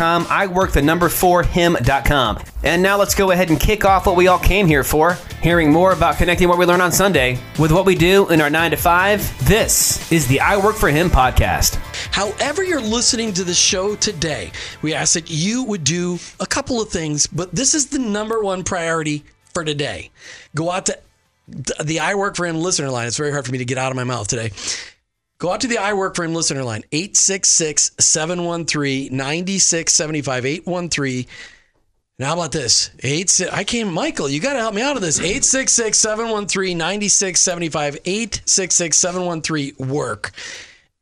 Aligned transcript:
I 0.00 0.46
work 0.46 0.72
the 0.72 0.82
number 0.82 1.08
for 1.08 1.42
him.com. 1.42 2.42
And 2.62 2.82
now 2.82 2.96
let's 2.96 3.14
go 3.14 3.30
ahead 3.30 3.50
and 3.50 3.58
kick 3.58 3.84
off 3.84 4.06
what 4.06 4.16
we 4.16 4.28
all 4.28 4.38
came 4.38 4.66
here 4.66 4.84
for, 4.84 5.18
hearing 5.42 5.72
more 5.72 5.92
about 5.92 6.16
connecting 6.16 6.48
what 6.48 6.58
we 6.58 6.64
learn 6.64 6.80
on 6.80 6.92
Sunday 6.92 7.38
with 7.58 7.72
what 7.72 7.86
we 7.86 7.94
do 7.94 8.28
in 8.30 8.40
our 8.40 8.50
9 8.50 8.70
to 8.70 8.76
5. 8.76 9.48
This 9.48 10.12
is 10.12 10.26
the 10.28 10.40
I 10.40 10.56
Work 10.56 10.76
for 10.76 10.88
Him 10.88 11.10
podcast. 11.10 11.76
However, 12.12 12.62
you're 12.62 12.80
listening 12.80 13.32
to 13.34 13.44
the 13.44 13.54
show 13.54 13.96
today, 13.96 14.52
we 14.80 14.94
ask 14.94 15.14
that 15.14 15.30
you 15.30 15.64
would 15.64 15.84
do 15.84 16.18
a 16.40 16.46
couple 16.46 16.80
of 16.80 16.88
things, 16.88 17.26
but 17.26 17.52
this 17.54 17.74
is 17.74 17.88
the 17.88 17.98
number 17.98 18.40
one 18.42 18.64
priority 18.64 19.24
for 19.52 19.64
today. 19.64 20.10
Go 20.54 20.70
out 20.70 20.86
to 20.86 20.98
the 21.82 22.00
I 22.00 22.14
Work 22.14 22.36
for 22.36 22.46
Him 22.46 22.56
listener 22.56 22.90
line. 22.90 23.06
It's 23.06 23.16
very 23.16 23.32
hard 23.32 23.44
for 23.44 23.52
me 23.52 23.58
to 23.58 23.64
get 23.64 23.78
out 23.78 23.90
of 23.90 23.96
my 23.96 24.04
mouth 24.04 24.28
today. 24.28 24.52
Go 25.42 25.50
out 25.50 25.60
to 25.62 25.66
the 25.66 25.78
I 25.78 25.92
Work 25.92 26.18
listener 26.18 26.62
line, 26.62 26.84
866 26.92 27.96
713 27.98 29.08
9675. 29.10 30.46
813. 30.46 31.26
Now, 32.20 32.26
how 32.28 32.34
about 32.34 32.52
this? 32.52 32.92
Eight, 33.02 33.40
I 33.52 33.64
can't, 33.64 33.92
Michael, 33.92 34.28
you 34.28 34.38
got 34.38 34.52
to 34.52 34.60
help 34.60 34.72
me 34.72 34.82
out 34.82 34.94
of 34.94 35.02
this. 35.02 35.18
866 35.18 35.98
713 35.98 36.78
9675. 36.78 37.98
866 38.04 38.96
713 38.96 39.88
work. 39.88 40.30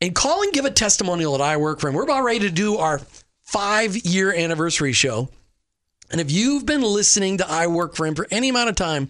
And 0.00 0.14
call 0.14 0.42
and 0.42 0.54
give 0.54 0.64
a 0.64 0.70
testimonial 0.70 1.34
at 1.34 1.42
I 1.42 1.58
Work. 1.58 1.82
We're 1.82 2.02
about 2.02 2.24
ready 2.24 2.38
to 2.38 2.50
do 2.50 2.78
our 2.78 3.02
five 3.44 3.94
year 3.94 4.32
anniversary 4.32 4.94
show. 4.94 5.28
And 6.10 6.20
if 6.20 6.30
you've 6.30 6.66
been 6.66 6.82
listening 6.82 7.38
to 7.38 7.48
I 7.48 7.66
Work 7.66 7.94
for 7.94 8.06
Him 8.06 8.14
for 8.14 8.26
any 8.30 8.48
amount 8.48 8.68
of 8.68 8.76
time 8.76 9.08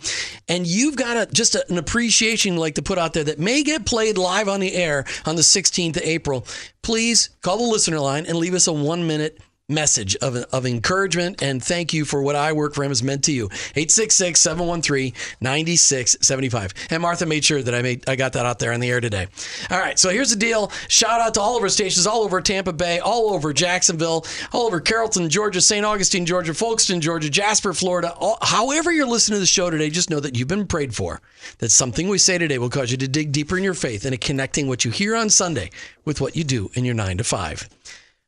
and 0.49 0.67
you've 0.67 0.97
got 0.97 1.17
a, 1.17 1.33
just 1.33 1.55
a, 1.55 1.65
an 1.71 1.79
appreciation 1.79 2.57
like 2.57 2.75
to 2.75 2.83
put 2.83 2.99
out 2.99 3.15
there 3.15 3.25
that 3.25 3.39
may 3.39 3.63
get 3.63 3.87
played 3.87 4.19
live 4.19 4.49
on 4.49 4.61
the 4.61 4.75
air 4.75 5.05
on 5.25 5.37
the 5.37 5.43
16th 5.43 5.97
of 5.97 6.03
April, 6.03 6.47
please 6.83 7.31
call 7.43 7.57
the 7.57 7.65
listener 7.65 7.99
line 7.99 8.27
and 8.27 8.37
leave 8.37 8.55
us 8.55 8.67
a 8.67 8.73
one 8.73 9.07
minute 9.07 9.39
message 9.71 10.17
of, 10.17 10.37
of 10.37 10.67
encouragement 10.67 11.43
and 11.43 11.63
thank 11.63 11.93
you 11.93 12.05
for 12.05 12.23
what 12.23 12.37
I 12.37 12.53
Work 12.53 12.75
for 12.75 12.83
Him 12.83 12.91
has 12.91 13.03
meant 13.03 13.25
to 13.25 13.33
you. 13.33 13.47
866 13.47 14.41
713 14.41 15.13
9675. 15.41 16.75
And 16.91 17.03
Martha 17.03 17.27
made 17.27 17.45
sure 17.45 17.63
that 17.63 17.75
I 17.75 17.83
made 17.83 18.09
I 18.09 18.17
got 18.17 18.33
that 18.35 18.47
out 18.47 18.59
there 18.59 18.73
on 18.73 18.81
the 18.81 18.91
air 18.91 19.01
today. 19.01 19.29
All 19.71 19.79
right, 19.79 19.99
so 19.99 20.11
here's 20.11 20.31
the 20.31 20.37
deal. 20.37 20.71
Shout 20.89 21.21
out 21.21 21.35
to 21.35 21.41
all 21.41 21.57
of 21.57 21.63
our 21.63 21.69
stations 21.69 22.07
all 22.07 22.23
over 22.23 22.41
Tampa 22.41 22.73
Bay, 22.73 22.99
all 22.99 23.33
over 23.33 23.53
Jacksonville, 23.53 24.27
all 24.53 24.67
over 24.67 24.81
Carrollton, 24.81 25.29
Georgia, 25.29 25.61
St. 25.61 25.85
Augustine, 25.85 26.27
Georgia, 26.27 26.53
Folkston, 26.53 27.01
Georgia, 27.01 27.31
Jasper, 27.31 27.73
Florida. 27.73 28.13
All, 28.15 28.39
however, 28.43 28.93
you're 28.93 29.07
listening 29.07 29.37
to 29.37 29.41
the 29.41 29.47
show 29.47 29.71
today, 29.71 29.91
just 29.91 30.11
know 30.11 30.21
that 30.21 30.37
you've 30.37 30.49
been 30.49 30.67
prayed 30.67 30.95
for. 30.95 31.21
That 31.59 31.71
something 31.71 32.09
we 32.09 32.19
say 32.19 32.39
today 32.39 32.59
will 32.59 32.71
cause 32.71 32.91
you 32.91 32.97
to 32.99 33.09
dig 33.09 33.33
deeper 33.33 33.57
in 33.57 33.65
your 33.65 33.75
faith 33.75 34.05
and 34.05 34.21
connecting 34.21 34.67
what 34.67 34.85
you 34.85 34.91
hear 34.91 35.17
on 35.17 35.31
Sunday 35.31 35.71
with 36.05 36.21
what 36.21 36.37
you 36.37 36.45
do 36.45 36.71
in 36.75 36.85
your 36.85 36.95
nine 36.95 37.19
to 37.19 37.25
five. 37.25 37.69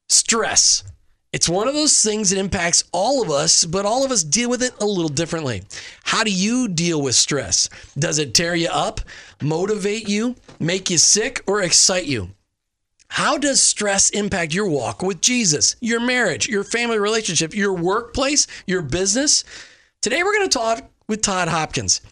Stress. 0.08 0.84
It's 1.32 1.48
one 1.48 1.66
of 1.66 1.72
those 1.72 2.02
things 2.02 2.28
that 2.28 2.38
impacts 2.38 2.84
all 2.92 3.22
of 3.22 3.30
us, 3.30 3.64
but 3.64 3.86
all 3.86 4.04
of 4.04 4.10
us 4.10 4.22
deal 4.22 4.50
with 4.50 4.62
it 4.62 4.74
a 4.80 4.84
little 4.84 5.08
differently. 5.08 5.62
How 6.04 6.24
do 6.24 6.30
you 6.30 6.68
deal 6.68 7.00
with 7.00 7.14
stress? 7.14 7.70
Does 7.98 8.18
it 8.18 8.34
tear 8.34 8.54
you 8.54 8.68
up, 8.68 9.00
motivate 9.40 10.06
you, 10.10 10.36
make 10.60 10.90
you 10.90 10.98
sick, 10.98 11.42
or 11.46 11.62
excite 11.62 12.04
you? 12.04 12.32
How 13.08 13.38
does 13.38 13.62
stress 13.62 14.10
impact 14.10 14.52
your 14.52 14.68
walk 14.68 15.02
with 15.02 15.22
Jesus, 15.22 15.74
your 15.80 16.00
marriage, 16.00 16.48
your 16.48 16.64
family 16.64 16.98
relationship, 16.98 17.54
your 17.54 17.72
workplace, 17.72 18.46
your 18.66 18.82
business? 18.82 19.42
Today, 20.02 20.22
we're 20.22 20.36
going 20.36 20.48
to 20.50 20.58
talk 20.58 20.90
with 21.08 21.22
Todd 21.22 21.48
Hopkins 21.48 22.02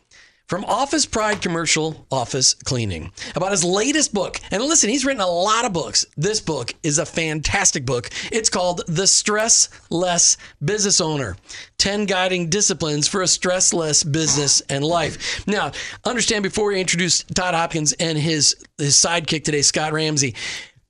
from 0.50 0.64
Office 0.64 1.06
Pride 1.06 1.40
Commercial 1.40 2.08
Office 2.10 2.54
Cleaning 2.54 3.12
about 3.36 3.52
his 3.52 3.62
latest 3.62 4.12
book. 4.12 4.40
And 4.50 4.60
listen, 4.60 4.90
he's 4.90 5.04
written 5.04 5.22
a 5.22 5.26
lot 5.28 5.64
of 5.64 5.72
books. 5.72 6.04
This 6.16 6.40
book 6.40 6.74
is 6.82 6.98
a 6.98 7.06
fantastic 7.06 7.86
book. 7.86 8.10
It's 8.32 8.50
called 8.50 8.82
The 8.88 9.06
Stress 9.06 9.68
Less 9.90 10.36
Business 10.60 11.00
Owner 11.00 11.36
10 11.78 12.06
Guiding 12.06 12.50
Disciplines 12.50 13.06
for 13.06 13.22
a 13.22 13.28
Stress 13.28 13.72
Less 13.72 14.02
Business 14.02 14.60
and 14.62 14.84
Life. 14.84 15.46
Now, 15.46 15.70
understand 16.04 16.42
before 16.42 16.66
we 16.66 16.80
introduce 16.80 17.22
Todd 17.22 17.54
Hopkins 17.54 17.92
and 17.92 18.18
his, 18.18 18.56
his 18.76 18.96
sidekick 18.96 19.44
today, 19.44 19.62
Scott 19.62 19.92
Ramsey. 19.92 20.34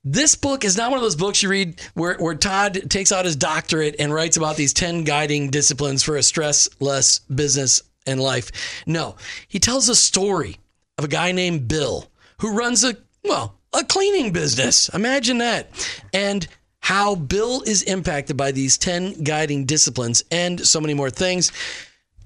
This 0.03 0.33
book 0.33 0.65
is 0.65 0.75
not 0.75 0.89
one 0.89 0.97
of 0.97 1.03
those 1.03 1.15
books 1.15 1.43
you 1.43 1.49
read 1.49 1.79
where, 1.93 2.17
where 2.17 2.33
Todd 2.33 2.89
takes 2.89 3.11
out 3.11 3.25
his 3.25 3.35
doctorate 3.35 3.97
and 3.99 4.11
writes 4.11 4.37
about 4.37 4.55
these 4.55 4.73
10 4.73 5.03
guiding 5.03 5.51
disciplines 5.51 6.01
for 6.01 6.15
a 6.15 6.23
stress 6.23 6.67
less 6.79 7.19
business 7.19 7.83
and 8.05 8.19
life. 8.19 8.51
No, 8.85 9.15
he 9.47 9.59
tells 9.59 9.89
a 9.89 9.95
story 9.95 10.57
of 10.97 11.05
a 11.05 11.09
guy 11.09 11.31
named 11.31 11.67
Bill 11.67 12.09
who 12.39 12.53
runs 12.53 12.83
a, 12.83 12.95
well, 13.23 13.55
a 13.73 13.83
cleaning 13.83 14.31
business. 14.31 14.89
Imagine 14.89 15.39
that. 15.39 15.69
And 16.13 16.47
how 16.81 17.15
Bill 17.15 17.61
is 17.61 17.83
impacted 17.83 18.35
by 18.35 18.51
these 18.51 18.77
10 18.77 19.23
guiding 19.23 19.65
disciplines 19.65 20.23
and 20.31 20.65
so 20.65 20.81
many 20.81 20.93
more 20.93 21.09
things. 21.09 21.51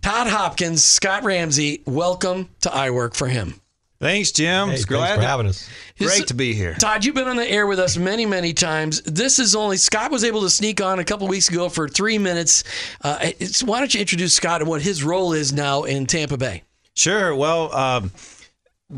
Todd 0.01 0.27
Hopkins, 0.27 0.83
Scott 0.83 1.23
Ramsey, 1.23 1.81
welcome 1.85 2.49
to 2.61 2.73
I 2.73 2.91
Work 2.91 3.15
for 3.15 3.27
Him. 3.27 3.59
Thanks, 4.00 4.31
Jim. 4.31 4.67
Hey, 4.67 4.73
it's 4.75 4.81
thanks 4.81 4.85
glad 4.85 5.16
for 5.16 5.22
to- 5.22 5.28
having 5.28 5.47
us. 5.47 5.69
Great 5.97 6.28
to 6.28 6.33
be 6.33 6.53
here. 6.53 6.73
Todd, 6.75 7.06
you've 7.06 7.16
been 7.16 7.28
on 7.29 7.38
the 7.38 7.50
air 7.50 7.66
with 7.66 7.79
us 7.79 7.95
many, 7.97 8.25
many 8.25 8.53
times. 8.53 9.01
This 9.03 9.39
is 9.39 9.56
only 9.56 9.78
Scott 9.78 10.11
was 10.11 10.23
able 10.25 10.41
to 10.41 10.50
sneak 10.50 10.81
on 10.81 11.00
a 11.00 11.03
couple 11.06 11.28
weeks 11.28 11.47
ago 11.50 11.69
for 11.69 11.88
three 11.88 12.17
minutes. 12.17 12.66
Uh, 13.01 13.17
it's, 13.39 13.63
why 13.63 13.79
don't 13.79 13.94
you 13.94 14.01
introduce 14.01 14.34
Scott 14.34 14.61
and 14.61 14.69
what 14.69 14.81
his 14.81 15.03
role 15.03 15.31
is 15.31 15.53
now 15.53 15.84
in 15.84 16.05
Tampa 16.05 16.38
Bay? 16.38 16.63
Sure. 16.94 17.34
Well, 17.34 17.73
um, 17.73 18.11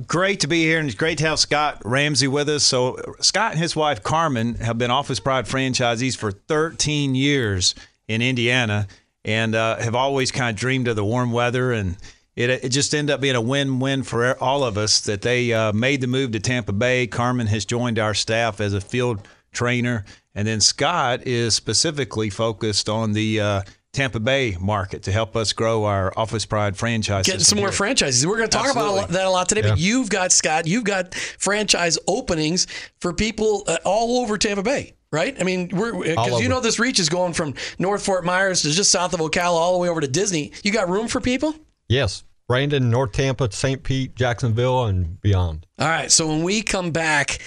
great 0.07 0.39
to 0.39 0.47
be 0.47 0.63
here, 0.63 0.79
and 0.79 0.87
it's 0.87 0.97
great 0.97 1.19
to 1.19 1.27
have 1.27 1.37
Scott 1.37 1.79
Ramsey 1.85 2.27
with 2.27 2.49
us. 2.49 2.63
So, 2.63 2.97
Scott 3.19 3.51
and 3.51 3.61
his 3.61 3.75
wife 3.75 4.01
Carmen 4.01 4.55
have 4.55 4.79
been 4.79 4.89
Office 4.89 5.19
Pride 5.19 5.45
franchisees 5.45 6.17
for 6.17 6.31
13 6.31 7.13
years 7.13 7.75
in 8.07 8.23
Indiana, 8.23 8.87
and 9.23 9.53
uh, 9.53 9.77
have 9.77 9.93
always 9.95 10.31
kind 10.31 10.49
of 10.55 10.59
dreamed 10.59 10.87
of 10.87 10.95
the 10.95 11.05
warm 11.05 11.31
weather 11.31 11.71
and. 11.71 11.97
It, 12.37 12.49
it 12.51 12.69
just 12.69 12.93
ended 12.93 13.13
up 13.13 13.19
being 13.19 13.35
a 13.35 13.41
win-win 13.41 14.03
for 14.03 14.41
all 14.41 14.63
of 14.63 14.77
us 14.77 15.01
that 15.01 15.23
they 15.23 15.51
uh, 15.51 15.73
made 15.73 16.01
the 16.01 16.07
move 16.07 16.31
to 16.31 16.39
Tampa 16.39 16.71
Bay. 16.71 17.07
Carmen 17.07 17.47
has 17.47 17.65
joined 17.65 17.97
our 17.97 18.13
staff 18.13 18.61
as 18.61 18.73
a 18.73 18.79
field 18.79 19.27
trainer, 19.51 20.05
and 20.35 20.47
then 20.47 20.61
Scott 20.61 21.25
is 21.25 21.55
specifically 21.55 22.29
focused 22.29 22.89
on 22.89 23.13
the 23.13 23.41
uh, 23.41 23.61
Tampa 23.91 24.19
Bay 24.19 24.55
market 24.59 25.01
to 25.03 25.11
help 25.11 25.35
us 25.35 25.51
grow 25.51 25.85
our 25.85 26.13
Office 26.15 26.45
Pride 26.45 26.77
franchise. 26.77 27.25
Getting 27.25 27.39
system 27.39 27.57
some 27.57 27.63
more 27.63 27.71
franchises. 27.71 28.27
We're 28.27 28.37
going 28.37 28.49
to 28.49 28.55
talk 28.55 28.71
about 28.71 28.85
a 28.85 28.91
lot- 28.91 28.97
Absolutely. 29.05 29.15
that 29.15 29.25
a 29.25 29.29
lot 29.31 29.49
today. 29.49 29.61
But 29.63 29.79
you've 29.79 30.11
got 30.11 30.31
Scott. 30.31 30.67
You've 30.67 30.83
got 30.83 31.15
franchise 31.15 31.97
openings 32.07 32.67
for 33.01 33.13
people 33.13 33.63
uh, 33.65 33.77
all 33.83 34.21
over 34.21 34.37
Tampa 34.37 34.61
Bay. 34.61 34.93
Right? 35.09 35.35
I 35.39 35.43
mean, 35.43 35.69
we're 35.69 35.93
because 36.03 36.41
you 36.41 36.49
know 36.49 36.59
this 36.59 36.77
reach 36.79 36.99
is 36.99 37.07
going 37.09 37.31
from 37.33 37.53
North 37.79 38.05
Fort 38.05 38.25
Myers 38.25 38.61
to 38.63 38.71
just 38.71 38.91
south 38.91 39.13
of 39.13 39.21
Ocala 39.21 39.55
all 39.55 39.71
the 39.73 39.79
way 39.79 39.87
over 39.89 40.01
to 40.01 40.07
Disney. 40.07 40.51
You 40.63 40.71
got 40.71 40.89
room 40.89 41.07
for 41.07 41.21
people? 41.21 41.55
Yes, 41.87 42.23
Brandon, 42.47 42.89
North 42.89 43.11
Tampa, 43.11 43.51
St. 43.51 43.83
Pete, 43.83 44.15
Jacksonville, 44.15 44.85
and 44.85 45.19
beyond. 45.21 45.67
All 45.79 45.87
right. 45.87 46.11
So 46.11 46.27
when 46.27 46.43
we 46.43 46.61
come 46.61 46.91
back 46.91 47.39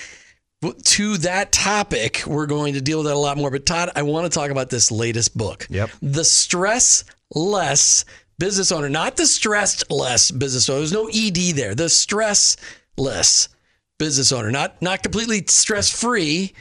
to 0.84 1.16
that 1.18 1.52
topic, 1.52 2.22
we're 2.26 2.46
going 2.46 2.74
to 2.74 2.80
deal 2.80 2.98
with 2.98 3.06
that 3.06 3.14
a 3.14 3.18
lot 3.18 3.38
more. 3.38 3.50
But 3.50 3.64
Todd, 3.64 3.90
I 3.96 4.02
want 4.02 4.30
to 4.30 4.38
talk 4.38 4.50
about 4.50 4.68
this 4.68 4.90
latest 4.90 5.36
book. 5.36 5.66
Yep. 5.70 5.90
The 6.02 6.24
Stress 6.24 7.04
Less 7.34 8.04
Business 8.38 8.72
Owner, 8.72 8.88
not 8.88 9.16
the 9.16 9.26
stressed 9.26 9.90
less 9.90 10.30
business 10.30 10.68
owner. 10.68 10.78
There's 10.78 10.92
no 10.92 11.08
ED 11.12 11.56
there. 11.56 11.74
The 11.74 11.90
stress 11.90 12.56
less 12.96 13.50
business 13.98 14.32
owner, 14.32 14.50
not 14.50 14.80
not 14.80 15.02
completely 15.02 15.44
stress 15.46 15.90
free, 15.90 16.54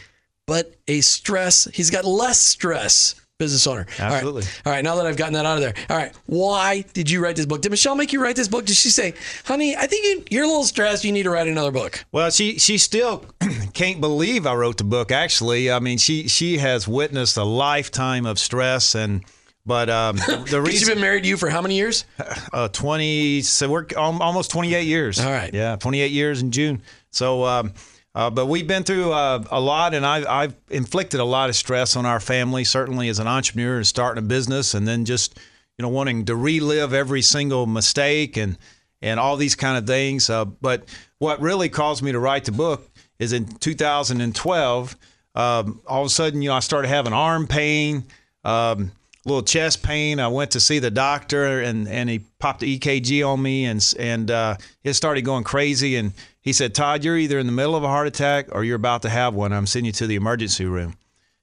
but 0.46 0.76
a 0.90 1.00
stress. 1.00 1.70
He's 1.74 1.90
got 1.90 2.04
less 2.04 2.38
stress 2.38 3.16
business 3.40 3.66
owner. 3.66 3.88
All 4.00 4.06
right. 4.06 4.14
Absolutely. 4.16 4.44
All 4.66 4.74
right. 4.74 4.84
Now 4.84 4.96
that 4.98 5.06
I've 5.08 5.16
gotten 5.18 5.34
that 5.34 5.46
out 5.46 5.56
of 5.58 5.62
there. 5.64 5.74
All 5.90 5.96
right. 5.98 6.14
Why 6.28 6.82
did 6.94 7.10
you 7.10 7.24
write 7.24 7.38
this 7.38 7.46
book? 7.46 7.62
Did 7.62 7.70
Michelle 7.72 7.96
make 7.96 8.12
you 8.14 8.22
write 8.22 8.36
this 8.36 8.50
book? 8.50 8.66
Did 8.66 8.76
she 8.76 8.90
say, 8.90 9.14
honey, 9.46 9.76
I 9.76 9.88
think 9.88 10.06
you- 10.06 10.26
you're 10.38 10.44
a 10.44 10.48
little 10.48 10.66
stressed. 10.66 11.04
You 11.06 11.12
need 11.14 11.24
to 11.24 11.30
write 11.32 11.48
another 11.48 11.72
book? 11.72 12.04
Well, 12.12 12.30
she 12.32 12.60
she 12.60 12.78
still 12.78 13.26
can't 13.74 14.02
believe 14.02 14.46
I 14.46 14.54
wrote 14.54 14.78
the 14.78 14.84
book. 14.84 15.12
Actually, 15.12 15.72
I 15.72 15.80
mean, 15.80 15.98
she 15.98 16.28
she 16.28 16.58
has 16.58 16.88
witnessed 16.88 17.38
a 17.38 17.44
lifetime 17.46 18.26
of 18.28 18.38
stress 18.38 18.94
and. 18.94 19.24
But 19.66 19.88
um, 19.90 20.16
the 20.50 20.62
reason 20.62 20.72
she's 20.80 20.90
been 20.90 21.02
married 21.02 21.24
to 21.24 21.30
you 21.30 21.38
for 21.38 21.48
how 21.50 21.62
many 21.62 21.76
years? 21.76 22.06
uh, 22.54 22.70
20 22.70 23.42
so 23.42 23.70
we're 23.70 23.86
almost 23.96 24.50
28 24.52 24.82
years 24.88 25.20
All 25.20 25.30
right. 25.32 25.54
yeah 25.54 25.76
28 25.76 26.12
years 26.12 26.42
in 26.42 26.50
june 26.50 26.82
so 27.12 27.44
um, 27.44 27.74
uh, 28.16 28.30
but 28.30 28.48
we've 28.48 28.68
been 28.68 28.84
through 28.84 29.12
uh, 29.12 29.44
a 29.52 29.60
lot 29.60 29.94
and 29.94 30.06
I've, 30.06 30.26
I've 30.28 30.56
inflicted 30.70 31.20
a 31.20 31.26
lot 31.26 31.50
of 31.50 31.56
stress 31.56 31.96
on 31.96 32.06
our 32.06 32.20
family 32.20 32.64
certainly 32.64 33.10
as 33.10 33.20
an 33.20 33.28
entrepreneur 33.28 33.78
and 33.78 33.88
starting 33.88 34.24
a 34.24 34.28
business 34.28 34.74
and 34.74 34.88
then 34.88 35.06
just 35.06 35.38
you 35.78 35.84
know 35.84 35.90
wanting 35.90 36.26
to 36.26 36.36
relive 36.36 36.94
every 36.94 37.22
single 37.22 37.66
mistake 37.66 38.38
and 38.38 38.58
and 39.02 39.20
all 39.20 39.38
these 39.38 39.56
kind 39.56 39.78
of 39.78 39.86
things 39.86 40.30
uh, 40.30 40.46
but 40.46 40.84
what 41.20 41.42
really 41.42 41.70
caused 41.70 42.04
me 42.04 42.12
to 42.12 42.20
write 42.20 42.46
the 42.46 42.52
book 42.52 42.90
is 43.20 43.34
in 43.34 43.46
2012 43.46 44.98
um, 45.36 45.82
all 45.88 46.02
of 46.02 46.08
a 46.08 46.10
sudden 46.10 46.42
you 46.42 46.50
know 46.50 46.56
i 46.56 46.60
started 46.60 46.88
having 46.88 47.14
arm 47.14 47.48
pain 47.48 48.04
um, 48.44 48.92
little 49.26 49.44
chest 49.44 49.84
pain. 49.84 50.20
I 50.20 50.28
went 50.28 50.52
to 50.52 50.60
see 50.60 50.80
the 50.80 50.92
doctor, 50.92 51.62
and 51.62 51.88
and 51.88 52.10
he 52.10 52.20
popped 52.40 52.62
the 52.62 52.80
EKG 52.80 53.28
on 53.28 53.42
me, 53.42 53.66
and 53.66 53.94
and 53.98 54.32
uh, 54.32 54.58
it 54.84 54.94
started 54.94 55.22
going 55.24 55.44
crazy. 55.44 55.96
And 55.96 56.14
he 56.42 56.54
said, 56.54 56.74
"Todd, 56.74 57.04
you're 57.04 57.18
either 57.18 57.40
in 57.40 57.46
the 57.46 57.52
middle 57.52 57.76
of 57.76 57.84
a 57.84 57.88
heart 57.88 58.08
attack 58.08 58.48
or 58.52 58.64
you're 58.64 58.76
about 58.76 59.02
to 59.04 59.10
have 59.10 59.34
one. 59.34 59.54
I'm 59.54 59.68
sending 59.68 59.88
you 59.88 59.92
to 59.94 60.08
the 60.08 60.16
emergency 60.16 60.66
room." 60.66 60.96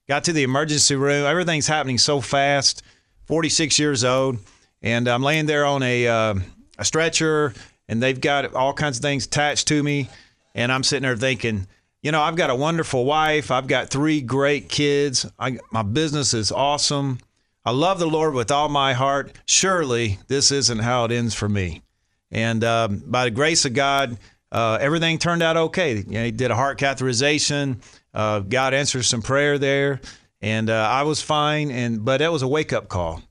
Got 0.08 0.25
to 0.25 0.32
the 0.32 0.44
emergency 0.44 0.94
room. 0.94 1.26
Everything's 1.26 1.66
happening 1.66 1.98
so 1.98 2.20
fast. 2.20 2.82
46 3.26 3.78
years 3.81 4.04
old, 4.04 4.38
and 4.82 5.08
I'm 5.08 5.22
laying 5.22 5.46
there 5.46 5.64
on 5.64 5.82
a 5.82 6.06
uh, 6.06 6.34
a 6.78 6.84
stretcher, 6.84 7.54
and 7.88 8.00
they've 8.02 8.20
got 8.20 8.54
all 8.54 8.72
kinds 8.72 8.98
of 8.98 9.02
things 9.02 9.26
attached 9.26 9.66
to 9.69 9.82
me, 9.82 10.08
and 10.54 10.70
I'm 10.70 10.84
sitting 10.84 11.02
there 11.02 11.16
thinking. 11.16 11.66
You 12.02 12.12
know, 12.12 12.22
I've 12.22 12.37
got 12.37 12.50
a 12.50 12.54
wonderful 12.54 13.04
wife. 13.04 13.50
I've 13.50 13.66
got 13.66 13.88
three 13.88 14.20
great 14.20 14.69
kids. 14.69 15.26
I, 15.40 15.58
my 15.72 15.82
business 15.82 16.34
is 16.34 16.52
awesome. 16.52 17.19
I 17.64 17.72
love 17.72 17.98
the 17.98 18.06
Lord 18.06 18.32
with 18.32 18.52
all 18.52 18.69
my 18.69 18.93
heart. 18.93 19.32
Surely 19.46 20.20
this 20.28 20.52
isn't 20.52 20.78
how 20.78 21.04
it 21.06 21.10
ends 21.10 21.34
for 21.34 21.48
me. 21.48 21.82
And 22.31 22.62
um, 22.62 23.02
by 23.06 23.25
the 23.25 23.32
grace 23.32 23.64
of 23.64 23.75
God, 23.75 24.19
uh, 24.56 24.79
everything 24.81 25.19
turned 25.19 25.43
out 25.43 25.58
okay. 25.58 25.97
You 25.97 26.05
know, 26.05 26.25
he 26.25 26.31
did 26.31 26.50
a 26.50 26.55
heart 26.55 26.79
catheterization. 26.79 27.82
Uh, 28.14 28.41
God 28.41 28.73
answered 28.73 29.03
some 29.03 29.20
prayer 29.20 29.58
there, 29.58 30.00
and 30.41 30.70
uh, 30.70 30.88
I 30.91 31.03
was 31.03 31.20
fine. 31.20 31.70
And 31.70 32.03
but 32.06 32.19
that 32.19 32.32
was 32.32 32.41
a 32.41 32.49
wake 32.49 32.73
up 32.73 32.88
call. 32.88 33.23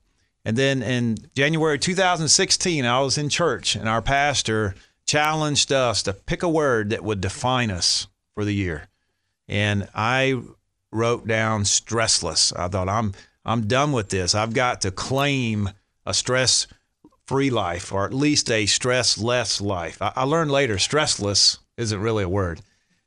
And 0.44 0.56
then 0.56 0.84
in 0.84 1.16
January 1.34 1.80
2016, 1.80 2.84
I 2.84 3.00
was 3.00 3.18
in 3.18 3.28
church, 3.28 3.74
and 3.74 3.88
our 3.88 4.00
pastor 4.00 4.76
challenged 5.04 5.72
us 5.72 6.04
to 6.04 6.12
pick 6.12 6.44
a 6.44 6.48
word 6.48 6.90
that 6.90 7.02
would 7.02 7.20
define 7.20 7.72
us 7.72 8.06
for 8.36 8.44
the 8.44 8.54
year. 8.54 8.86
And 9.48 9.88
I 9.96 10.40
wrote 10.92 11.26
down 11.26 11.64
stressless. 11.64 12.56
I 12.56 12.68
thought 12.68 12.88
I'm 12.88 13.14
I'm 13.44 13.66
done 13.66 13.90
with 13.90 14.10
this. 14.10 14.36
I've 14.36 14.54
got 14.54 14.80
to 14.82 14.92
claim 14.92 15.70
a 16.04 16.14
stress 16.14 16.68
free 17.26 17.50
life 17.50 17.92
or 17.92 18.04
at 18.04 18.14
least 18.14 18.50
a 18.50 18.66
stress 18.66 19.18
less 19.18 19.60
life. 19.60 20.00
I, 20.00 20.12
I 20.16 20.22
learned 20.24 20.50
later 20.50 20.76
stressless 20.76 21.58
isn't 21.76 22.00
really 22.00 22.24
a 22.24 22.28
word. 22.28 22.60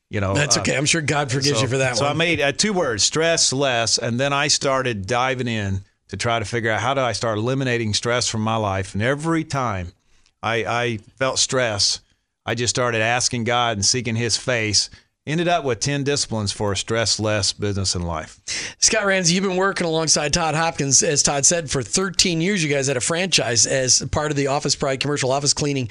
You 0.10 0.22
know, 0.22 0.34
That's 0.34 0.58
uh, 0.58 0.62
okay. 0.62 0.76
I'm 0.76 0.86
sure 0.86 1.02
God 1.02 1.32
forgives 1.32 1.58
so, 1.58 1.62
you 1.62 1.68
for 1.68 1.78
that 1.78 1.98
so 1.98 2.06
one. 2.06 2.16
I 2.16 2.18
made 2.18 2.42
uh, 2.42 2.52
two 2.52 2.74
words, 2.74 3.04
stress 3.04 3.54
less, 3.54 4.00
and 4.00 4.20
then 4.20 4.34
I 4.34 4.48
started 4.48 5.06
diving 5.06 5.48
in 5.48 5.82
to 6.08 6.18
try 6.18 6.40
to 6.40 6.46
figure 6.46 6.72
out 6.72 6.82
how 6.82 6.96
do 6.96 7.02
I 7.02 7.12
start 7.12 7.38
eliminating 7.38 7.94
stress 7.94 8.28
from 8.28 8.42
my 8.42 8.56
life. 8.56 8.96
And 8.96 9.04
every 9.04 9.44
time 9.44 9.94
I, 10.42 10.66
I 10.66 10.98
felt 11.18 11.38
stress, 11.38 12.02
I 12.46 12.56
just 12.56 12.76
started 12.76 13.02
asking 13.02 13.44
God 13.44 13.78
and 13.78 13.86
seeking 13.86 14.16
His 14.16 14.36
face. 14.36 14.90
Ended 15.30 15.48
up 15.48 15.64
with 15.64 15.80
10 15.80 16.06
disciplines 16.06 16.52
for 16.52 16.72
a 16.72 16.76
stress 16.76 17.20
less 17.20 17.54
business 17.54 17.94
and 17.94 18.04
life. 18.04 18.40
Scott 18.80 19.06
Ramsey, 19.06 19.36
you've 19.36 19.44
been 19.44 19.58
working 19.58 19.86
alongside 19.86 20.34
Todd 20.34 20.56
Hopkins, 20.56 21.04
as 21.04 21.22
Todd 21.22 21.46
said, 21.46 21.70
for 21.70 21.84
13 21.84 22.42
years. 22.42 22.64
You 22.64 22.70
guys 22.74 22.88
had 22.88 22.98
a 22.98 23.02
franchise 23.02 23.68
as 23.68 24.02
part 24.12 24.32
of 24.32 24.38
the 24.38 24.48
Office 24.48 24.76
Pride 24.76 25.00
commercial 25.00 25.32
office 25.32 25.54
cleaning 25.54 25.88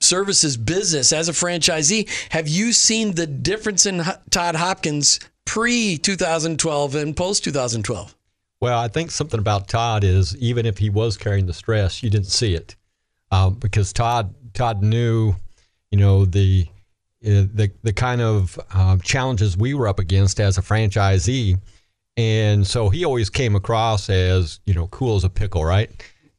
services 0.00 0.56
business. 0.56 1.12
As 1.12 1.28
a 1.28 1.32
franchisee, 1.32 2.08
have 2.30 2.48
you 2.48 2.72
seen 2.72 3.14
the 3.14 3.26
difference 3.26 3.84
in 3.84 4.04
Todd 4.30 4.56
Hopkins 4.56 5.20
pre 5.44 5.98
2012 5.98 6.94
and 6.94 7.14
post 7.14 7.44
2012? 7.44 8.14
Well, 8.58 8.78
I 8.78 8.88
think 8.88 9.10
something 9.10 9.38
about 9.38 9.68
Todd 9.68 10.02
is 10.02 10.34
even 10.38 10.64
if 10.64 10.78
he 10.78 10.88
was 10.88 11.18
carrying 11.18 11.44
the 11.44 11.52
stress, 11.52 12.02
you 12.02 12.08
didn't 12.08 12.28
see 12.28 12.54
it 12.54 12.76
um, 13.30 13.52
because 13.52 13.92
Todd 13.92 14.34
Todd 14.54 14.82
knew, 14.82 15.34
you 15.90 15.98
know, 15.98 16.24
the 16.24 16.68
the 17.22 17.70
the 17.82 17.92
kind 17.92 18.20
of 18.20 18.58
um, 18.74 19.00
challenges 19.00 19.56
we 19.56 19.74
were 19.74 19.88
up 19.88 19.98
against 19.98 20.40
as 20.40 20.58
a 20.58 20.62
franchisee, 20.62 21.58
and 22.16 22.66
so 22.66 22.88
he 22.88 23.04
always 23.04 23.30
came 23.30 23.54
across 23.54 24.10
as 24.10 24.60
you 24.66 24.74
know 24.74 24.88
cool 24.88 25.16
as 25.16 25.24
a 25.24 25.30
pickle, 25.30 25.64
right? 25.64 25.90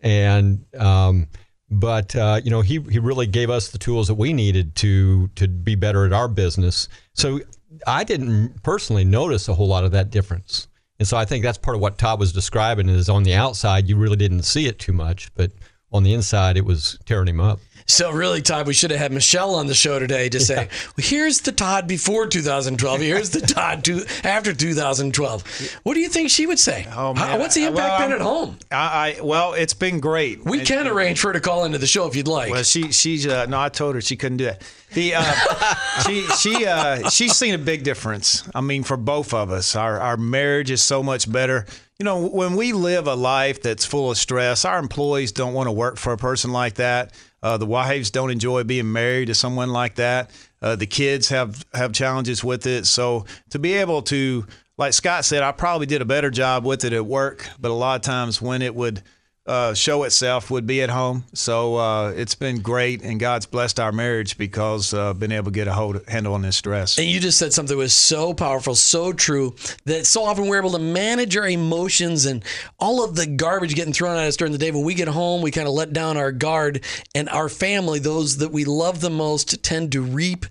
And 0.02 0.66
um, 0.78 1.28
but 1.70 2.16
uh, 2.16 2.42
you 2.44 2.52
know 2.52 2.62
he 2.62 2.80
he 2.90 3.00
really 3.00 3.28
gave 3.28 3.50
us 3.50 3.70
the 3.70 3.78
tools 3.78 4.08
that 4.08 4.16
we 4.16 4.34
needed 4.34 4.76
to 4.78 5.28
to 5.36 5.48
be 5.48 5.76
better 5.76 6.06
at 6.06 6.14
our 6.14 6.28
business. 6.28 6.90
So 7.14 7.40
I 7.88 8.04
didn't 8.04 8.62
personally 8.64 9.06
notice 9.06 9.48
a 9.48 9.54
whole 9.54 9.68
lot 9.68 9.84
of 9.84 9.92
that 9.92 10.10
difference. 10.10 10.68
And 11.00 11.08
so 11.08 11.18
I 11.18 11.26
think 11.26 11.44
that's 11.44 11.58
part 11.58 11.76
of 11.76 11.82
what 11.82 11.98
Todd 11.98 12.20
was 12.20 12.32
describing 12.32 12.88
is 12.88 13.10
on 13.10 13.24
the 13.24 13.34
outside 13.34 13.90
you 13.90 13.98
really 13.98 14.16
didn't 14.16 14.44
see 14.44 14.68
it 14.68 14.80
too 14.80 14.94
much, 14.94 15.34
but 15.36 15.52
on 15.92 16.04
the 16.04 16.14
inside 16.14 16.56
it 16.56 16.66
was 16.66 17.00
tearing 17.06 17.28
him 17.28 17.40
up. 17.40 17.60
So 17.86 18.12
really, 18.12 18.42
Todd, 18.42 18.66
we 18.68 18.74
should 18.74 18.92
have 18.92 19.00
had 19.00 19.12
Michelle 19.12 19.56
on 19.56 19.68
the 19.68 19.74
show 19.74 20.00
today 20.00 20.30
to 20.30 20.40
say, 20.40 20.56
well, 20.56 20.68
here's 20.98 21.42
the 21.42 21.52
Todd 21.52 21.88
before 21.88 22.28
2012. 22.28 23.02
Here's 23.02 23.30
the 23.32 23.42
Todd 23.42 23.84
to, 23.86 24.06
after 24.24 24.54
2012. 24.54 25.80
What 25.84 25.94
do 25.94 26.00
you 26.00 26.10
think 26.10 26.30
she 26.30 26.46
would 26.48 26.60
say? 26.60 26.88
Oh, 26.96 27.14
How- 27.14 27.38
what's 27.38 27.56
the 27.56 27.66
Uh, 27.66 27.70
impact 27.70 27.76
well, 27.90 28.00
been 28.00 28.12
I'm- 28.12 28.22
at 28.22 28.22
home? 28.22 28.58
I, 28.72 29.18
I 29.18 29.22
well, 29.22 29.54
it's 29.54 29.74
been 29.74 30.00
great. 30.00 30.44
We 30.46 30.62
can 30.62 30.88
arrange 30.88 31.20
for 31.20 31.28
her 31.28 31.34
to 31.34 31.40
call 31.40 31.66
into 31.66 31.78
the 31.78 31.88
show 31.88 32.08
if 32.08 32.16
you'd 32.16 32.28
like. 32.28 32.52
Well, 32.52 32.64
she 32.64 32.92
she's 32.92 33.28
uh, 33.28 33.46
no, 33.48 33.60
I 33.60 33.70
told 33.70 33.96
her 33.96 34.02
she 34.02 34.16
couldn't 34.16 34.38
do 34.38 34.46
that. 34.46 34.62
The 34.94 35.16
uh, 35.16 35.24
she 36.08 36.22
she 36.40 36.66
uh, 36.66 37.10
she's 37.10 37.36
seen 37.36 37.54
a 37.54 37.58
big 37.58 37.84
difference. 37.84 38.44
I 38.56 38.62
mean, 38.62 38.84
for 38.84 38.98
both 38.98 39.34
of 39.34 39.52
us, 39.52 39.76
our 39.76 40.00
our 40.00 40.18
marriage 40.18 40.72
is 40.72 40.82
so 40.82 41.04
much 41.04 41.32
better. 41.32 41.66
You 42.00 42.06
know, 42.06 42.28
when 42.28 42.56
we 42.56 42.74
live 42.74 43.08
a 43.08 43.16
life 43.16 43.62
that's 43.62 43.86
full 43.86 44.10
of 44.12 44.18
stress, 44.18 44.66
our 44.66 44.80
employees 44.80 45.32
don't 45.32 45.54
want 45.54 45.68
to 45.68 45.72
work 45.72 45.98
for 45.98 46.12
a 46.14 46.18
person 46.18 46.52
like 46.52 46.76
that. 46.76 47.14
Uh, 47.44 47.58
the 47.58 47.66
wives 47.66 48.10
don't 48.10 48.32
enjoy 48.32 48.64
being 48.64 48.92
married 48.92 49.28
to 49.28 49.36
someone 49.36 49.70
like 49.70 49.96
that. 49.96 50.32
Uh, 50.62 50.78
the 50.78 50.88
kids 50.88 51.28
have 51.30 51.64
have 51.74 51.92
challenges 51.92 52.44
with 52.44 52.66
it. 52.66 52.88
So 52.88 53.26
to 53.50 53.60
be 53.60 53.74
able 53.74 54.02
to, 54.04 54.48
like 54.78 54.94
Scott 54.94 55.26
said, 55.26 55.44
I 55.44 55.52
probably 55.52 55.86
did 55.86 56.02
a 56.02 56.06
better 56.06 56.32
job 56.32 56.66
with 56.66 56.86
it 56.86 56.94
at 56.94 57.06
work, 57.06 57.46
but 57.60 57.70
a 57.70 57.74
lot 57.74 57.98
of 57.98 58.02
times 58.02 58.42
when 58.42 58.62
it 58.62 58.74
would 58.74 59.04
uh, 59.46 59.74
show 59.74 60.04
itself 60.04 60.50
would 60.50 60.66
be 60.66 60.82
at 60.82 60.90
home. 60.90 61.26
So 61.34 61.76
uh, 61.76 62.10
it's 62.12 62.36
been 62.36 62.62
great, 62.62 63.02
and 63.02 63.20
God's 63.20 63.46
blessed 63.46 63.80
our 63.80 63.92
marriage 63.92 64.38
because 64.38 64.94
uh, 64.94 65.14
been 65.14 65.32
able 65.32 65.46
to 65.46 65.52
get 65.52 65.68
a 65.68 65.74
hold 65.74 66.02
handle 66.08 66.34
on 66.34 66.42
this 66.42 66.56
stress. 66.56 66.98
And 66.98 67.08
you 67.08 67.20
just 67.20 67.38
said 67.38 67.52
something 67.52 67.76
that 67.76 67.82
was 67.82 67.94
so 67.94 68.34
powerful, 68.34 68.76
so 68.76 69.12
true, 69.12 69.56
that 69.86 70.06
so 70.06 70.24
often 70.24 70.48
we're 70.48 70.60
able 70.60 70.72
to 70.72 70.80
manage 70.80 71.36
our 71.36 71.48
emotions 71.48 72.26
and 72.26 72.44
all 72.80 73.04
of 73.04 73.16
the 73.16 73.28
garbage 73.28 73.76
getting 73.76 73.94
thrown 73.94 74.18
at 74.18 74.28
us 74.28 74.38
during 74.38 74.54
the 74.54 74.58
day. 74.58 74.72
When 74.72 74.86
we 74.86 74.94
get 74.94 75.10
home, 75.10 75.42
we 75.42 75.52
kind 75.52 75.68
of 75.68 75.74
let 75.74 75.92
down 75.92 76.16
our 76.16 76.32
guard, 76.32 76.84
and 77.14 77.28
our 77.30 77.50
family, 77.50 78.00
those 78.00 78.38
that 78.38 78.52
we 78.52 78.64
love 78.64 79.02
the 79.02 79.10
most, 79.10 79.62
tend 79.64 79.92
to 79.92 80.02
reap 80.02 80.46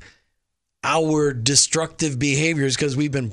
our 0.85 1.33
destructive 1.33 2.19
behaviors 2.19 2.77
because 2.77 2.97
we've 2.97 3.13
been 3.13 3.33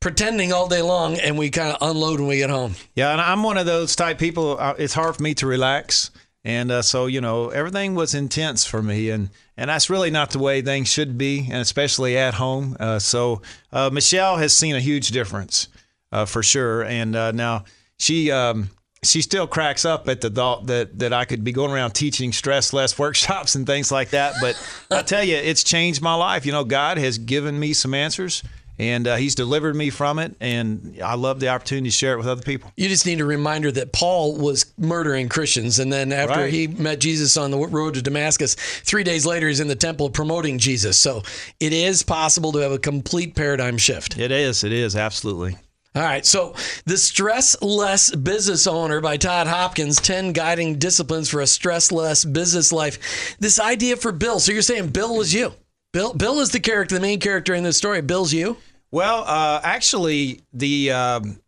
pretending 0.00 0.52
all 0.52 0.68
day 0.68 0.82
long 0.82 1.18
and 1.18 1.36
we 1.38 1.50
kind 1.50 1.76
of 1.76 1.88
unload 1.90 2.20
when 2.20 2.28
we 2.28 2.36
get 2.38 2.50
home. 2.50 2.74
Yeah, 2.94 3.12
and 3.12 3.20
I'm 3.20 3.42
one 3.42 3.58
of 3.58 3.66
those 3.66 3.96
type 3.96 4.18
people. 4.18 4.58
uh, 4.58 4.74
It's 4.78 4.94
hard 4.94 5.16
for 5.16 5.22
me 5.22 5.34
to 5.34 5.46
relax, 5.46 6.10
and 6.44 6.70
uh, 6.70 6.82
so 6.82 7.06
you 7.06 7.20
know 7.20 7.48
everything 7.50 7.94
was 7.94 8.14
intense 8.14 8.64
for 8.64 8.82
me, 8.82 9.10
and 9.10 9.30
and 9.56 9.68
that's 9.70 9.90
really 9.90 10.10
not 10.10 10.30
the 10.30 10.38
way 10.38 10.62
things 10.62 10.88
should 10.88 11.18
be, 11.18 11.40
and 11.50 11.60
especially 11.60 12.16
at 12.16 12.34
home. 12.34 12.76
Uh, 12.78 12.98
so 12.98 13.42
uh, 13.72 13.90
Michelle 13.92 14.36
has 14.36 14.56
seen 14.56 14.76
a 14.76 14.80
huge 14.80 15.08
difference 15.08 15.68
uh, 16.12 16.24
for 16.24 16.42
sure, 16.42 16.82
and 16.84 17.16
uh, 17.16 17.32
now 17.32 17.64
she. 17.98 18.30
Um, 18.30 18.70
she 19.04 19.22
still 19.22 19.46
cracks 19.46 19.84
up 19.84 20.08
at 20.08 20.20
the 20.22 20.28
thought 20.28 20.66
that, 20.66 20.98
that 20.98 21.12
I 21.12 21.24
could 21.24 21.44
be 21.44 21.52
going 21.52 21.70
around 21.70 21.92
teaching 21.92 22.32
stress 22.32 22.72
less 22.72 22.98
workshops 22.98 23.54
and 23.54 23.64
things 23.64 23.92
like 23.92 24.10
that. 24.10 24.34
But 24.40 24.60
I 24.90 25.02
tell 25.02 25.22
you, 25.22 25.36
it's 25.36 25.62
changed 25.62 26.02
my 26.02 26.14
life. 26.14 26.44
You 26.44 26.50
know, 26.50 26.64
God 26.64 26.98
has 26.98 27.16
given 27.16 27.60
me 27.60 27.74
some 27.74 27.94
answers 27.94 28.42
and 28.78 29.06
uh, 29.08 29.16
He's 29.16 29.34
delivered 29.34 29.74
me 29.76 29.90
from 29.90 30.18
it. 30.18 30.34
And 30.40 30.98
I 31.04 31.14
love 31.14 31.40
the 31.40 31.48
opportunity 31.48 31.88
to 31.88 31.94
share 31.94 32.14
it 32.14 32.18
with 32.18 32.26
other 32.28 32.42
people. 32.42 32.72
You 32.76 32.88
just 32.88 33.06
need 33.06 33.20
a 33.20 33.24
reminder 33.24 33.70
that 33.72 33.92
Paul 33.92 34.36
was 34.36 34.66
murdering 34.78 35.28
Christians. 35.28 35.78
And 35.78 35.92
then 35.92 36.12
after 36.12 36.40
Right. 36.40 36.52
he 36.52 36.66
met 36.68 37.00
Jesus 37.00 37.36
on 37.36 37.50
the 37.50 37.58
road 37.58 37.94
to 37.94 38.02
Damascus, 38.02 38.54
three 38.54 39.04
days 39.04 39.26
later, 39.26 39.48
he's 39.48 39.60
in 39.60 39.68
the 39.68 39.74
temple 39.74 40.10
promoting 40.10 40.58
Jesus. 40.58 40.96
So 40.98 41.22
it 41.60 41.72
is 41.72 42.02
possible 42.02 42.52
to 42.52 42.58
have 42.58 42.72
a 42.72 42.78
complete 42.78 43.34
paradigm 43.34 43.78
shift. 43.78 44.18
It 44.18 44.30
is. 44.30 44.62
It 44.64 44.72
is. 44.72 44.96
Absolutely. 44.96 45.56
All 45.94 46.02
right. 46.02 46.24
So, 46.24 46.54
The 46.84 46.98
Stress 46.98 47.60
Less 47.62 48.14
Business 48.14 48.66
Owner 48.66 49.00
by 49.00 49.16
Todd 49.16 49.46
Hopkins 49.48 49.96
10 49.96 50.32
Guiding 50.32 50.78
Disciplines 50.78 51.28
for 51.28 51.40
a 51.40 51.46
Stress 51.46 51.90
Less 51.90 52.24
Business 52.24 52.72
Life. 52.72 53.36
This 53.40 53.58
idea 53.58 53.96
for 53.96 54.12
Bill. 54.12 54.38
So, 54.38 54.52
you're 54.52 54.62
saying 54.62 54.88
Bill 54.90 55.16
was 55.16 55.32
you. 55.34 55.52
Bill, 55.92 56.12
Bill 56.12 56.40
is 56.40 56.50
the 56.50 56.60
character, 56.60 56.94
the 56.94 57.00
main 57.00 57.20
character 57.20 57.54
in 57.54 57.64
this 57.64 57.76
story. 57.76 58.02
Bill's 58.02 58.32
you. 58.32 58.58
Well, 58.90 59.24
uh, 59.26 59.60
actually, 59.62 60.40
the 60.52 60.92
um, 60.92 61.40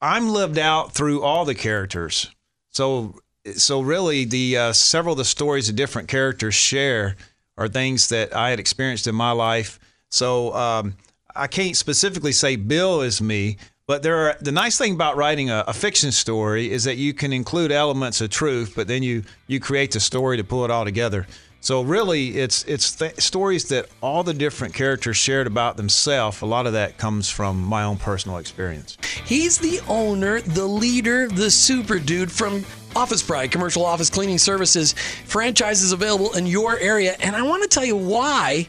I'm 0.00 0.30
lived 0.30 0.58
out 0.58 0.92
through 0.92 1.22
all 1.22 1.44
the 1.44 1.54
characters. 1.54 2.30
So, 2.70 3.20
so 3.54 3.80
really, 3.80 4.24
the 4.24 4.56
uh, 4.56 4.72
several 4.72 5.12
of 5.12 5.18
the 5.18 5.24
stories 5.24 5.66
the 5.66 5.72
different 5.72 6.08
characters 6.08 6.54
share 6.54 7.16
are 7.56 7.68
things 7.68 8.08
that 8.10 8.34
I 8.34 8.50
had 8.50 8.60
experienced 8.60 9.06
in 9.08 9.14
my 9.14 9.32
life. 9.32 9.80
So, 10.10 10.54
um, 10.54 10.94
I 11.34 11.46
can't 11.46 11.76
specifically 11.76 12.32
say 12.32 12.56
Bill 12.56 13.00
is 13.02 13.20
me, 13.20 13.58
but 13.86 14.02
there 14.02 14.28
are 14.28 14.36
the 14.40 14.52
nice 14.52 14.76
thing 14.76 14.94
about 14.94 15.16
writing 15.16 15.50
a, 15.50 15.64
a, 15.68 15.72
fiction 15.72 16.10
story 16.10 16.70
is 16.70 16.84
that 16.84 16.96
you 16.96 17.14
can 17.14 17.32
include 17.32 17.70
elements 17.70 18.20
of 18.20 18.30
truth, 18.30 18.72
but 18.74 18.88
then 18.88 19.02
you 19.02 19.24
you 19.46 19.60
create 19.60 19.92
the 19.92 20.00
story 20.00 20.36
to 20.36 20.44
pull 20.44 20.64
it 20.64 20.70
all 20.70 20.84
together. 20.84 21.26
So 21.60 21.82
really, 21.82 22.38
it's 22.38 22.64
it's 22.64 22.94
th- 22.94 23.20
stories 23.20 23.68
that 23.68 23.86
all 24.00 24.22
the 24.22 24.32
different 24.34 24.74
characters 24.74 25.16
shared 25.16 25.46
about 25.46 25.76
themselves. 25.76 26.40
A 26.40 26.46
lot 26.46 26.66
of 26.66 26.72
that 26.74 26.98
comes 26.98 27.28
from 27.28 27.62
my 27.62 27.82
own 27.82 27.96
personal 27.96 28.38
experience. 28.38 28.96
He's 29.24 29.58
the 29.58 29.80
owner, 29.88 30.40
the 30.40 30.66
leader, 30.66 31.28
the 31.28 31.50
super 31.50 31.98
dude 31.98 32.30
from 32.30 32.64
Office 32.94 33.22
Pride, 33.22 33.50
commercial 33.50 33.84
office 33.84 34.08
cleaning 34.08 34.38
services, 34.38 34.92
franchises 34.92 35.92
available 35.92 36.32
in 36.34 36.46
your 36.46 36.78
area, 36.78 37.16
and 37.20 37.34
I 37.34 37.42
want 37.42 37.62
to 37.64 37.68
tell 37.68 37.84
you 37.84 37.96
why 37.96 38.68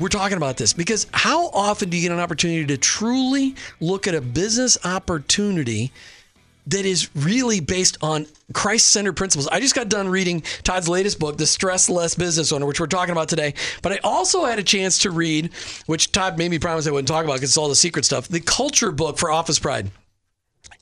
we're 0.00 0.08
talking 0.08 0.36
about 0.36 0.56
this 0.56 0.72
because 0.72 1.06
how 1.12 1.48
often 1.48 1.90
do 1.90 1.96
you 1.96 2.04
get 2.04 2.12
an 2.12 2.20
opportunity 2.20 2.64
to 2.66 2.76
truly 2.76 3.56
look 3.80 4.06
at 4.06 4.14
a 4.14 4.20
business 4.20 4.78
opportunity 4.84 5.92
that 6.68 6.84
is 6.84 7.08
really 7.14 7.60
based 7.60 7.98
on 8.00 8.26
Christ 8.52 8.90
centered 8.90 9.14
principles? 9.14 9.48
I 9.48 9.60
just 9.60 9.74
got 9.74 9.88
done 9.88 10.08
reading 10.08 10.42
Todd's 10.62 10.88
latest 10.88 11.18
book, 11.18 11.36
The 11.36 11.46
Stress 11.46 11.88
Less 11.88 12.14
Business 12.14 12.52
Owner, 12.52 12.66
which 12.66 12.80
we're 12.80 12.86
talking 12.86 13.12
about 13.12 13.28
today. 13.28 13.54
But 13.82 13.92
I 13.92 13.98
also 14.04 14.44
had 14.44 14.58
a 14.58 14.62
chance 14.62 14.98
to 15.00 15.10
read, 15.10 15.50
which 15.86 16.12
Todd 16.12 16.38
made 16.38 16.50
me 16.50 16.58
promise 16.58 16.86
I 16.86 16.90
wouldn't 16.90 17.08
talk 17.08 17.24
about 17.24 17.34
because 17.34 17.50
it's 17.50 17.58
all 17.58 17.68
the 17.68 17.74
secret 17.74 18.04
stuff, 18.04 18.28
the 18.28 18.40
culture 18.40 18.92
book 18.92 19.18
for 19.18 19.30
Office 19.30 19.58
Pride. 19.58 19.90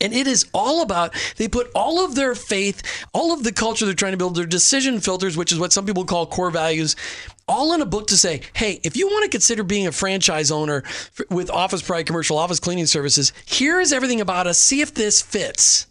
And 0.01 0.13
it 0.13 0.27
is 0.27 0.47
all 0.53 0.83
about, 0.83 1.15
they 1.37 1.49
put 1.49 1.71
all 1.75 2.05
of 2.05 2.15
their 2.15 2.35
faith, 2.35 2.83
all 3.15 3.33
of 3.33 3.45
the 3.45 3.53
culture 3.53 3.87
they're 3.87 3.95
trying 3.95 4.13
to 4.13 4.19
build, 4.19 4.35
their 4.35 4.45
decision 4.45 5.01
filters, 5.01 5.37
which 5.37 5.53
is 5.53 5.59
what 5.59 5.73
some 5.73 5.87
people 5.87 6.05
call 6.05 6.27
core 6.27 6.51
values, 6.51 6.97
all 7.49 7.73
in 7.75 7.81
a 7.81 7.87
book 7.87 8.09
to 8.09 8.17
say, 8.17 8.43
hey, 8.55 8.81
if 8.83 8.97
you 8.97 9.07
want 9.07 9.25
to 9.25 9.31
consider 9.31 9.63
being 9.63 9.87
a 9.87 9.93
franchise 9.93 10.51
owner 10.51 10.83
with 11.31 11.51
Office 11.51 11.83
Pride 11.83 12.07
Commercial 12.07 12.39
Office 12.39 12.61
Cleaning 12.61 12.87
Services, 12.87 13.33
here 13.45 13.81
is 13.81 13.93
everything 13.93 14.21
about 14.21 14.47
us. 14.47 14.59
See 14.59 14.81
if 14.81 14.95
this 14.95 15.23
fits. 15.23 15.87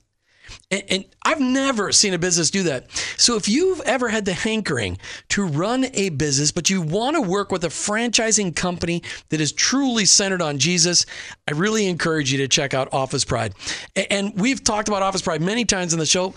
And, 0.71 0.83
and, 0.89 1.05
I've 1.23 1.39
never 1.39 1.91
seen 1.91 2.13
a 2.13 2.19
business 2.19 2.51
do 2.51 2.63
that. 2.63 2.91
So 3.17 3.35
if 3.35 3.49
you've 3.49 3.81
ever 3.81 4.09
had 4.09 4.25
the 4.25 4.33
hankering 4.33 4.99
to 5.29 5.43
run 5.43 5.87
a 5.93 6.09
business, 6.09 6.51
but 6.51 6.69
you 6.69 6.83
want 6.83 7.15
to 7.15 7.21
work 7.21 7.51
with 7.51 7.63
a 7.63 7.69
franchising 7.69 8.55
company 8.55 9.01
that 9.29 9.41
is 9.41 9.51
truly 9.51 10.05
centered 10.05 10.41
on 10.41 10.59
Jesus, 10.59 11.07
I 11.47 11.53
really 11.53 11.87
encourage 11.87 12.31
you 12.31 12.37
to 12.39 12.47
check 12.47 12.75
out 12.75 12.93
Office 12.93 13.25
Pride. 13.25 13.55
And 13.95 14.39
we've 14.39 14.63
talked 14.63 14.87
about 14.87 15.01
Office 15.01 15.23
Pride 15.23 15.41
many 15.41 15.65
times 15.65 15.93
in 15.93 15.99
the 15.99 16.05
show. 16.05 16.35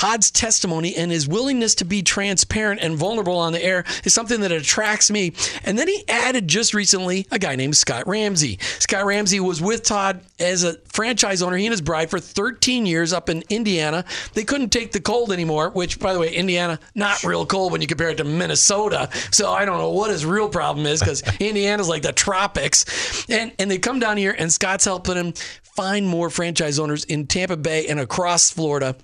Todd's 0.00 0.30
testimony 0.30 0.96
and 0.96 1.12
his 1.12 1.28
willingness 1.28 1.74
to 1.74 1.84
be 1.84 2.02
transparent 2.02 2.80
and 2.80 2.96
vulnerable 2.96 3.36
on 3.36 3.52
the 3.52 3.62
air 3.62 3.84
is 4.02 4.14
something 4.14 4.40
that 4.40 4.50
attracts 4.50 5.10
me. 5.10 5.34
And 5.62 5.78
then 5.78 5.88
he 5.88 6.04
added 6.08 6.48
just 6.48 6.72
recently 6.72 7.26
a 7.30 7.38
guy 7.38 7.54
named 7.54 7.76
Scott 7.76 8.08
Ramsey. 8.08 8.58
Scott 8.78 9.04
Ramsey 9.04 9.40
was 9.40 9.60
with 9.60 9.82
Todd 9.82 10.22
as 10.38 10.64
a 10.64 10.78
franchise 10.86 11.42
owner, 11.42 11.58
he 11.58 11.66
and 11.66 11.72
his 11.74 11.82
bride, 11.82 12.08
for 12.08 12.18
13 12.18 12.86
years 12.86 13.12
up 13.12 13.28
in 13.28 13.44
Indiana. 13.50 14.06
They 14.32 14.42
couldn't 14.42 14.70
take 14.70 14.92
the 14.92 15.02
cold 15.02 15.32
anymore, 15.32 15.68
which, 15.68 16.00
by 16.00 16.14
the 16.14 16.18
way, 16.18 16.34
Indiana, 16.34 16.80
not 16.94 17.22
real 17.22 17.44
cold 17.44 17.70
when 17.70 17.82
you 17.82 17.86
compare 17.86 18.08
it 18.08 18.16
to 18.16 18.24
Minnesota. 18.24 19.10
So 19.30 19.52
I 19.52 19.66
don't 19.66 19.76
know 19.76 19.90
what 19.90 20.10
his 20.10 20.24
real 20.24 20.48
problem 20.48 20.86
is 20.86 21.00
because 21.00 21.22
Indiana's 21.40 21.90
like 21.90 22.00
the 22.00 22.14
tropics. 22.14 23.28
And, 23.28 23.52
and 23.58 23.70
they 23.70 23.76
come 23.76 24.00
down 24.00 24.16
here, 24.16 24.34
and 24.38 24.50
Scott's 24.50 24.86
helping 24.86 25.16
him 25.16 25.34
find 25.62 26.08
more 26.08 26.30
franchise 26.30 26.78
owners 26.78 27.04
in 27.04 27.26
Tampa 27.26 27.58
Bay 27.58 27.86
and 27.86 28.00
across 28.00 28.50
Florida 28.50 28.96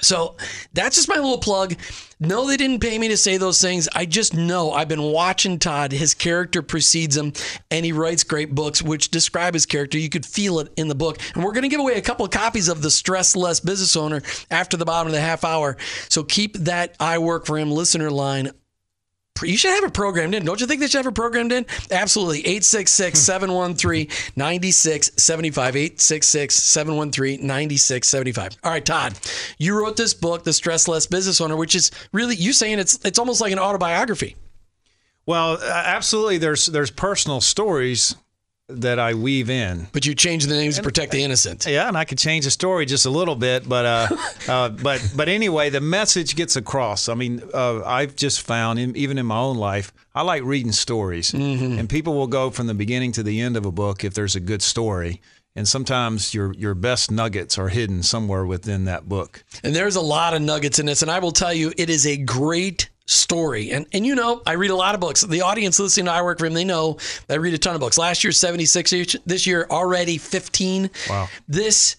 so 0.00 0.36
that's 0.72 0.96
just 0.96 1.08
my 1.08 1.16
little 1.16 1.38
plug. 1.38 1.74
No, 2.20 2.46
they 2.46 2.56
didn't 2.56 2.80
pay 2.80 2.98
me 2.98 3.08
to 3.08 3.16
say 3.16 3.36
those 3.36 3.60
things. 3.60 3.88
I 3.94 4.06
just 4.06 4.34
know 4.34 4.72
I've 4.72 4.88
been 4.88 5.02
watching 5.02 5.58
Todd. 5.58 5.92
His 5.92 6.14
character 6.14 6.62
precedes 6.62 7.16
him, 7.16 7.32
and 7.70 7.84
he 7.84 7.92
writes 7.92 8.24
great 8.24 8.54
books 8.54 8.82
which 8.82 9.10
describe 9.10 9.54
his 9.54 9.66
character. 9.66 9.98
You 9.98 10.08
could 10.08 10.26
feel 10.26 10.58
it 10.58 10.72
in 10.76 10.88
the 10.88 10.94
book. 10.94 11.18
And 11.34 11.44
we're 11.44 11.52
going 11.52 11.62
to 11.62 11.68
give 11.68 11.80
away 11.80 11.94
a 11.94 12.02
couple 12.02 12.24
of 12.24 12.30
copies 12.30 12.68
of 12.68 12.82
The 12.82 12.90
Stress 12.90 13.36
Less 13.36 13.60
Business 13.60 13.96
Owner 13.96 14.22
after 14.50 14.76
the 14.76 14.84
bottom 14.84 15.08
of 15.08 15.12
the 15.12 15.20
half 15.20 15.44
hour. 15.44 15.76
So 16.08 16.24
keep 16.24 16.56
that 16.58 16.96
I 16.98 17.18
Work 17.18 17.46
for 17.46 17.58
Him 17.58 17.70
listener 17.70 18.10
line 18.10 18.52
you 19.42 19.56
should 19.56 19.72
have 19.72 19.84
it 19.84 19.92
programmed 19.92 20.34
in. 20.34 20.44
Don't 20.44 20.60
you 20.60 20.66
think 20.66 20.80
they 20.80 20.86
should 20.86 20.98
have 21.04 21.12
it 21.12 21.14
programmed 21.14 21.52
in? 21.52 21.66
Absolutely. 21.90 22.38
866 22.40 23.18
713 23.18 24.08
9675. 24.36 25.76
866 25.76 26.54
713 26.54 27.46
9675. 27.46 28.56
All 28.62 28.70
right, 28.70 28.84
Todd, 28.84 29.18
you 29.58 29.78
wrote 29.78 29.96
this 29.96 30.14
book, 30.14 30.44
The 30.44 30.52
Stress 30.52 30.86
Less 30.86 31.06
Business 31.06 31.40
Owner, 31.40 31.56
which 31.56 31.74
is 31.74 31.90
really, 32.12 32.36
you 32.36 32.52
saying 32.52 32.78
it's, 32.78 33.04
it's 33.04 33.18
almost 33.18 33.40
like 33.40 33.52
an 33.52 33.58
autobiography. 33.58 34.36
Well, 35.26 35.58
absolutely. 35.62 36.38
There's 36.38 36.66
there's 36.66 36.90
personal 36.90 37.40
stories 37.40 38.14
that 38.68 38.98
I 38.98 39.14
weave 39.14 39.50
in. 39.50 39.88
But 39.92 40.06
you 40.06 40.14
change 40.14 40.46
the 40.46 40.54
names 40.54 40.78
and, 40.78 40.84
to 40.84 40.88
protect 40.88 41.12
the 41.12 41.22
innocent. 41.22 41.66
Yeah, 41.66 41.86
and 41.86 41.96
I 41.96 42.04
could 42.04 42.18
change 42.18 42.46
the 42.46 42.50
story 42.50 42.86
just 42.86 43.04
a 43.04 43.10
little 43.10 43.36
bit, 43.36 43.68
but 43.68 43.84
uh, 43.84 44.16
uh, 44.48 44.68
but 44.70 45.06
but 45.14 45.28
anyway, 45.28 45.70
the 45.70 45.80
message 45.80 46.34
gets 46.34 46.56
across. 46.56 47.08
I 47.08 47.14
mean, 47.14 47.42
uh, 47.52 47.84
I've 47.84 48.16
just 48.16 48.40
found, 48.42 48.78
in, 48.78 48.96
even 48.96 49.18
in 49.18 49.26
my 49.26 49.38
own 49.38 49.56
life, 49.56 49.92
I 50.14 50.22
like 50.22 50.42
reading 50.44 50.72
stories, 50.72 51.32
mm-hmm. 51.32 51.78
and 51.78 51.88
people 51.88 52.14
will 52.14 52.26
go 52.26 52.50
from 52.50 52.66
the 52.66 52.74
beginning 52.74 53.12
to 53.12 53.22
the 53.22 53.40
end 53.40 53.56
of 53.56 53.66
a 53.66 53.72
book 53.72 54.04
if 54.04 54.14
there's 54.14 54.36
a 54.36 54.40
good 54.40 54.62
story. 54.62 55.20
And 55.56 55.68
sometimes 55.68 56.34
your 56.34 56.52
your 56.54 56.74
best 56.74 57.10
nuggets 57.10 57.58
are 57.58 57.68
hidden 57.68 58.02
somewhere 58.02 58.44
within 58.44 58.86
that 58.86 59.08
book. 59.08 59.44
And 59.62 59.74
there's 59.74 59.94
a 59.94 60.00
lot 60.00 60.34
of 60.34 60.42
nuggets 60.42 60.78
in 60.78 60.86
this, 60.86 61.02
and 61.02 61.10
I 61.10 61.20
will 61.20 61.32
tell 61.32 61.52
you, 61.52 61.72
it 61.76 61.90
is 61.90 62.06
a 62.06 62.16
great 62.16 62.88
story. 63.06 63.70
And 63.70 63.86
and 63.92 64.06
you 64.06 64.14
know, 64.14 64.42
I 64.46 64.52
read 64.52 64.70
a 64.70 64.76
lot 64.76 64.94
of 64.94 65.00
books. 65.00 65.22
The 65.22 65.42
audience 65.42 65.78
listening 65.78 66.06
to 66.06 66.12
I 66.12 66.22
Work 66.22 66.38
for 66.38 66.46
Him, 66.46 66.54
they 66.54 66.64
know 66.64 66.98
I 67.28 67.34
read 67.34 67.54
a 67.54 67.58
ton 67.58 67.74
of 67.74 67.80
books. 67.80 67.98
Last 67.98 68.24
year, 68.24 68.32
76. 68.32 69.16
This 69.26 69.46
year, 69.46 69.66
already 69.70 70.18
15. 70.18 70.90
Wow. 71.08 71.28
This 71.48 71.96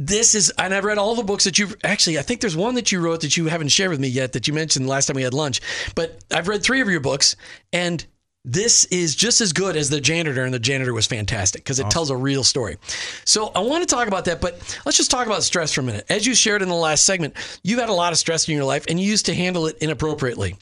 this 0.00 0.36
is, 0.36 0.50
and 0.56 0.72
I've 0.72 0.84
read 0.84 0.96
all 0.96 1.16
the 1.16 1.24
books 1.24 1.42
that 1.42 1.58
you've 1.58 1.76
actually, 1.82 2.20
I 2.20 2.22
think 2.22 2.40
there's 2.40 2.56
one 2.56 2.76
that 2.76 2.92
you 2.92 3.00
wrote 3.00 3.22
that 3.22 3.36
you 3.36 3.46
haven't 3.46 3.68
shared 3.68 3.90
with 3.90 3.98
me 3.98 4.06
yet 4.06 4.32
that 4.34 4.46
you 4.46 4.54
mentioned 4.54 4.86
last 4.86 5.06
time 5.06 5.16
we 5.16 5.22
had 5.22 5.34
lunch. 5.34 5.60
But 5.96 6.22
I've 6.32 6.46
read 6.46 6.62
three 6.62 6.80
of 6.80 6.88
your 6.88 7.00
books, 7.00 7.34
and 7.72 8.06
this 8.44 8.84
is 8.86 9.14
just 9.14 9.40
as 9.40 9.52
good 9.52 9.76
as 9.76 9.90
the 9.90 10.00
janitor, 10.00 10.44
and 10.44 10.54
the 10.54 10.58
janitor 10.58 10.94
was 10.94 11.06
fantastic 11.06 11.62
because 11.62 11.78
it 11.78 11.84
awesome. 11.84 11.90
tells 11.90 12.10
a 12.10 12.16
real 12.16 12.44
story. 12.44 12.76
So 13.24 13.50
I 13.54 13.60
want 13.60 13.86
to 13.86 13.94
talk 13.94 14.08
about 14.08 14.24
that, 14.26 14.40
but 14.40 14.54
let's 14.86 14.96
just 14.96 15.10
talk 15.10 15.26
about 15.26 15.42
stress 15.42 15.72
for 15.72 15.80
a 15.80 15.84
minute. 15.84 16.06
As 16.08 16.26
you 16.26 16.34
shared 16.34 16.62
in 16.62 16.68
the 16.68 16.74
last 16.74 17.04
segment, 17.04 17.34
you've 17.62 17.80
had 17.80 17.88
a 17.88 17.94
lot 17.94 18.12
of 18.12 18.18
stress 18.18 18.48
in 18.48 18.54
your 18.54 18.64
life, 18.64 18.84
and 18.88 18.98
you 18.98 19.06
used 19.06 19.26
to 19.26 19.34
handle 19.34 19.66
it 19.66 19.76
inappropriately. 19.80 20.56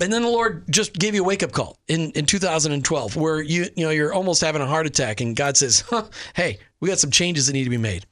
And 0.00 0.12
then 0.12 0.22
the 0.22 0.28
Lord 0.28 0.64
just 0.68 0.94
gave 0.94 1.14
you 1.14 1.22
a 1.22 1.26
wake 1.26 1.42
up 1.42 1.52
call 1.52 1.78
in, 1.86 2.10
in 2.12 2.26
2012, 2.26 3.16
where 3.16 3.40
you 3.40 3.66
you 3.76 3.84
know 3.84 3.90
you're 3.90 4.12
almost 4.12 4.40
having 4.40 4.62
a 4.62 4.66
heart 4.66 4.86
attack, 4.86 5.20
and 5.20 5.36
God 5.36 5.56
says, 5.56 5.80
huh, 5.88 6.04
"Hey, 6.34 6.58
we 6.80 6.88
got 6.88 6.98
some 6.98 7.10
changes 7.10 7.46
that 7.46 7.52
need 7.52 7.64
to 7.64 7.70
be 7.70 7.76
made." 7.76 8.06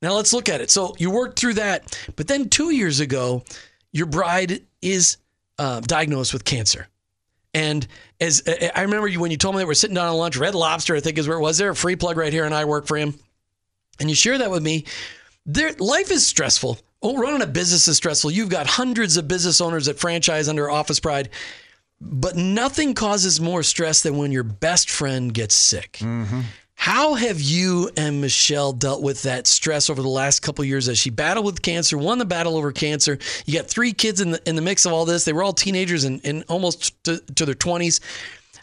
Now 0.00 0.14
let's 0.14 0.32
look 0.32 0.48
at 0.48 0.60
it. 0.60 0.70
So 0.70 0.94
you 0.98 1.10
worked 1.10 1.38
through 1.38 1.54
that, 1.54 1.96
but 2.16 2.26
then 2.26 2.48
two 2.48 2.70
years 2.70 2.98
ago, 2.98 3.44
your 3.92 4.06
bride 4.06 4.62
is 4.80 5.18
uh, 5.58 5.80
diagnosed 5.80 6.32
with 6.32 6.44
cancer. 6.44 6.88
And 7.54 7.86
as 8.20 8.42
I 8.74 8.82
remember 8.82 9.08
you 9.08 9.20
when 9.20 9.30
you 9.30 9.36
told 9.36 9.54
me 9.54 9.60
that 9.60 9.66
we're 9.66 9.74
sitting 9.74 9.94
down 9.94 10.08
on 10.08 10.16
lunch, 10.16 10.36
Red 10.36 10.54
Lobster, 10.54 10.96
I 10.96 11.00
think 11.00 11.18
is 11.18 11.28
where 11.28 11.36
it 11.36 11.42
was. 11.42 11.58
There 11.58 11.70
a 11.70 11.76
free 11.76 11.96
plug 11.96 12.16
right 12.16 12.32
here, 12.32 12.44
and 12.44 12.54
I 12.54 12.64
work 12.64 12.86
for 12.86 12.96
him. 12.96 13.14
And 14.00 14.08
you 14.08 14.14
share 14.14 14.38
that 14.38 14.50
with 14.50 14.62
me. 14.62 14.84
There, 15.44 15.72
life 15.78 16.10
is 16.10 16.26
stressful. 16.26 16.78
Oh, 17.02 17.18
running 17.18 17.42
a 17.42 17.46
business 17.46 17.88
is 17.88 17.96
stressful. 17.96 18.30
You've 18.30 18.48
got 18.48 18.66
hundreds 18.66 19.16
of 19.16 19.28
business 19.28 19.60
owners 19.60 19.86
that 19.86 19.98
franchise 19.98 20.48
under 20.48 20.70
Office 20.70 21.00
Pride, 21.00 21.28
but 22.00 22.36
nothing 22.36 22.94
causes 22.94 23.40
more 23.40 23.62
stress 23.62 24.02
than 24.02 24.16
when 24.16 24.32
your 24.32 24.44
best 24.44 24.88
friend 24.88 25.34
gets 25.34 25.54
sick. 25.54 25.98
Mm-hmm. 26.00 26.40
How 26.74 27.14
have 27.14 27.40
you 27.40 27.90
and 27.96 28.20
Michelle 28.20 28.72
dealt 28.72 29.02
with 29.02 29.22
that 29.22 29.46
stress 29.46 29.88
over 29.88 30.02
the 30.02 30.08
last 30.08 30.40
couple 30.40 30.64
years 30.64 30.88
as 30.88 30.98
she 30.98 31.10
battled 31.10 31.46
with 31.46 31.62
cancer, 31.62 31.96
won 31.96 32.18
the 32.18 32.24
battle 32.24 32.56
over 32.56 32.72
cancer? 32.72 33.18
You 33.46 33.56
got 33.58 33.68
three 33.68 33.92
kids 33.92 34.20
in 34.20 34.32
the 34.32 34.48
in 34.48 34.56
the 34.56 34.62
mix 34.62 34.84
of 34.84 34.92
all 34.92 35.04
this. 35.04 35.24
They 35.24 35.32
were 35.32 35.44
all 35.44 35.52
teenagers 35.52 36.04
and, 36.04 36.20
and 36.24 36.44
almost 36.48 37.02
to, 37.04 37.18
to 37.36 37.46
their 37.46 37.54
twenties. 37.54 38.00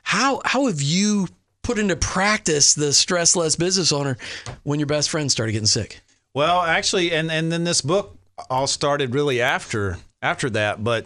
How 0.04 0.42
how 0.44 0.68
have 0.68 0.82
you 0.82 1.28
put 1.63 1.80
into 1.80 1.96
practice 1.96 2.74
the 2.74 2.92
stress 2.92 3.36
less 3.36 3.56
business 3.56 3.92
owner 3.94 4.18
when 4.63 4.80
your 4.80 4.88
best 4.88 5.10
friend 5.10 5.32
started 5.32 5.54
getting 5.54 5.68
sick? 5.68 6.01
Well, 6.34 6.62
actually, 6.62 7.13
and 7.13 7.32
and 7.32 7.51
then 7.51 7.63
this 7.63 7.80
book 7.82 8.18
all 8.50 8.68
started 8.68 9.13
really 9.13 9.42
after 9.42 9.98
after 10.22 10.50
that, 10.50 10.84
but. 10.84 11.06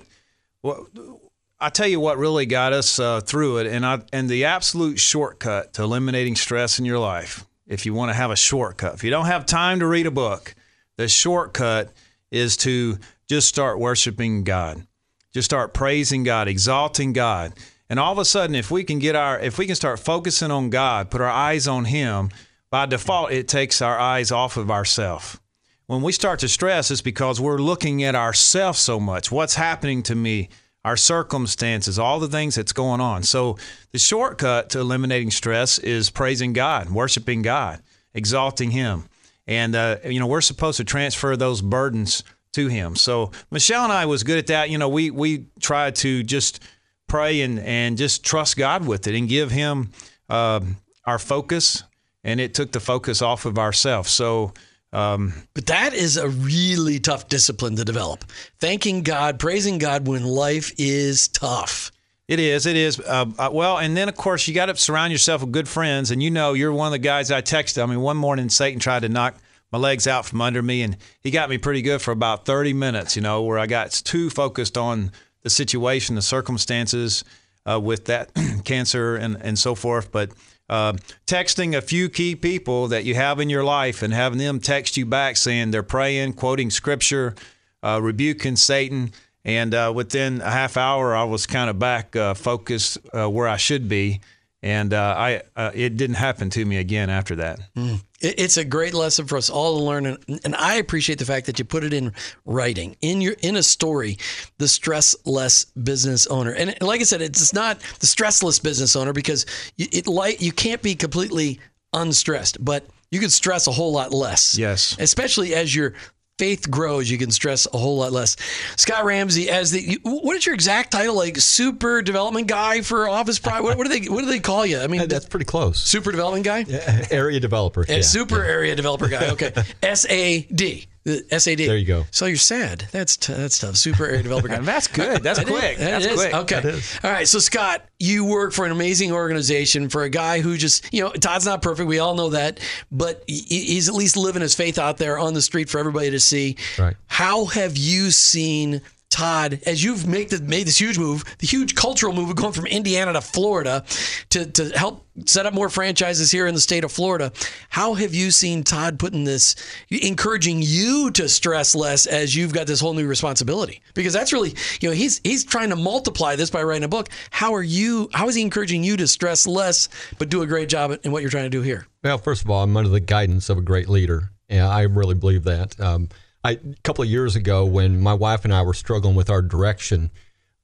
I 1.63 1.70
tell 1.70 1.88
you 1.88 2.01
what 2.01 2.17
really 2.17 2.46
got 2.46 2.74
us 2.74 3.00
uh, 3.00 3.22
through 3.22 3.60
it, 3.60 3.67
and 3.67 3.86
I 3.86 4.01
and 4.12 4.27
the 4.27 4.43
absolute 4.43 5.00
shortcut 5.00 5.72
to 5.75 5.84
eliminating 5.84 6.36
stress 6.36 6.77
in 6.77 6.84
your 6.84 7.00
life 7.00 7.46
if 7.65 7.86
you 7.86 7.93
want 7.93 8.10
to 8.10 8.13
have 8.13 8.32
a 8.32 8.36
shortcut. 8.36 8.96
If 8.96 9.03
you 9.05 9.10
don't 9.10 9.27
have 9.27 9.46
time 9.46 9.79
to 9.79 9.88
read 9.88 10.05
a 10.05 10.12
book, 10.12 10.55
the 10.98 11.08
shortcut 11.08 11.93
is 12.32 12.58
to 12.58 12.98
just 13.29 13.48
start 13.48 13.79
worshiping 13.79 14.43
God. 14.43 14.86
Just 15.34 15.46
start 15.46 15.74
praising 15.74 16.24
God, 16.24 16.50
exalting 16.50 17.13
God. 17.13 17.53
And 17.89 17.98
all 17.98 18.12
of 18.12 18.17
a 18.17 18.25
sudden, 18.25 18.55
if 18.55 18.70
we 18.70 18.84
can 18.84 19.00
get 19.00 19.15
our, 19.15 19.39
if 19.39 19.58
we 19.58 19.65
can 19.65 19.75
start 19.75 20.00
focusing 20.00 20.51
on 20.51 20.70
God, 20.70 21.10
put 21.10 21.22
our 21.22 21.32
eyes 21.32 21.65
on 21.65 21.86
Him, 21.86 22.29
by 22.72 22.88
default, 22.88 23.32
it 23.32 23.48
takes 23.48 23.82
our 23.82 23.98
eyes 23.98 24.34
off 24.34 24.58
of 24.58 24.70
ourselves. 24.70 25.39
When 25.86 26.01
we 26.01 26.12
start 26.12 26.39
to 26.41 26.50
stress, 26.50 26.91
it's 26.91 27.01
because 27.01 27.39
we're 27.39 27.58
looking 27.58 28.03
at 28.03 28.15
ourselves 28.15 28.79
so 28.79 29.00
much. 29.00 29.32
What's 29.32 29.55
happening 29.55 30.03
to 30.03 30.15
me? 30.15 30.50
Our 30.86 30.98
circumstances, 30.98 31.98
all 31.98 32.20
the 32.20 32.28
things 32.28 32.56
that's 32.56 32.74
going 32.74 33.00
on. 33.00 33.24
So, 33.24 33.58
the 33.92 34.00
shortcut 34.00 34.70
to 34.72 34.80
eliminating 34.80 35.32
stress 35.32 35.80
is 35.80 36.10
praising 36.10 36.52
God, 36.52 36.90
worshiping 36.90 37.42
God, 37.42 37.82
exalting 38.13 38.72
Him. 38.72 39.06
And, 39.48 39.75
uh, 39.75 39.98
you 40.06 40.20
know, 40.20 40.28
we're 40.28 40.42
supposed 40.42 40.78
to 40.78 40.84
transfer 40.84 41.38
those 41.38 41.62
burdens 41.62 42.24
to 42.54 42.68
Him. 42.68 42.96
So, 42.96 43.32
Michelle 43.52 43.84
and 43.84 43.94
I 43.94 44.06
was 44.06 44.24
good 44.24 44.38
at 44.38 44.48
that. 44.48 44.70
You 44.70 44.78
know, 44.78 44.90
we, 44.90 45.10
we 45.10 45.48
tried 45.62 45.96
to 45.96 46.24
just 46.24 46.62
pray 47.08 47.42
and, 47.42 47.60
and 47.60 47.98
just 47.98 48.25
trust 48.25 48.58
God 48.58 48.86
with 48.86 49.08
it 49.08 49.16
and 49.16 49.30
give 49.30 49.52
Him 49.52 49.92
uh, 50.30 50.62
our 51.06 51.20
focus. 51.20 51.84
And 52.25 52.40
it 52.40 52.54
took 52.54 52.72
the 52.72 52.80
focus 52.80 53.22
off 53.22 53.46
of 53.46 53.58
ourselves. 53.60 54.10
So, 54.10 54.54
um, 54.94 55.34
but 55.56 55.66
that 55.66 55.94
is 55.94 56.18
a 56.18 56.30
really 56.30 57.00
tough 57.00 57.28
discipline 57.28 57.76
to 57.78 57.84
develop. 57.84 58.24
Thanking 58.60 59.02
God, 59.02 59.40
praising 59.40 59.80
God 59.80 60.08
when 60.08 60.24
life 60.24 60.72
is 60.78 61.28
tough. 61.28 61.92
It 62.28 62.40
is. 62.40 62.66
It 62.66 62.78
is. 62.78 63.00
Uh, 63.00 63.26
uh, 63.38 63.50
well, 63.52 63.80
and 63.80 63.98
then 63.98 64.08
of 64.08 64.16
course 64.16 64.48
you 64.48 64.54
got 64.54 64.68
to 64.68 64.78
surround 64.78 65.12
yourself 65.12 65.42
with 65.42 65.52
good 65.52 65.68
friends, 65.68 66.12
and 66.12 66.24
you 66.24 66.32
know 66.32 66.54
you're 66.54 66.72
one 66.72 66.88
of 66.88 66.92
the 66.92 67.00
guys 67.00 67.32
I 67.32 67.42
texted. 67.42 67.84
I 67.84 67.86
mean, 67.88 68.02
one 68.02 68.18
morning 68.18 68.48
Satan 68.50 68.80
tried 68.80 69.02
to 69.02 69.10
knock 69.10 69.36
my 69.72 69.80
legs 69.80 70.08
out 70.08 70.26
from 70.26 70.40
under 70.40 70.62
me, 70.62 70.84
and 70.84 70.96
he 71.22 71.32
got 71.32 71.50
me 71.50 71.58
pretty 71.58 71.82
good 71.82 72.02
for 72.02 72.12
about 72.12 72.46
30 72.46 72.74
minutes. 72.74 73.16
You 73.16 73.24
know, 73.24 73.42
where 73.42 73.60
I 73.60 73.66
got 73.66 73.92
too 73.92 74.30
focused 74.30 74.78
on 74.78 75.12
the 75.42 75.50
situation, 75.50 76.16
the 76.16 76.22
circumstances 76.22 77.26
uh, 77.70 77.80
with 77.80 78.06
that 78.06 78.32
cancer, 78.64 79.16
and 79.16 79.38
and 79.42 79.58
so 79.58 79.76
forth. 79.76 80.12
But 80.12 80.30
uh, 80.74 80.94
texting 81.27 81.77
a 81.77 81.82
few 81.84 82.10
key 82.10 82.36
people 82.36 82.88
that 82.88 83.03
you 83.06 83.13
have 83.13 83.39
in 83.39 83.48
your 83.48 83.63
life 83.63 84.01
and 84.01 84.12
having 84.12 84.39
them 84.39 84.60
text 84.60 84.98
you 84.98 85.06
back 85.06 85.38
saying 85.38 85.70
they're 85.70 85.84
praying, 85.84 86.34
quoting 86.34 86.72
scripture, 86.72 87.36
uh, 87.84 88.00
rebuking 88.01 88.56
Satan. 88.56 89.12
And 89.46 89.75
uh, 89.75 89.94
within 89.94 90.42
a 90.42 90.50
half 90.50 90.75
hour, 90.75 91.15
I 91.15 91.25
was 91.25 91.46
kind 91.46 91.70
of 91.70 91.77
back 91.77 92.15
uh, 92.15 92.34
focused 92.34 92.98
uh, 93.13 93.30
where 93.30 93.48
I 93.48 93.58
should 93.58 93.88
be. 93.88 94.20
And 94.63 94.93
uh, 94.93 95.41
I, 95.58 95.72
it 95.75 95.98
didn't 95.98 96.15
happen 96.15 96.50
to 96.51 96.63
me 96.63 96.77
again 96.77 97.10
after 97.10 97.36
that. 97.36 97.60
Mm. 97.75 98.01
It's 98.22 98.55
a 98.55 98.63
great 98.63 98.93
lesson 98.93 99.27
for 99.27 99.38
us 99.38 99.50
all 99.50 99.77
to 99.77 99.84
learn, 99.84 100.05
and 100.46 100.55
I 100.55 100.75
appreciate 100.75 101.20
the 101.20 101.25
fact 101.25 101.48
that 101.48 101.60
you 101.60 101.65
put 101.65 101.84
it 101.84 101.91
in 101.91 102.13
writing, 102.46 102.96
in 103.01 103.20
your 103.20 103.36
in 103.41 103.58
a 103.58 103.63
story. 103.63 104.17
The 104.60 104.65
stressless 104.65 105.65
business 105.84 106.25
owner, 106.27 106.53
and 106.53 106.74
like 106.79 107.01
I 107.01 107.03
said, 107.03 107.22
it's 107.22 107.53
not 107.53 107.82
the 108.00 108.08
stressless 108.08 108.63
business 108.63 108.96
owner 108.96 109.12
because 109.12 109.46
it 109.77 110.08
like 110.08 110.41
you 110.41 110.53
can't 110.53 110.82
be 110.82 110.96
completely 110.96 111.60
unstressed, 111.91 112.63
but 112.63 112.88
you 113.12 113.20
can 113.20 113.29
stress 113.29 113.67
a 113.67 113.72
whole 113.72 113.91
lot 113.91 114.13
less. 114.13 114.58
Yes, 114.58 114.96
especially 114.98 115.53
as 115.53 115.75
you're 115.75 115.93
faith 116.40 116.70
grows, 116.70 117.10
you 117.10 117.18
can 117.18 117.32
stress 117.32 117.68
a 117.74 117.78
whole 117.78 117.98
lot 117.98 118.12
less. 118.12 118.36
Scott 118.75 119.06
Ramsey, 119.06 119.50
as 119.50 119.72
the 119.72 120.00
what 120.04 120.36
is 120.36 120.46
your 120.46 120.56
exact 120.56 120.92
title? 120.92 121.16
Like 121.16 121.38
super 121.38 122.02
development 122.02 122.48
guy 122.48 122.82
for 122.82 123.08
Office 123.08 123.40
Pride? 123.40 123.62
What, 123.62 123.78
what, 123.78 123.88
do 123.88 124.00
they 124.00 124.10
what 124.10 124.22
do 124.22 124.28
they 124.28 124.40
call 124.40 124.66
you? 124.66 124.80
I 124.80 124.88
mean, 124.88 125.08
that's 125.08 125.25
pretty 125.25 125.46
close. 125.46 125.82
Super 125.82 126.12
development 126.12 126.46
guy. 126.46 126.66
Yeah, 126.68 127.08
area 127.12 127.40
developer. 127.40 127.86
Yeah, 127.88 128.02
super 128.02 128.44
yeah. 128.44 128.52
area 128.52 128.75
developer 128.75 129.08
guy. 129.08 129.32
Okay, 129.32 129.52
S 129.84 130.06
A 130.10 130.42
D. 130.44 130.88
The 131.04 131.26
SAD. 131.38 131.60
There 131.60 131.78
you 131.78 131.86
go. 131.86 132.06
So 132.12 132.28
you're 132.28 132.38
sad. 132.38 132.88
That's 132.92 133.18
t- 133.18 133.34
that's 133.34 133.60
tough. 133.60 133.76
Super 133.76 134.06
area 134.06 134.24
developer 134.24 134.48
guy. 134.48 134.60
that's 134.62 134.88
good. 134.88 135.22
That's 135.22 135.40
that 135.40 135.48
quick. 135.48 135.78
Is, 135.78 135.80
that's 135.80 136.14
quick. 136.14 136.34
Okay. 136.34 136.80
All 137.04 137.12
right. 137.12 137.28
So 137.28 137.40
Scott, 137.40 137.84
you 138.00 138.24
work 138.24 138.54
for 138.54 138.66
an 138.66 138.72
amazing 138.72 139.12
organization 139.12 139.89
for 139.89 140.04
a 140.04 140.10
guy 140.10 140.39
who 140.39 140.56
just 140.56 140.94
you 140.94 141.04
know 141.04 141.12
Todd's 141.12 141.46
not 141.46 141.62
perfect. 141.62 141.88
We 141.89 142.00
all 142.00 142.16
know 142.16 142.30
that, 142.30 142.62
but 142.89 143.24
he's 143.28 143.89
at 143.89 143.96
least 143.96 144.16
living 144.16 144.42
his 144.42 144.56
faith 144.56 144.80
out 144.80 144.98
there 144.98 145.20
on 145.20 145.34
the 145.34 145.42
street 145.42 145.70
for 145.70 145.78
everybody 145.78 146.12
to 146.12 146.20
see. 146.22 146.56
Right. 146.80 146.96
How 147.08 147.46
have 147.46 147.76
you 147.76 148.10
seen 148.12 148.82
Todd, 149.13 149.60
as 149.67 149.84
you've 149.84 150.08
made, 150.08 150.32
the, 150.32 150.41
made 150.41 150.65
this 150.65 150.80
huge 150.80 150.97
move, 150.97 151.23
the 151.38 151.45
huge 151.45 151.76
cultural 151.76 152.13
move 152.13 152.32
of 152.32 152.36
going 152.36 152.52
from 152.52 152.65
Indiana 152.65 153.13
to 153.13 153.21
Florida 153.21 153.86
to, 154.32 154.47
to 154.47 154.69
help 154.69 155.06
set 155.28 155.45
up 155.45 155.54
more 155.54 155.69
franchises 155.69 156.32
here 156.32 156.47
in 156.47 156.56
the 156.56 156.60
state 156.60 156.84
of 156.84 156.91
Florida, 156.91 157.32
how 157.69 157.93
have 157.93 158.15
you 158.15 158.32
seen 158.32 158.63
Todd 158.63 158.97
putting 158.97 159.23
this, 159.23 159.56
encouraging 159.91 160.63
you 160.63 161.12
to 161.12 161.30
stress 161.30 161.76
less 161.76 162.08
as 162.08 162.36
you've 162.36 162.54
got 162.54 162.65
this 162.65 162.80
whole 162.80 162.95
new 162.95 163.06
responsibility? 163.06 163.84
Because 163.93 164.13
that's 164.13 164.34
really, 164.34 164.56
you 164.82 164.89
know, 164.89 164.95
he's 164.95 165.21
he's 165.23 165.45
trying 165.45 165.69
to 165.69 165.76
multiply 165.76 166.36
this 166.36 166.49
by 166.49 166.63
writing 166.63 166.84
a 166.84 166.88
book. 166.88 167.10
How 167.30 167.54
are 167.54 167.62
you? 167.62 168.10
How 168.13 168.28
is 168.30 168.34
he 168.34 168.41
encouraging 168.41 168.84
you 168.84 168.97
to 168.97 169.08
stress 169.08 169.45
less 169.45 169.89
but 170.17 170.30
do 170.30 170.41
a 170.41 170.47
great 170.47 170.69
job 170.69 170.97
in 171.04 171.12
what 171.12 171.21
you're 171.21 171.30
trying 171.30 171.45
to 171.45 171.52
do 171.52 171.62
here? 171.62 171.86
Well, 172.04 172.17
first 172.17 172.43
of 172.43 172.49
all, 172.49 172.63
I'm 172.63 172.76
under 172.76 172.89
the 172.89 172.99
guidance 172.99 173.47
of 173.52 173.60
a 173.60 173.62
great 173.62 173.89
leader, 173.89 174.32
and 174.49 174.65
I 174.65 174.82
really 174.82 175.15
believe 175.15 175.43
that. 175.43 175.80
Um, 175.80 176.10
I, 176.43 176.51
a 176.51 176.60
couple 176.84 177.03
of 177.03 177.10
years 177.10 177.36
ago, 177.36 177.65
when 177.65 178.01
my 178.01 178.13
wife 178.13 178.43
and 178.43 178.53
I 178.53 178.62
were 178.63 178.73
struggling 178.73 179.15
with 179.15 179.29
our 179.29 179.41
direction, 179.41 180.12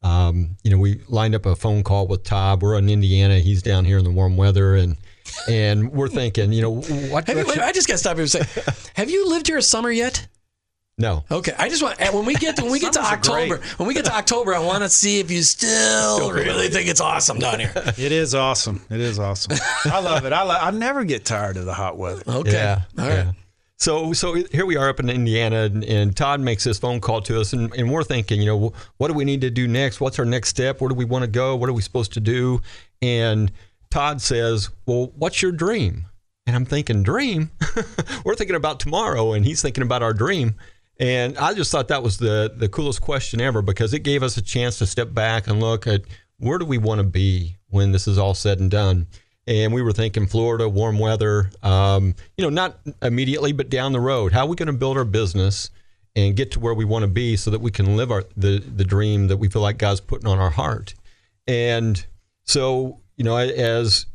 um, 0.01 0.57
you 0.63 0.71
know, 0.71 0.77
we 0.77 1.01
lined 1.07 1.35
up 1.35 1.45
a 1.45 1.55
phone 1.55 1.83
call 1.83 2.07
with 2.07 2.23
Todd. 2.23 2.61
We're 2.61 2.77
in 2.77 2.89
Indiana. 2.89 3.39
He's 3.39 3.61
down 3.61 3.85
here 3.85 3.97
in 3.97 4.03
the 4.03 4.11
warm 4.11 4.37
weather, 4.37 4.75
and 4.75 4.97
and 5.47 5.91
we're 5.91 6.07
thinking, 6.07 6.51
you 6.53 6.61
know, 6.61 6.81
what? 7.11 7.27
Wait, 7.27 7.45
wait, 7.47 7.59
I 7.59 7.71
just 7.71 7.87
got 7.87 7.93
to 7.95 7.97
stop 7.99 8.15
here 8.15 8.23
and 8.23 8.31
say, 8.31 8.43
have 8.95 9.09
you 9.09 9.29
lived 9.29 9.47
here 9.47 9.57
a 9.57 9.61
summer 9.61 9.91
yet? 9.91 10.27
No. 10.97 11.23
Okay. 11.31 11.53
I 11.57 11.69
just 11.69 11.81
want 11.81 11.97
when 12.13 12.25
we 12.25 12.33
get 12.35 12.57
to, 12.57 12.63
when 12.63 12.73
we 12.73 12.79
get 12.79 12.91
to 12.93 13.01
October, 13.01 13.61
when 13.77 13.87
we 13.87 13.93
get 13.93 14.03
to 14.05 14.13
October, 14.13 14.53
I 14.53 14.59
want 14.59 14.83
to 14.83 14.89
see 14.89 15.21
if 15.21 15.31
you 15.31 15.43
still, 15.43 16.17
still 16.17 16.31
really 16.33 16.67
think 16.67 16.89
it's 16.89 16.99
awesome 16.99 17.39
down 17.39 17.59
here. 17.61 17.71
It 17.97 18.11
is 18.11 18.35
awesome. 18.35 18.81
It 18.89 18.99
is 18.99 19.17
awesome. 19.17 19.57
I 19.85 20.01
love 20.01 20.25
it. 20.25 20.33
I 20.33 20.43
lo- 20.43 20.57
I 20.59 20.71
never 20.71 21.05
get 21.05 21.23
tired 21.23 21.55
of 21.55 21.63
the 21.65 21.73
hot 21.73 21.97
weather. 21.97 22.21
Okay. 22.27 22.51
Yeah. 22.51 22.81
All 22.97 23.05
right. 23.07 23.13
Yeah. 23.15 23.31
So, 23.79 24.11
so 24.11 24.33
here 24.33 24.65
we 24.65 24.75
are 24.75 24.89
up 24.89 24.99
in 24.99 25.09
Indiana, 25.09 25.61
and, 25.61 25.85
and, 25.85 26.15
Todd 26.15 26.41
makes 26.41 26.65
this 26.65 26.77
phone 26.77 26.99
call 26.99 27.21
to 27.21 27.39
us, 27.39 27.53
and, 27.53 27.73
and 27.75 27.89
we're 27.89 28.03
thinking, 28.03 28.41
you 28.41 28.45
know, 28.45 28.73
what 28.97 29.07
do 29.07 29.13
we 29.13 29.23
need 29.23 29.39
to 29.39 29.49
do 29.49 29.69
next? 29.69 30.01
What's 30.01 30.19
our 30.19 30.25
next 30.25 30.49
step? 30.49 30.81
Where 30.81 30.89
do 30.89 30.95
we 30.95 31.05
want 31.05 31.23
to 31.23 31.31
go? 31.31 31.55
What 31.55 31.69
are 31.69 31.73
we 31.73 31.81
supposed 31.81 32.11
to 32.13 32.19
do? 32.19 32.61
And 33.01 33.53
Todd 33.89 34.21
says, 34.21 34.69
"Well, 34.85 35.13
what's 35.15 35.41
your 35.41 35.53
dream?" 35.53 36.07
And 36.45 36.57
I'm 36.57 36.65
thinking, 36.65 37.03
"Dream? 37.03 37.51
we're 38.25 38.35
thinking 38.35 38.57
about 38.57 38.81
tomorrow," 38.81 39.31
and 39.31 39.45
he's 39.45 39.61
thinking 39.61 39.83
about 39.83 40.03
our 40.03 40.13
dream. 40.13 40.55
And 40.99 41.37
I 41.37 41.53
just 41.53 41.71
thought 41.71 41.87
that 41.87 42.03
was 42.03 42.17
the 42.17 42.53
the 42.53 42.67
coolest 42.67 42.99
question 42.99 43.39
ever 43.39 43.61
because 43.61 43.93
it 43.93 43.99
gave 43.99 44.23
us 44.23 44.35
a 44.35 44.41
chance 44.41 44.77
to 44.79 44.87
step 44.87 45.13
back 45.13 45.47
and 45.47 45.61
look 45.61 45.87
at 45.87 46.01
where 46.37 46.57
do 46.57 46.65
we 46.65 46.77
want 46.77 46.99
to 46.99 47.07
be 47.07 47.55
when 47.69 47.93
this 47.93 48.09
is 48.09 48.17
all 48.17 48.33
said 48.33 48.59
and 48.59 48.69
done 48.69 49.07
and 49.49 49.73
we 49.73 49.81
were 49.81 49.91
thinking 49.91 50.27
Florida, 50.27 50.69
warm 50.69 50.99
weather. 50.99 51.49
Um, 51.63 52.13
you 52.37 52.43
know, 52.43 52.51
not 52.51 52.79
immediately, 53.01 53.51
but 53.51 53.69
down 53.69 53.91
the 53.93 53.99
road. 53.99 54.31
How 54.31 54.45
are 54.45 54.47
we 54.47 54.55
going 54.55 54.67
to 54.67 54.73
build 54.73 54.95
our 54.95 55.03
business 55.03 55.71
and 56.15 56.35
get 56.35 56.51
to 56.51 56.59
where 56.59 56.75
we 56.75 56.85
want 56.85 57.01
to 57.01 57.07
be 57.07 57.35
so 57.35 57.49
that 57.49 57.59
we 57.59 57.71
can 57.71 57.97
live 57.97 58.11
our 58.11 58.23
the 58.37 58.59
the 58.59 58.85
dream 58.85 59.27
that 59.27 59.37
we 59.37 59.49
feel 59.49 59.63
like 59.63 59.79
God's 59.79 60.01
putting 60.01 60.27
on 60.27 60.37
our 60.37 60.51
heart? 60.51 60.93
And 61.47 62.05
so, 62.43 63.01
you 63.17 63.23
know, 63.23 63.37
as 63.37 64.05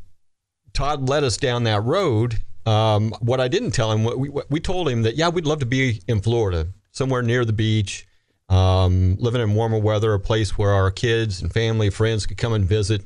Todd 0.72 1.08
led 1.08 1.24
us 1.24 1.36
down 1.36 1.64
that 1.64 1.82
road, 1.82 2.38
um, 2.64 3.12
what 3.18 3.40
I 3.40 3.48
didn't 3.48 3.72
tell 3.72 3.90
him, 3.90 4.04
we 4.04 4.30
we 4.48 4.60
told 4.60 4.88
him 4.88 5.02
that 5.02 5.16
yeah, 5.16 5.30
we'd 5.30 5.46
love 5.46 5.58
to 5.58 5.66
be 5.66 6.00
in 6.06 6.20
Florida, 6.20 6.68
somewhere 6.92 7.22
near 7.22 7.44
the 7.44 7.52
beach. 7.52 8.06
Um, 8.50 9.16
living 9.18 9.40
in 9.40 9.54
warmer 9.54 9.78
weather, 9.78 10.12
a 10.12 10.20
place 10.20 10.56
where 10.56 10.70
our 10.70 10.90
kids 10.92 11.42
and 11.42 11.52
family, 11.52 11.90
friends 11.90 12.26
could 12.26 12.36
come 12.36 12.52
and 12.52 12.64
visit. 12.64 13.02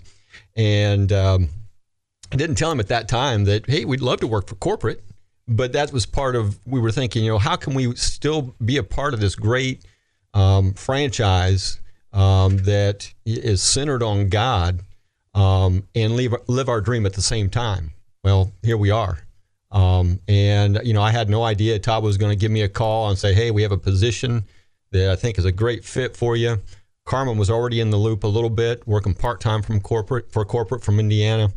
And 0.56 1.12
um, 1.12 1.48
I 2.30 2.36
didn't 2.36 2.56
tell 2.56 2.70
him 2.70 2.80
at 2.80 2.88
that 2.88 3.08
time 3.08 3.44
that, 3.44 3.68
hey, 3.68 3.84
we'd 3.84 4.00
love 4.00 4.20
to 4.20 4.26
work 4.26 4.48
for 4.48 4.54
corporate, 4.56 5.02
but 5.46 5.72
that 5.72 5.92
was 5.92 6.04
part 6.06 6.36
of, 6.36 6.58
we 6.66 6.80
were 6.80 6.92
thinking, 6.92 7.24
you 7.24 7.30
know, 7.30 7.38
how 7.38 7.56
can 7.56 7.74
we 7.74 7.94
still 7.96 8.54
be 8.64 8.76
a 8.76 8.82
part 8.82 9.14
of 9.14 9.20
this 9.20 9.34
great 9.34 9.84
um, 10.34 10.74
franchise 10.74 11.80
um, 12.12 12.58
that 12.58 13.12
is 13.24 13.62
centered 13.62 14.02
on 14.02 14.28
God 14.28 14.80
um, 15.34 15.86
and 15.94 16.16
leave, 16.16 16.34
live 16.48 16.68
our 16.68 16.80
dream 16.80 17.06
at 17.06 17.14
the 17.14 17.22
same 17.22 17.48
time? 17.48 17.92
Well, 18.22 18.52
here 18.62 18.76
we 18.76 18.90
are. 18.90 19.18
Um, 19.70 20.20
and, 20.28 20.80
you 20.82 20.94
know, 20.94 21.02
I 21.02 21.10
had 21.10 21.28
no 21.28 21.42
idea 21.42 21.78
Todd 21.78 22.02
was 22.02 22.16
going 22.16 22.30
to 22.30 22.36
give 22.36 22.50
me 22.50 22.62
a 22.62 22.68
call 22.68 23.08
and 23.08 23.18
say, 23.18 23.32
hey, 23.32 23.50
we 23.50 23.62
have 23.62 23.72
a 23.72 23.78
position 23.78 24.44
that 24.90 25.10
I 25.10 25.16
think 25.16 25.38
is 25.38 25.44
a 25.44 25.52
great 25.52 25.84
fit 25.84 26.16
for 26.16 26.36
you. 26.36 26.60
Carmen 27.04 27.38
was 27.38 27.50
already 27.50 27.80
in 27.80 27.90
the 27.90 27.96
loop 27.96 28.24
a 28.24 28.28
little 28.28 28.50
bit, 28.50 28.86
working 28.86 29.14
part 29.14 29.40
time 29.40 29.62
from 29.62 29.80
corporate 29.80 30.30
for 30.30 30.44
corporate 30.44 30.84
from 30.84 31.00
Indiana. 31.00 31.50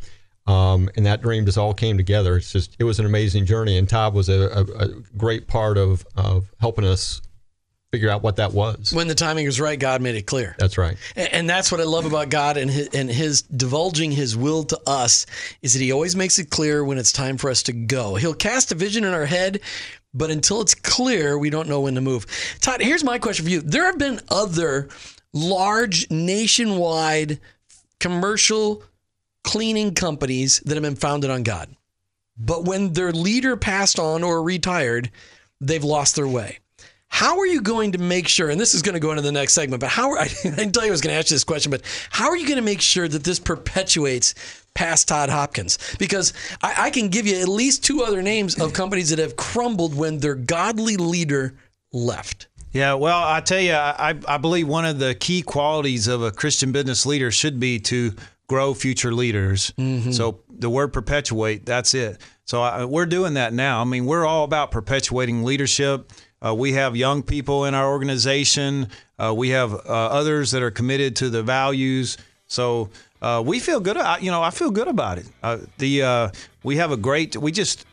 Um, 0.47 0.89
and 0.95 1.06
that 1.06 1.21
dream 1.21 1.45
just 1.45 1.58
all 1.58 1.73
came 1.73 1.97
together. 1.97 2.36
It's 2.38 2.51
just 2.51 2.75
it 2.80 2.84
was 2.84 2.99
an 2.99 3.06
amazing 3.06 3.45
journey, 3.45 3.77
and 3.77 3.88
Todd 3.88 4.13
was 4.13 4.27
a, 4.30 4.41
a, 4.49 4.63
a 4.84 4.88
great 5.17 5.47
part 5.47 5.77
of 5.77 6.06
of 6.15 6.51
helping 6.60 6.86
us 6.86 7.21
figure 7.91 8.10
out 8.10 8.23
what 8.23 8.38
that 8.38 8.54
was. 8.54 8.93
When 8.93 9.08
the 9.10 9.15
timing 9.15 9.45
was 9.45 9.60
right, 9.60 9.77
God 9.77 10.01
made 10.01 10.15
it 10.15 10.21
clear. 10.21 10.56
That's 10.58 10.77
right. 10.77 10.97
A- 11.17 11.36
And 11.36 11.49
that's 11.49 11.71
what 11.73 11.82
I 11.82 11.84
love 11.84 12.06
about 12.06 12.30
God 12.30 12.56
and 12.56 12.71
his, 12.71 12.88
and 12.93 13.10
his 13.10 13.41
divulging 13.41 14.12
his 14.12 14.36
will 14.38 14.63
to 14.63 14.80
us 14.88 15.25
is 15.62 15.73
that 15.73 15.80
he 15.82 15.91
always 15.91 16.15
makes 16.15 16.39
it 16.39 16.49
clear 16.49 16.86
when 16.86 16.97
it's 16.97 17.12
time 17.12 17.38
for 17.38 17.49
us 17.49 17.62
to 17.63 17.73
go. 17.73 18.15
He'll 18.15 18.34
cast 18.34 18.71
a 18.71 18.75
vision 18.75 19.04
in 19.04 19.13
our 19.13 19.25
head, 19.25 19.60
but 20.13 20.32
until 20.32 20.62
it's 20.62 20.73
clear, 20.73 21.38
we 21.38 21.49
don't 21.49 21.67
know 21.67 21.82
when 21.82 21.95
to 21.95 22.01
move. 22.01 22.25
Todd, 22.62 22.82
here's 22.82 23.04
my 23.04 23.19
question 23.19 23.43
for 23.45 23.51
you. 23.51 23.60
There 23.60 23.84
have 23.86 23.97
been 23.97 24.21
other 24.30 24.88
large 25.34 26.10
nationwide 26.10 27.41
commercial 27.99 28.84
cleaning 29.43 29.93
companies 29.93 30.60
that 30.62 30.75
have 30.75 30.84
been 30.84 30.95
founded 30.95 31.30
on 31.30 31.43
God. 31.43 31.75
But 32.38 32.65
when 32.65 32.93
their 32.93 33.12
leader 33.12 33.56
passed 33.58 33.99
on 33.99 34.23
or 34.23 34.41
retired, 34.41 35.12
they've 35.60 35.84
lost 35.84 36.15
their 36.15 36.27
way. 36.27 36.60
How 37.08 37.39
are 37.39 37.45
you 37.45 37.62
going 37.62 37.91
to 37.91 37.97
make 37.97 38.30
sure, 38.30 38.49
and 38.49 38.60
this 38.60 38.73
is 38.73 38.82
going 38.82 38.93
to 38.93 38.99
go 38.99 39.12
into 39.12 39.21
the 39.21 39.34
next 39.34 39.54
segment, 39.54 39.82
but 39.82 39.89
how, 39.89 40.15
I 40.17 40.30
didn't 40.43 40.71
tell 40.71 40.84
you 40.84 40.89
I 40.89 40.91
was 40.91 41.01
going 41.01 41.13
to 41.13 41.19
ask 41.19 41.30
you 41.30 41.36
this 41.36 41.43
question, 41.43 41.69
but 41.69 41.82
how 42.10 42.30
are 42.30 42.38
you 42.38 42.47
going 42.47 42.58
to 42.58 42.63
make 42.63 42.82
sure 42.82 43.08
that 43.08 43.23
this 43.23 43.38
perpetuates 43.38 44.34
past 44.73 45.10
Todd 45.10 45.30
Hopkins? 45.30 45.77
Because 45.99 46.34
I, 46.63 46.86
I 46.86 46.89
can 46.89 47.10
give 47.10 47.27
you 47.27 47.39
at 47.39 47.49
least 47.49 47.84
two 47.84 48.01
other 48.04 48.21
names 48.21 48.60
of 48.60 48.71
companies 48.73 49.10
that 49.10 49.19
have 49.19 49.36
crumbled 49.36 49.93
when 49.93 50.19
their 50.19 50.36
godly 50.36 50.95
leader 50.95 51.54
left. 51.91 52.47
Yeah, 52.71 52.93
well, 52.93 53.21
I 53.21 53.41
tell 53.41 53.60
you, 53.60 53.73
I, 53.73 54.17
I 54.25 54.38
believe 54.38 54.69
one 54.69 54.86
of 54.86 54.97
the 54.97 55.13
key 55.13 55.41
qualities 55.41 56.08
of 56.08 56.23
a 56.23 56.32
Christian 56.32 56.71
business 56.71 57.06
leader 57.06 57.30
should 57.30 57.60
be 57.60 57.80
to 57.80 58.13
grow 58.51 58.73
future 58.73 59.13
leaders. 59.13 59.71
So 60.11 60.23
the 60.49 60.69
word 60.69 60.89
perpetuate, 60.93 61.65
that's 61.65 61.93
it. 61.93 62.21
So 62.45 62.61
I, 62.61 62.83
we're 62.85 63.05
doing 63.17 63.35
that 63.35 63.53
now. 63.53 63.79
I 63.81 63.85
mean, 63.85 64.05
we're 64.05 64.25
all 64.25 64.43
about 64.43 64.71
perpetuating 64.71 65.43
leadership. 65.45 66.11
Uh, 66.45 66.53
we 66.53 66.73
have 66.73 66.95
young 66.95 67.23
people 67.23 67.65
in 67.67 67.73
our 67.73 67.87
organization. 67.89 68.87
Uh, 69.17 69.33
we 69.33 69.49
have 69.49 69.73
uh, 69.73 69.77
others 70.19 70.51
that 70.51 70.61
are 70.61 70.71
committed 70.71 71.15
to 71.17 71.29
the 71.29 71.43
values. 71.43 72.17
So 72.47 72.89
uh, 73.21 73.41
we 73.45 73.59
feel 73.59 73.79
good. 73.79 73.95
I- 73.97 74.17
You 74.19 74.31
know, 74.31 74.41
I 74.43 74.51
feel 74.51 74.71
good 74.71 74.87
about 74.89 75.17
it. 75.17 75.27
Uh, 75.41 75.57
the 75.77 76.01
uh, 76.03 76.29
we 76.63 76.75
have 76.77 76.91
a 76.91 76.97
great. 76.97 77.37
We 77.37 77.51
just 77.53 77.85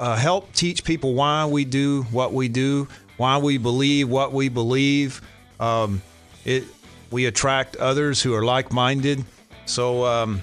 uh, 0.00 0.16
help 0.16 0.52
teach 0.52 0.84
people 0.84 1.14
why 1.14 1.46
we 1.46 1.64
do 1.64 2.02
what 2.12 2.32
we 2.34 2.48
do, 2.48 2.88
why 3.16 3.38
we 3.38 3.56
believe 3.58 4.08
what 4.10 4.32
we 4.32 4.48
believe. 4.50 5.22
Um, 5.60 6.02
it 6.44 6.64
we 7.10 7.24
attract 7.26 7.76
others 7.76 8.22
who 8.24 8.34
are 8.34 8.44
like-minded. 8.44 9.24
So 9.68 10.04
um, 10.04 10.40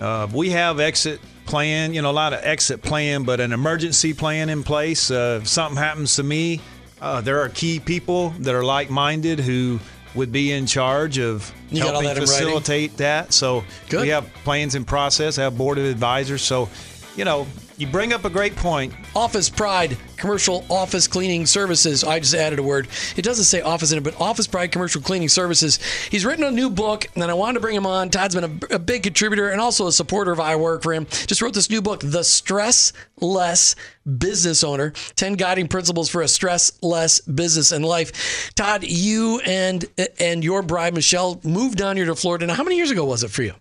uh, 0.00 0.26
we 0.32 0.50
have 0.50 0.80
exit 0.80 1.20
plan, 1.44 1.92
you 1.94 2.02
know, 2.02 2.10
a 2.10 2.12
lot 2.12 2.32
of 2.32 2.40
exit 2.42 2.82
plan, 2.82 3.24
but 3.24 3.40
an 3.40 3.52
emergency 3.52 4.14
plan 4.14 4.48
in 4.48 4.62
place. 4.62 5.10
Uh, 5.10 5.40
if 5.42 5.48
something 5.48 5.76
happens 5.76 6.16
to 6.16 6.22
me, 6.22 6.60
uh, 7.00 7.20
there 7.20 7.40
are 7.40 7.48
key 7.48 7.80
people 7.80 8.30
that 8.40 8.54
are 8.54 8.64
like-minded 8.64 9.40
who 9.40 9.78
would 10.14 10.30
be 10.30 10.52
in 10.52 10.66
charge 10.66 11.18
of 11.18 11.52
You 11.70 11.82
helping 11.82 12.14
facilitate 12.14 12.96
that. 12.98 13.32
So 13.32 13.64
Good. 13.88 14.02
we 14.02 14.08
have 14.08 14.32
plans 14.44 14.74
in 14.74 14.84
process, 14.84 15.36
have 15.36 15.56
board 15.56 15.78
of 15.78 15.84
advisors. 15.84 16.42
So, 16.42 16.68
you 17.16 17.24
know, 17.24 17.46
you 17.82 17.88
bring 17.88 18.12
up 18.12 18.24
a 18.24 18.30
great 18.30 18.54
point. 18.54 18.94
Office 19.14 19.50
Pride 19.50 19.96
Commercial 20.16 20.64
Office 20.70 21.08
Cleaning 21.08 21.46
Services. 21.46 22.04
I 22.04 22.20
just 22.20 22.32
added 22.32 22.60
a 22.60 22.62
word. 22.62 22.86
It 23.16 23.22
doesn't 23.22 23.44
say 23.44 23.60
office 23.60 23.90
in 23.90 23.98
it, 23.98 24.04
but 24.04 24.18
Office 24.20 24.46
Pride 24.46 24.70
Commercial 24.70 25.02
Cleaning 25.02 25.28
Services. 25.28 25.80
He's 26.08 26.24
written 26.24 26.44
a 26.44 26.52
new 26.52 26.70
book, 26.70 27.08
and 27.16 27.24
I 27.24 27.34
wanted 27.34 27.54
to 27.54 27.60
bring 27.60 27.74
him 27.74 27.84
on. 27.84 28.08
Todd's 28.08 28.36
been 28.36 28.62
a, 28.70 28.76
a 28.76 28.78
big 28.78 29.02
contributor 29.02 29.50
and 29.50 29.60
also 29.60 29.88
a 29.88 29.92
supporter 29.92 30.30
of 30.30 30.38
I 30.38 30.54
Work 30.54 30.84
for 30.84 30.92
him. 30.92 31.06
Just 31.26 31.42
wrote 31.42 31.54
this 31.54 31.70
new 31.70 31.82
book, 31.82 32.00
The 32.04 32.22
Stress 32.22 32.92
Less 33.20 33.74
Business 34.18 34.62
Owner 34.62 34.92
10 35.16 35.34
Guiding 35.34 35.66
Principles 35.66 36.08
for 36.08 36.22
a 36.22 36.28
Stress 36.28 36.72
Less 36.82 37.20
Business 37.20 37.72
and 37.72 37.84
Life. 37.84 38.54
Todd, 38.54 38.84
you 38.84 39.40
and 39.40 39.84
and 40.20 40.44
your 40.44 40.62
bride, 40.62 40.94
Michelle, 40.94 41.40
moved 41.42 41.78
down 41.78 41.96
here 41.96 42.06
to 42.06 42.14
Florida. 42.14 42.46
Now, 42.46 42.54
how 42.54 42.62
many 42.62 42.76
years 42.76 42.92
ago 42.92 43.04
was 43.04 43.24
it 43.24 43.32
for 43.32 43.42
you? 43.42 43.54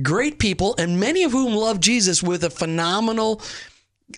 great 0.00 0.38
people, 0.38 0.76
and 0.78 1.00
many 1.00 1.24
of 1.24 1.32
whom 1.32 1.54
love 1.54 1.80
Jesus, 1.80 2.22
with 2.22 2.44
a 2.44 2.50
phenomenal 2.50 3.42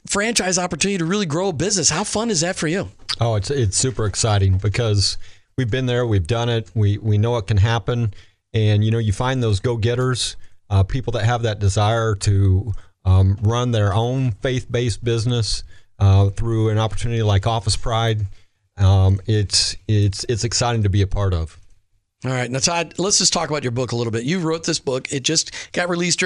franchise 0.07 0.59
opportunity 0.59 0.99
to 0.99 1.05
really 1.05 1.27
grow 1.27 1.49
a 1.49 1.53
business. 1.53 1.89
How 1.89 2.05
fun 2.05 2.31
is 2.31 2.41
that 2.41 2.57
for 2.57 2.69
you? 2.69 2.89
Oh, 3.21 3.35
it's 3.35 3.51
it's 3.51 3.79
super 3.79 4.05
exciting 4.05 4.59
because 4.59 5.17
we've 5.57 5.71
been 5.71 5.87
there, 5.87 6.07
we've 6.07 6.27
done 6.27 6.51
it, 6.51 6.71
we 6.75 6.99
we 6.99 7.17
know 7.17 7.39
it 7.39 7.47
can 7.47 7.57
happen, 7.57 8.13
and 8.53 8.85
you 8.85 8.91
know 8.91 8.99
you 8.99 9.15
find 9.15 9.43
those 9.43 9.61
go 9.61 9.79
getters, 9.79 10.37
uh, 10.71 10.83
people 10.83 11.13
that 11.13 11.25
have 11.25 11.43
that 11.43 11.59
desire 11.59 12.15
to 12.15 12.73
um, 13.05 13.39
run 13.43 13.71
their 13.71 13.95
own 13.95 14.33
faith 14.33 14.71
based 14.71 15.03
business 15.03 15.63
uh, 15.99 16.31
through 16.31 16.71
an 16.71 16.79
opportunity 16.79 17.23
like 17.23 17.47
Office 17.47 17.77
Pride. 17.77 18.27
Um, 18.77 19.21
it's 19.27 19.77
it's 19.89 20.25
it's 20.29 20.45
exciting 20.45 20.83
to 20.83 20.91
be 20.91 21.03
a 21.03 21.07
part 21.07 21.33
of. 21.33 21.59
All 22.25 22.33
right, 22.33 22.51
now 22.51 22.59
Todd, 22.59 22.95
let's 22.99 23.19
just 23.19 23.33
talk 23.33 23.51
about 23.51 23.63
your 23.63 23.71
book 23.73 23.93
a 23.93 23.97
little 23.97 24.11
bit. 24.11 24.25
You 24.25 24.41
wrote 24.41 24.65
this 24.65 24.81
book; 24.81 25.13
it 25.13 25.23
just 25.23 25.53
got 25.73 25.89
released 25.89 26.23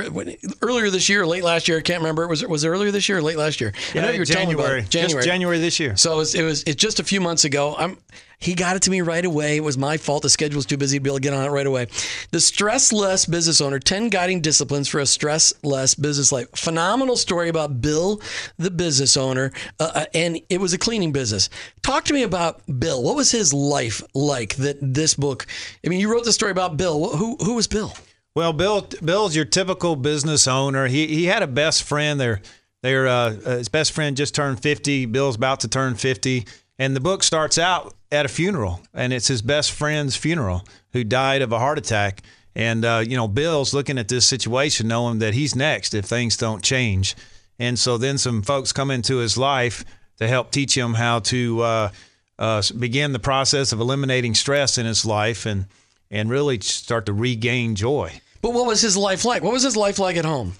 earlier 0.62 0.88
this 0.88 1.08
year, 1.08 1.26
late 1.26 1.44
last 1.44 1.68
year. 1.68 1.78
I 1.78 1.82
can't 1.82 2.00
remember. 2.00 2.26
Was 2.26 2.42
it 2.42 2.48
was 2.48 2.64
it 2.64 2.68
earlier 2.68 2.90
this 2.90 3.08
year 3.08 3.18
or 3.18 3.22
late 3.22 3.36
last 3.36 3.60
year? 3.60 3.72
I 3.94 4.00
know 4.00 4.10
you 4.10 4.20
were 4.20 4.24
telling 4.24 4.48
me 4.48 4.54
about 4.54 4.62
January. 4.64 4.82
it. 4.82 4.88
January. 4.88 5.14
Just 5.14 5.26
January 5.26 5.58
this 5.58 5.78
year. 5.80 5.96
So 5.96 6.14
it 6.14 6.16
was, 6.16 6.34
it 6.34 6.42
was 6.42 6.62
it's 6.62 6.80
just 6.80 7.00
a 7.00 7.04
few 7.04 7.20
months 7.20 7.44
ago. 7.44 7.74
I'm 7.76 7.98
he 8.40 8.54
got 8.54 8.74
it 8.74 8.82
to 8.82 8.90
me 8.90 9.02
right 9.02 9.24
away. 9.24 9.56
It 9.56 9.64
was 9.64 9.78
my 9.78 9.96
fault. 9.96 10.22
The 10.22 10.30
schedule 10.30 10.56
was 10.56 10.66
too 10.66 10.76
busy 10.76 10.98
to 10.98 11.02
be 11.02 11.10
able 11.10 11.18
to 11.18 11.22
get 11.22 11.34
on 11.34 11.44
it 11.44 11.50
right 11.50 11.66
away. 11.66 11.86
The 12.30 12.40
Stress 12.40 12.92
Less 12.92 13.26
Business 13.26 13.60
Owner: 13.60 13.78
Ten 13.78 14.08
Guiding 14.08 14.40
Disciplines 14.40 14.88
for 14.88 15.00
a 15.00 15.06
Stress 15.06 15.52
Less 15.62 15.94
Business 15.94 16.32
Life. 16.32 16.48
Phenomenal 16.54 17.16
story 17.16 17.48
about 17.48 17.80
Bill, 17.80 18.20
the 18.58 18.70
business 18.70 19.16
owner, 19.16 19.52
uh, 19.78 19.90
uh, 19.94 20.04
and 20.14 20.40
it 20.48 20.60
was 20.60 20.72
a 20.72 20.78
cleaning 20.78 21.12
business. 21.12 21.50
Talk 21.82 22.04
to 22.06 22.14
me 22.14 22.22
about 22.22 22.62
Bill. 22.80 23.02
What 23.02 23.16
was 23.16 23.30
his 23.30 23.52
life 23.52 24.02
like? 24.14 24.56
That 24.56 24.78
this 24.80 25.14
book. 25.14 25.46
I 25.84 25.88
mean, 25.88 26.00
you 26.00 26.10
wrote 26.10 26.24
the 26.24 26.32
story 26.32 26.52
about 26.52 26.76
Bill. 26.76 27.16
Who 27.16 27.36
who 27.36 27.54
was 27.54 27.66
Bill? 27.66 27.92
Well, 28.34 28.52
Bill 28.52 28.88
Bill's 29.04 29.34
your 29.34 29.44
typical 29.44 29.96
business 29.96 30.46
owner. 30.46 30.86
He 30.86 31.06
he 31.08 31.26
had 31.26 31.42
a 31.42 31.46
best 31.46 31.82
friend. 31.82 32.20
Their 32.20 32.40
their 32.82 33.08
uh, 33.08 33.36
uh, 33.44 33.56
his 33.58 33.68
best 33.68 33.92
friend 33.92 34.16
just 34.16 34.34
turned 34.34 34.62
fifty. 34.62 35.04
Bill's 35.04 35.36
about 35.36 35.60
to 35.60 35.68
turn 35.68 35.94
fifty, 35.94 36.46
and 36.80 36.96
the 36.96 37.00
book 37.00 37.22
starts 37.22 37.58
out 37.58 37.94
at 38.10 38.24
a 38.24 38.28
funeral, 38.28 38.80
and 38.94 39.12
it's 39.12 39.28
his 39.28 39.42
best 39.42 39.70
friend's 39.70 40.16
funeral 40.16 40.64
who 40.94 41.04
died 41.04 41.42
of 41.42 41.52
a 41.52 41.58
heart 41.58 41.76
attack. 41.76 42.22
And 42.56 42.86
uh, 42.86 43.04
you 43.06 43.16
know, 43.16 43.28
Bill's 43.28 43.74
looking 43.74 43.98
at 43.98 44.08
this 44.08 44.26
situation, 44.26 44.88
knowing 44.88 45.18
that 45.18 45.34
he's 45.34 45.54
next 45.54 45.92
if 45.92 46.06
things 46.06 46.38
don't 46.38 46.64
change. 46.64 47.14
And 47.58 47.78
so 47.78 47.98
then 47.98 48.16
some 48.16 48.40
folks 48.40 48.72
come 48.72 48.90
into 48.90 49.18
his 49.18 49.36
life 49.36 49.84
to 50.16 50.26
help 50.26 50.52
teach 50.52 50.74
him 50.74 50.94
how 50.94 51.18
to 51.18 51.60
uh, 51.60 51.90
uh, 52.38 52.62
begin 52.78 53.12
the 53.12 53.18
process 53.18 53.72
of 53.72 53.80
eliminating 53.80 54.34
stress 54.34 54.78
in 54.78 54.86
his 54.86 55.04
life 55.04 55.44
and 55.44 55.66
and 56.10 56.30
really 56.30 56.58
start 56.60 57.04
to 57.06 57.12
regain 57.12 57.74
joy. 57.74 58.10
But 58.40 58.54
what 58.54 58.66
was 58.66 58.80
his 58.80 58.96
life 58.96 59.26
like? 59.26 59.42
What 59.42 59.52
was 59.52 59.62
his 59.62 59.76
life 59.76 59.98
like 59.98 60.16
at 60.16 60.24
home? 60.24 60.54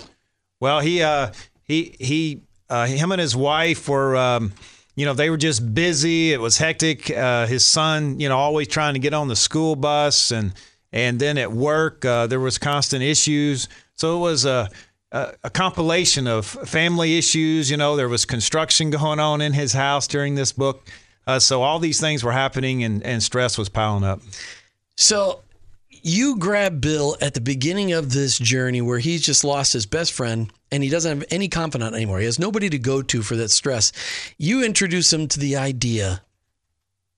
Well, 0.61 0.80
he 0.80 1.02
uh, 1.02 1.33
he 1.64 1.96
he 1.98 2.42
uh, 2.68 2.85
him 2.87 3.11
and 3.11 3.20
his 3.22 3.35
wife 3.35 3.88
were 3.88 4.16
um, 4.16 4.52
you 4.94 5.07
know, 5.07 5.14
they 5.14 5.31
were 5.31 5.37
just 5.37 5.74
busy. 5.74 6.33
It 6.33 6.40
was 6.40 6.59
hectic. 6.59 7.11
Uh, 7.11 7.46
his 7.46 7.64
son, 7.64 8.20
you 8.20 8.29
know, 8.29 8.37
always 8.37 8.68
trying 8.68 8.94
to 8.94 9.00
get 9.00 9.14
on 9.14 9.29
the 9.29 9.37
school 9.37 9.76
bus, 9.76 10.31
and 10.31 10.53
and 10.92 11.20
then 11.20 11.38
at 11.38 11.53
work 11.53 12.05
uh, 12.05 12.26
there 12.26 12.40
was 12.40 12.59
constant 12.59 13.03
issues. 13.03 13.68
So 13.94 14.16
it 14.16 14.20
was 14.20 14.44
a, 14.44 14.68
a 15.12 15.35
a 15.44 15.50
compilation 15.50 16.26
of 16.26 16.46
family 16.46 17.16
issues. 17.16 17.70
You 17.70 17.76
know, 17.76 17.96
there 17.96 18.09
was 18.09 18.24
construction 18.24 18.90
going 18.90 19.20
on 19.20 19.40
in 19.40 19.53
his 19.53 19.72
house 19.72 20.07
during 20.07 20.35
this 20.35 20.53
book. 20.53 20.88
Uh, 21.26 21.38
so 21.38 21.62
all 21.62 21.79
these 21.79 22.00
things 22.00 22.24
were 22.24 22.33
happening, 22.33 22.83
and, 22.83 23.03
and 23.05 23.22
stress 23.22 23.57
was 23.57 23.68
piling 23.68 24.05
up. 24.05 24.20
So 24.96 25.42
you 26.03 26.38
grab 26.38 26.81
Bill 26.81 27.16
at 27.20 27.35
the 27.35 27.40
beginning 27.40 27.92
of 27.92 28.12
this 28.12 28.38
journey 28.38 28.81
where 28.81 28.98
he's 28.98 29.22
just 29.22 29.44
lost 29.44 29.72
his 29.72 29.87
best 29.87 30.12
friend 30.12 30.53
and 30.72 30.83
he 30.83 30.88
doesn't 30.88 31.18
have 31.18 31.28
any 31.30 31.48
confidant 31.48 31.94
anymore. 31.94 32.18
He 32.18 32.26
has 32.26 32.38
nobody 32.38 32.68
to 32.70 32.78
go 32.78 33.02
to 33.02 33.22
for 33.22 33.37
that 33.37 33.50
stress. 33.50 33.92
You 34.38 34.64
introduce 34.64 35.12
him 35.12 35.28
to 35.28 35.40
the 35.40 35.56
idea 35.56 36.22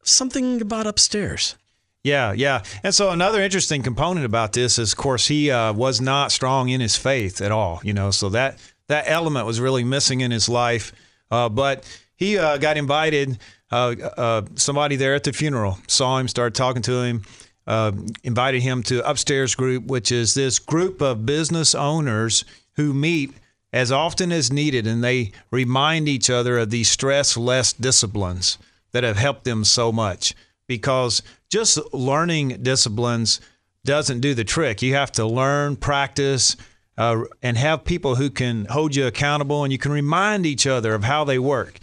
of 0.00 0.08
something 0.08 0.60
about 0.60 0.86
upstairs. 0.86 1.56
Yeah, 2.04 2.32
yeah. 2.32 2.62
And 2.82 2.94
so 2.94 3.10
another 3.10 3.40
interesting 3.40 3.82
component 3.82 4.26
about 4.26 4.52
this 4.52 4.78
is, 4.78 4.92
of 4.92 4.98
course, 4.98 5.28
he 5.28 5.50
uh, 5.50 5.72
was 5.72 6.00
not 6.00 6.32
strong 6.32 6.68
in 6.68 6.80
his 6.80 6.96
faith 6.96 7.40
at 7.40 7.52
all. 7.52 7.80
You 7.84 7.92
know, 7.92 8.10
so 8.10 8.28
that 8.30 8.58
that 8.88 9.04
element 9.06 9.46
was 9.46 9.60
really 9.60 9.84
missing 9.84 10.20
in 10.20 10.30
his 10.30 10.48
life. 10.48 10.92
Uh, 11.30 11.48
but 11.48 11.84
he 12.16 12.38
uh, 12.38 12.58
got 12.58 12.76
invited. 12.76 13.38
Uh, 13.70 13.94
uh, 14.16 14.42
somebody 14.56 14.96
there 14.96 15.14
at 15.14 15.24
the 15.24 15.32
funeral 15.32 15.78
saw 15.86 16.18
him, 16.18 16.28
started 16.28 16.54
talking 16.54 16.82
to 16.82 17.02
him, 17.02 17.22
uh, 17.66 17.92
invited 18.22 18.60
him 18.60 18.82
to 18.82 19.08
Upstairs 19.08 19.54
Group, 19.54 19.86
which 19.86 20.12
is 20.12 20.34
this 20.34 20.58
group 20.58 21.00
of 21.00 21.24
business 21.24 21.74
owners 21.74 22.44
who 22.74 22.92
meet 22.92 23.32
as 23.72 23.90
often 23.90 24.30
as 24.32 24.52
needed, 24.52 24.87
and 24.87 25.02
they 25.02 25.32
remind 25.50 26.08
each 26.08 26.28
other 26.28 26.58
of 26.58 26.70
these 26.70 26.90
stress 26.90 27.37
less 27.37 27.72
disciplines 27.72 28.58
that 28.92 29.04
have 29.04 29.16
helped 29.16 29.44
them 29.44 29.64
so 29.64 29.90
much. 29.90 30.35
Because 30.66 31.22
just 31.48 31.78
learning 31.92 32.62
disciplines 32.62 33.40
doesn't 33.85 34.20
do 34.20 34.35
the 34.35 34.44
trick. 34.44 34.82
You 34.82 34.94
have 34.94 35.12
to 35.12 35.26
learn, 35.26 35.76
practice, 35.76 36.56
uh, 36.96 37.22
and 37.42 37.56
have 37.56 37.85
people 37.85 38.16
who 38.16 38.30
can 38.30 38.66
hold 38.66 38.94
you 38.94 39.06
accountable, 39.06 39.64
and 39.64 39.72
you 39.72 39.78
can 39.78 39.92
remind 39.92 40.46
each 40.46 40.66
other 40.66 40.94
of 40.94 41.04
how 41.04 41.24
they 41.24 41.38
work. 41.38 41.78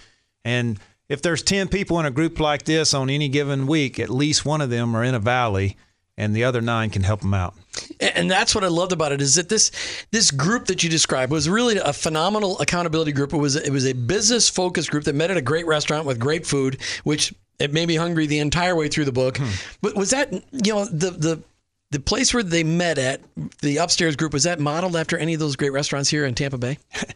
And 0.45 0.79
if 1.09 1.21
there's 1.21 1.41
10 1.41 1.67
people 1.67 1.99
in 1.99 2.05
a 2.05 2.11
group 2.11 2.39
like 2.39 2.63
this 2.63 2.93
on 2.93 3.09
any 3.09 3.29
given 3.29 3.67
week, 3.67 3.99
at 3.99 4.09
least 4.09 4.45
one 4.45 4.61
of 4.61 4.69
them 4.69 4.95
are 4.95 5.03
in 5.03 5.15
a 5.15 5.19
valley 5.19 5.75
and 6.19 6.35
the 6.35 6.43
other 6.43 6.61
nine 6.61 6.89
can 6.89 7.01
help 7.01 7.21
them 7.21 7.33
out. 7.33 7.55
And 7.99 8.29
that's 8.29 8.53
what 8.53 8.63
I 8.63 8.67
loved 8.67 8.91
about 8.91 9.11
it 9.13 9.21
is 9.21 9.35
that 9.35 9.49
this 9.49 9.71
this 10.11 10.31
group 10.31 10.65
that 10.65 10.83
you 10.83 10.89
described 10.89 11.31
was 11.31 11.49
really 11.49 11.77
a 11.77 11.93
phenomenal 11.93 12.59
accountability 12.59 13.13
group. 13.13 13.33
It 13.33 13.37
was 13.37 13.55
it 13.55 13.71
was 13.71 13.85
a 13.85 13.93
business 13.93 14.49
focused 14.49 14.91
group 14.91 15.05
that 15.05 15.15
met 15.15 15.31
at 15.31 15.37
a 15.37 15.41
great 15.41 15.65
restaurant 15.65 16.05
with 16.05 16.19
great 16.19 16.45
food, 16.45 16.77
which 17.05 17.33
it 17.57 17.71
made 17.73 17.87
me 17.87 17.95
hungry 17.95 18.27
the 18.27 18.39
entire 18.39 18.75
way 18.75 18.89
through 18.89 19.05
the 19.05 19.11
book. 19.11 19.37
Hmm. 19.37 19.49
But 19.81 19.95
was 19.95 20.11
that 20.11 20.31
you 20.33 20.73
know 20.73 20.85
the 20.85 21.11
the 21.11 21.43
the 21.91 21.99
place 21.99 22.33
where 22.33 22.43
they 22.43 22.63
met 22.63 22.97
at 22.97 23.21
the 23.61 23.77
upstairs 23.77 24.15
group 24.15 24.33
was 24.33 24.43
that 24.43 24.59
modeled 24.59 24.95
after 24.95 25.17
any 25.17 25.33
of 25.33 25.39
those 25.39 25.55
great 25.55 25.71
restaurants 25.71 26.09
here 26.09 26.25
in 26.25 26.35
Tampa 26.35 26.57
Bay? 26.57 26.77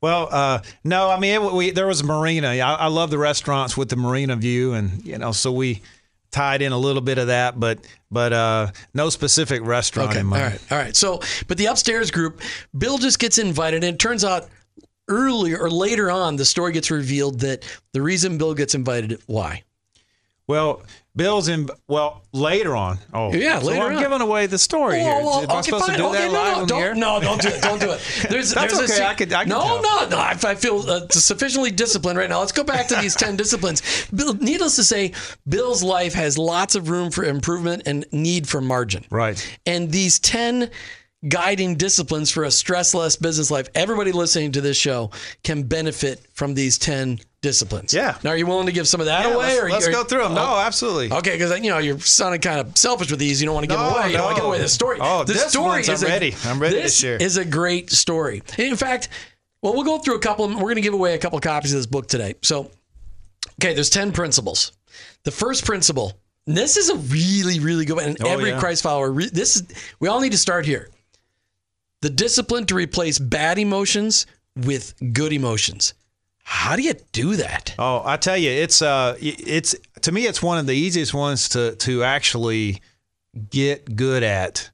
Well, 0.00 0.28
uh, 0.30 0.58
no, 0.82 1.08
I 1.08 1.18
mean, 1.18 1.32
it, 1.32 1.52
we, 1.54 1.70
there 1.70 1.86
was 1.86 2.02
a 2.02 2.04
marina. 2.04 2.48
I, 2.48 2.74
I, 2.74 2.86
love 2.88 3.08
the 3.08 3.16
restaurants 3.16 3.74
with 3.74 3.88
the 3.88 3.96
marina 3.96 4.36
view, 4.36 4.74
and 4.74 5.02
you 5.02 5.16
know, 5.16 5.32
so 5.32 5.50
we 5.50 5.80
tied 6.34 6.62
in 6.62 6.72
a 6.72 6.78
little 6.78 7.00
bit 7.00 7.18
of 7.18 7.28
that, 7.28 7.58
but 7.58 7.78
but 8.10 8.32
uh, 8.32 8.70
no 8.92 9.08
specific 9.08 9.62
restaurant 9.64 10.10
okay, 10.10 10.20
in 10.20 10.26
mind. 10.26 10.42
All 10.42 10.48
right, 10.48 10.72
all 10.72 10.78
right. 10.78 10.96
So, 10.96 11.20
but 11.46 11.58
the 11.58 11.66
upstairs 11.66 12.10
group, 12.10 12.40
Bill 12.76 12.98
just 12.98 13.20
gets 13.20 13.38
invited, 13.38 13.84
and 13.84 13.94
it 13.94 13.98
turns 13.98 14.24
out 14.24 14.48
earlier 15.08 15.58
or 15.58 15.70
later 15.70 16.10
on, 16.10 16.36
the 16.36 16.44
story 16.44 16.72
gets 16.72 16.90
revealed 16.90 17.40
that 17.40 17.64
the 17.92 18.02
reason 18.02 18.36
Bill 18.36 18.54
gets 18.54 18.74
invited, 18.74 19.20
why? 19.26 19.62
Well, 20.46 20.82
Bill's 21.16 21.46
in. 21.48 21.68
Well, 21.86 22.22
later 22.32 22.74
on. 22.74 22.98
Oh, 23.12 23.32
yeah, 23.32 23.60
so 23.60 23.66
later 23.68 23.82
I'm 23.84 23.96
on. 23.96 24.02
giving 24.02 24.20
away 24.20 24.46
the 24.46 24.58
story 24.58 24.98
well, 24.98 25.16
here. 25.16 25.24
well, 25.24 25.42
Am 25.42 25.50
I 25.50 25.52
okay, 25.54 25.62
supposed 25.62 25.84
fine. 25.84 25.92
to 25.92 25.98
do 25.98 26.06
okay, 26.08 26.18
that 26.18 26.32
no, 26.32 26.42
live 26.42 26.56
no, 26.58 26.66
don't, 26.66 26.78
the 26.80 26.84
air? 26.84 26.94
no, 26.94 27.20
don't 27.20 27.40
do 27.40 27.48
it. 27.48 27.62
Don't 27.62 27.80
do 27.80 27.90
it. 27.92 28.00
There's, 28.30 28.52
That's 28.52 28.76
there's 28.76 28.90
okay. 28.90 28.98
se- 28.98 29.06
I 29.06 29.14
could- 29.14 29.32
I 29.32 29.44
no, 29.44 29.60
tell. 29.60 29.82
no, 29.82 30.08
no. 30.08 30.16
I, 30.18 30.36
I 30.44 30.54
feel 30.56 30.78
uh, 30.90 31.06
sufficiently 31.10 31.70
disciplined 31.70 32.18
right 32.18 32.28
now. 32.28 32.40
Let's 32.40 32.52
go 32.52 32.64
back 32.64 32.88
to 32.88 32.96
these 32.96 33.14
ten 33.16 33.36
disciplines. 33.36 33.82
Bill, 34.12 34.34
needless 34.34 34.74
to 34.76 34.84
say, 34.84 35.12
Bill's 35.48 35.82
life 35.84 36.14
has 36.14 36.36
lots 36.36 36.74
of 36.74 36.88
room 36.90 37.10
for 37.12 37.24
improvement 37.24 37.84
and 37.86 38.04
need 38.10 38.48
for 38.48 38.60
margin. 38.60 39.04
Right. 39.10 39.58
And 39.66 39.92
these 39.92 40.18
ten 40.18 40.70
guiding 41.28 41.76
disciplines 41.76 42.30
for 42.30 42.44
a 42.44 42.48
stressless 42.48 43.20
business 43.20 43.50
life. 43.50 43.68
Everybody 43.74 44.12
listening 44.12 44.52
to 44.52 44.60
this 44.60 44.76
show 44.76 45.10
can 45.42 45.62
benefit 45.62 46.20
from 46.34 46.54
these 46.54 46.76
ten 46.76 47.18
disciplines. 47.44 47.92
Yeah. 47.94 48.16
Now, 48.24 48.30
are 48.30 48.36
you 48.36 48.46
willing 48.46 48.66
to 48.66 48.72
give 48.72 48.88
some 48.88 49.00
of 49.00 49.06
that 49.06 49.24
Yeah, 49.26 49.34
away? 49.34 49.46
let's, 49.48 49.60
or 49.62 49.70
let's 49.70 49.86
or- 49.88 49.92
go 49.92 50.02
through 50.04 50.22
them. 50.24 50.34
No, 50.34 50.54
oh, 50.54 50.58
absolutely. 50.58 51.12
Okay, 51.16 51.32
because 51.32 51.56
you 51.60 51.70
know 51.70 51.78
you're 51.78 52.00
sounding 52.00 52.40
kind 52.40 52.58
of 52.58 52.76
selfish 52.76 53.10
with 53.10 53.20
these. 53.20 53.40
You 53.40 53.46
don't 53.46 53.54
want 53.54 53.64
to 53.64 53.68
give 53.68 53.78
No, 53.78 53.90
away. 53.90 54.10
You 54.10 54.16
don't 54.16 54.24
want 54.24 54.36
to 54.36 54.40
give 54.42 54.48
away 54.48 54.58
the 54.58 54.68
story. 54.68 54.98
Oh, 55.00 55.22
the 55.24 55.34
this 55.34 55.50
story 55.50 55.66
one's- 55.66 55.88
I'm 55.88 55.94
is 55.94 56.02
a- 56.02 56.06
ready. 56.06 56.34
I'm 56.46 56.58
ready 56.58 56.76
to 56.76 56.82
this 56.82 56.96
share. 56.98 57.16
Is 57.22 57.36
a 57.36 57.44
great 57.44 57.90
story. 57.92 58.42
In 58.58 58.74
fact, 58.76 59.08
well, 59.62 59.74
we'll 59.74 59.84
go 59.84 59.98
through 59.98 60.16
a 60.16 60.20
couple. 60.20 60.48
We're 60.48 60.54
going 60.60 60.74
to 60.76 60.80
give 60.80 60.94
away 60.94 61.14
a 61.14 61.18
couple 61.18 61.38
copies 61.40 61.72
of 61.72 61.78
this 61.78 61.86
book 61.86 62.08
today. 62.08 62.34
So, 62.42 62.70
okay, 63.60 63.74
there's 63.74 63.90
ten 63.90 64.10
principles. 64.12 64.72
The 65.24 65.30
first 65.30 65.64
principle. 65.64 66.12
and 66.46 66.56
This 66.56 66.76
is 66.76 66.88
a 66.90 66.96
really, 66.96 67.60
really 67.60 67.84
good 67.84 67.96
one. 67.96 68.04
And 68.04 68.16
Oh, 68.22 68.28
every 68.30 68.50
yeah. 68.50 68.58
Christ 68.60 68.82
follower, 68.82 69.12
this 69.22 69.56
is. 69.56 69.62
We 70.00 70.08
all 70.08 70.20
need 70.20 70.32
to 70.32 70.38
start 70.38 70.66
here. 70.66 70.88
The 72.02 72.10
discipline 72.10 72.66
to 72.66 72.74
replace 72.74 73.18
bad 73.18 73.58
emotions 73.58 74.26
with 74.56 74.94
good 75.14 75.32
emotions. 75.32 75.94
How 76.44 76.76
do 76.76 76.82
you 76.82 76.94
do 77.12 77.36
that? 77.36 77.74
Oh, 77.78 78.02
I 78.04 78.18
tell 78.18 78.36
you, 78.36 78.50
it's 78.50 78.82
uh, 78.82 79.16
it's 79.18 79.74
to 80.02 80.12
me, 80.12 80.26
it's 80.26 80.42
one 80.42 80.58
of 80.58 80.66
the 80.66 80.74
easiest 80.74 81.14
ones 81.14 81.48
to 81.50 81.74
to 81.76 82.04
actually 82.04 82.82
get 83.50 83.96
good 83.96 84.22
at, 84.22 84.70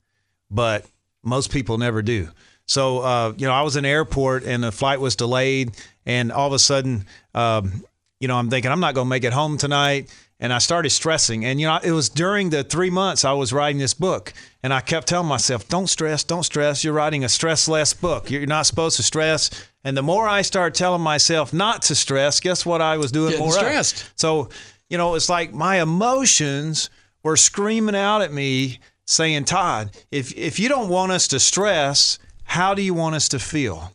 but 0.51 0.85
most 1.23 1.51
people 1.51 1.79
never 1.79 2.03
do. 2.03 2.29
So, 2.67 2.99
uh, 2.99 3.33
you 3.37 3.47
know, 3.47 3.53
I 3.53 3.63
was 3.63 3.77
in 3.77 3.85
airport 3.85 4.45
and 4.45 4.63
the 4.63 4.73
flight 4.73 5.01
was 5.01 5.17
delayed, 5.17 5.73
and 6.05 6.33
all 6.33 6.49
of 6.49 6.53
a 6.53 6.59
sudden, 6.59 7.05
um, 7.35 7.85
you 8.19 8.29
know, 8.29 8.37
I'm 8.37 8.51
thinking 8.51 8.71
I'm 8.71 8.81
not 8.81 8.95
going 8.95 9.07
to 9.07 9.11
make 9.11 9.25
it 9.25 9.33
home 9.33 9.57
tonight, 9.57 10.13
and 10.41 10.53
I 10.53 10.59
started 10.59 10.91
stressing. 10.91 11.45
And 11.45 11.61
you 11.61 11.67
know, 11.67 11.79
it 11.83 11.93
was 11.93 12.09
during 12.09 12.51
the 12.51 12.65
three 12.65 12.91
months 12.91 13.25
I 13.25 13.33
was 13.33 13.53
writing 13.53 13.79
this 13.79 13.95
book, 13.95 14.33
and 14.63 14.73
I 14.73 14.81
kept 14.81 15.07
telling 15.09 15.29
myself, 15.29 15.69
"Don't 15.69 15.89
stress, 15.89 16.25
don't 16.25 16.43
stress. 16.45 16.83
You're 16.83 16.95
writing 16.95 17.23
a 17.25 17.29
stress-less 17.29 17.93
book. 17.93 18.31
You're 18.31 18.47
not 18.47 18.67
supposed 18.67 18.97
to 18.97 19.03
stress." 19.03 19.51
And 19.85 19.97
the 19.97 20.03
more 20.03 20.29
I 20.29 20.43
started 20.43 20.75
telling 20.77 21.03
myself 21.03 21.53
not 21.53 21.83
to 21.83 21.95
stress, 21.95 22.41
guess 22.41 22.67
what 22.67 22.83
I 22.83 22.97
was 22.97 23.13
doing 23.13 23.31
Getting 23.31 23.47
more 23.47 23.55
of? 23.55 23.61
stressed. 23.61 24.11
So, 24.17 24.49
you 24.89 24.99
know, 24.99 25.15
it's 25.15 25.29
like 25.29 25.55
my 25.55 25.81
emotions 25.81 26.91
were 27.23 27.37
screaming 27.37 27.95
out 27.95 28.21
at 28.23 28.33
me 28.33 28.79
saying, 29.07 29.45
Todd, 29.45 29.91
if, 30.11 30.37
if 30.37 30.59
you 30.59 30.69
don't 30.69 30.89
want 30.89 31.13
us 31.13 31.29
to 31.29 31.41
stress, 31.41 32.19
how 32.45 32.75
do 32.75 32.83
you 32.83 32.93
want 32.95 33.15
us 33.15 33.29
to 33.31 33.39
feel? 33.39 33.93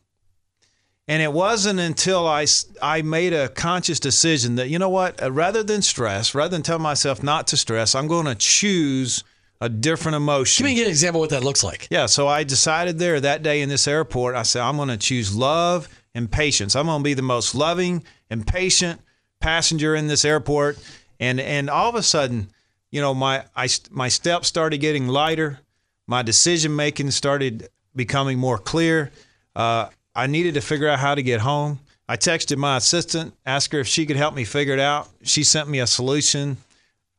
And 1.08 1.22
it 1.22 1.32
wasn't 1.32 1.80
until 1.80 2.28
I, 2.28 2.48
I 2.82 3.04
made 3.04 3.32
a 3.34 3.50
conscious 3.50 4.00
decision 4.00 4.56
that, 4.56 4.70
you 4.70 4.80
know 4.80 4.90
what, 4.90 5.22
uh, 5.22 5.32
rather 5.32 5.62
than 5.62 5.82
stress, 5.84 6.34
rather 6.34 6.50
than 6.50 6.64
tell 6.64 6.80
myself 6.80 7.22
not 7.22 7.48
to 7.48 7.58
stress, 7.58 7.94
I'm 7.94 8.08
going 8.08 8.26
to 8.26 8.36
choose 8.36 9.24
a 9.62 9.70
different 9.70 10.16
emotion. 10.16 10.66
Give 10.66 10.76
me 10.76 10.82
an 10.84 10.90
example 10.90 11.22
of 11.22 11.26
what 11.26 11.30
that 11.30 11.44
looks 11.44 11.64
like. 11.64 11.88
Yeah, 11.92 12.08
so 12.08 12.28
I 12.28 12.44
decided 12.44 12.98
there 12.98 13.20
that 13.20 13.44
day 13.44 13.62
in 13.62 13.70
this 13.70 13.88
airport, 13.88 14.36
I 14.36 14.44
said, 14.44 14.62
I'm 14.64 14.78
going 14.78 14.90
to 14.90 14.98
choose 14.98 15.36
love 15.36 15.88
and 16.16 16.32
patience. 16.32 16.76
I'm 16.76 16.88
going 16.88 17.02
to 17.02 17.04
be 17.04 17.14
the 17.14 17.22
most 17.22 17.54
loving 17.54 18.04
and 18.30 18.46
patient 18.46 19.00
passenger 19.40 19.96
in 19.96 20.08
this 20.08 20.26
airport. 20.26 20.80
And 21.20 21.40
and 21.40 21.70
all 21.70 21.88
of 21.88 21.96
a 21.96 22.04
sudden, 22.04 22.50
you 22.92 23.00
know, 23.00 23.14
my 23.14 23.46
I 23.56 23.68
my 23.92 24.08
steps 24.08 24.48
started 24.48 24.80
getting 24.80 25.08
lighter. 25.08 25.60
My 26.08 26.22
decision 26.24 26.76
making 26.76 27.12
started 27.12 27.70
becoming 27.96 28.38
more 28.38 28.58
clear. 28.58 29.12
Uh, 29.56 29.90
I 30.16 30.28
needed 30.28 30.54
to 30.54 30.62
figure 30.62 30.88
out 30.88 31.00
how 31.00 31.14
to 31.16 31.22
get 31.22 31.42
home. 31.42 31.80
I 32.08 32.18
texted 32.18 32.58
my 32.58 32.78
assistant, 32.78 33.34
asked 33.46 33.74
her 33.74 33.80
if 33.80 33.88
she 33.88 34.06
could 34.06 34.16
help 34.16 34.34
me 34.36 34.46
figure 34.46 34.74
it 34.74 34.80
out. 34.80 35.10
She 35.24 35.44
sent 35.44 35.68
me 35.68 35.80
a 35.80 35.88
solution. 35.88 36.58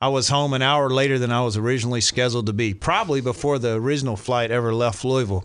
I 0.00 0.08
was 0.08 0.28
home 0.28 0.52
an 0.52 0.62
hour 0.62 0.88
later 0.88 1.18
than 1.18 1.32
I 1.32 1.42
was 1.42 1.56
originally 1.56 2.00
scheduled 2.00 2.46
to 2.46 2.52
be, 2.52 2.72
probably 2.72 3.20
before 3.20 3.58
the 3.58 3.74
original 3.74 4.16
flight 4.16 4.50
ever 4.50 4.72
left 4.72 5.04
Louisville. 5.04 5.44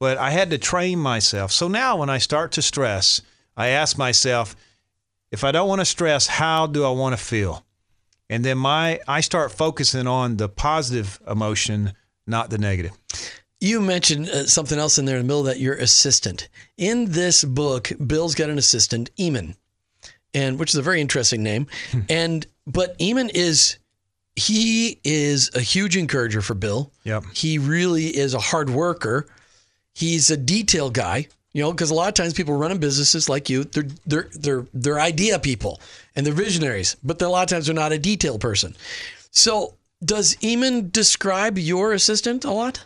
But 0.00 0.18
I 0.18 0.30
had 0.30 0.50
to 0.50 0.58
train 0.58 0.98
myself. 0.98 1.52
So 1.52 1.68
now 1.68 1.96
when 1.96 2.08
I 2.08 2.18
start 2.18 2.52
to 2.52 2.62
stress, 2.62 3.20
I 3.56 3.68
ask 3.68 3.98
myself, 3.98 4.56
if 5.30 5.44
I 5.44 5.52
don't 5.52 5.68
want 5.68 5.80
to 5.80 5.84
stress, 5.84 6.26
how 6.26 6.66
do 6.66 6.84
I 6.84 6.90
want 6.90 7.16
to 7.16 7.22
feel? 7.22 7.64
And 8.30 8.44
then 8.44 8.58
my 8.58 9.00
I 9.06 9.20
start 9.20 9.52
focusing 9.52 10.06
on 10.06 10.36
the 10.36 10.48
positive 10.48 11.20
emotion, 11.28 11.92
not 12.26 12.50
the 12.50 12.58
negative. 12.58 12.92
You 13.60 13.80
mentioned 13.80 14.28
uh, 14.28 14.46
something 14.46 14.78
else 14.78 14.98
in 14.98 15.04
there 15.04 15.16
in 15.16 15.22
the 15.22 15.26
middle 15.26 15.42
that 15.44 15.58
your 15.58 15.74
assistant. 15.74 16.48
In 16.76 17.06
this 17.10 17.42
book, 17.42 17.90
Bill's 18.06 18.34
got 18.34 18.50
an 18.50 18.58
assistant, 18.58 19.10
Eamon, 19.16 19.56
and 20.32 20.58
which 20.58 20.70
is 20.70 20.76
a 20.76 20.82
very 20.82 21.00
interesting 21.00 21.42
name. 21.42 21.66
and 22.08 22.46
but 22.66 22.98
Eamon 22.98 23.30
is 23.34 23.78
he 24.36 25.00
is 25.02 25.50
a 25.54 25.60
huge 25.60 25.96
encourager 25.96 26.40
for 26.40 26.54
Bill. 26.54 26.92
Yep. 27.02 27.24
He 27.34 27.58
really 27.58 28.16
is 28.16 28.34
a 28.34 28.38
hard 28.38 28.70
worker. 28.70 29.26
He's 29.94 30.30
a 30.30 30.36
detail 30.36 30.90
guy. 30.90 31.26
You 31.54 31.62
know, 31.62 31.72
because 31.72 31.90
a 31.90 31.94
lot 31.94 32.08
of 32.08 32.14
times 32.14 32.34
people 32.34 32.54
running 32.54 32.78
businesses 32.78 33.28
like 33.28 33.50
you, 33.50 33.64
they're 33.64 33.88
they're 34.06 34.28
they're 34.32 34.66
they're 34.72 35.00
idea 35.00 35.38
people 35.40 35.80
and 36.14 36.24
they're 36.24 36.34
visionaries, 36.34 36.96
but 37.02 37.20
a 37.20 37.28
lot 37.28 37.42
of 37.42 37.48
times 37.48 37.66
they're 37.66 37.74
not 37.74 37.90
a 37.90 37.98
detail 37.98 38.38
person. 38.38 38.76
So, 39.30 39.74
does 40.04 40.36
Eamon 40.36 40.92
describe 40.92 41.58
your 41.58 41.94
assistant 41.94 42.44
a 42.44 42.52
lot? 42.52 42.84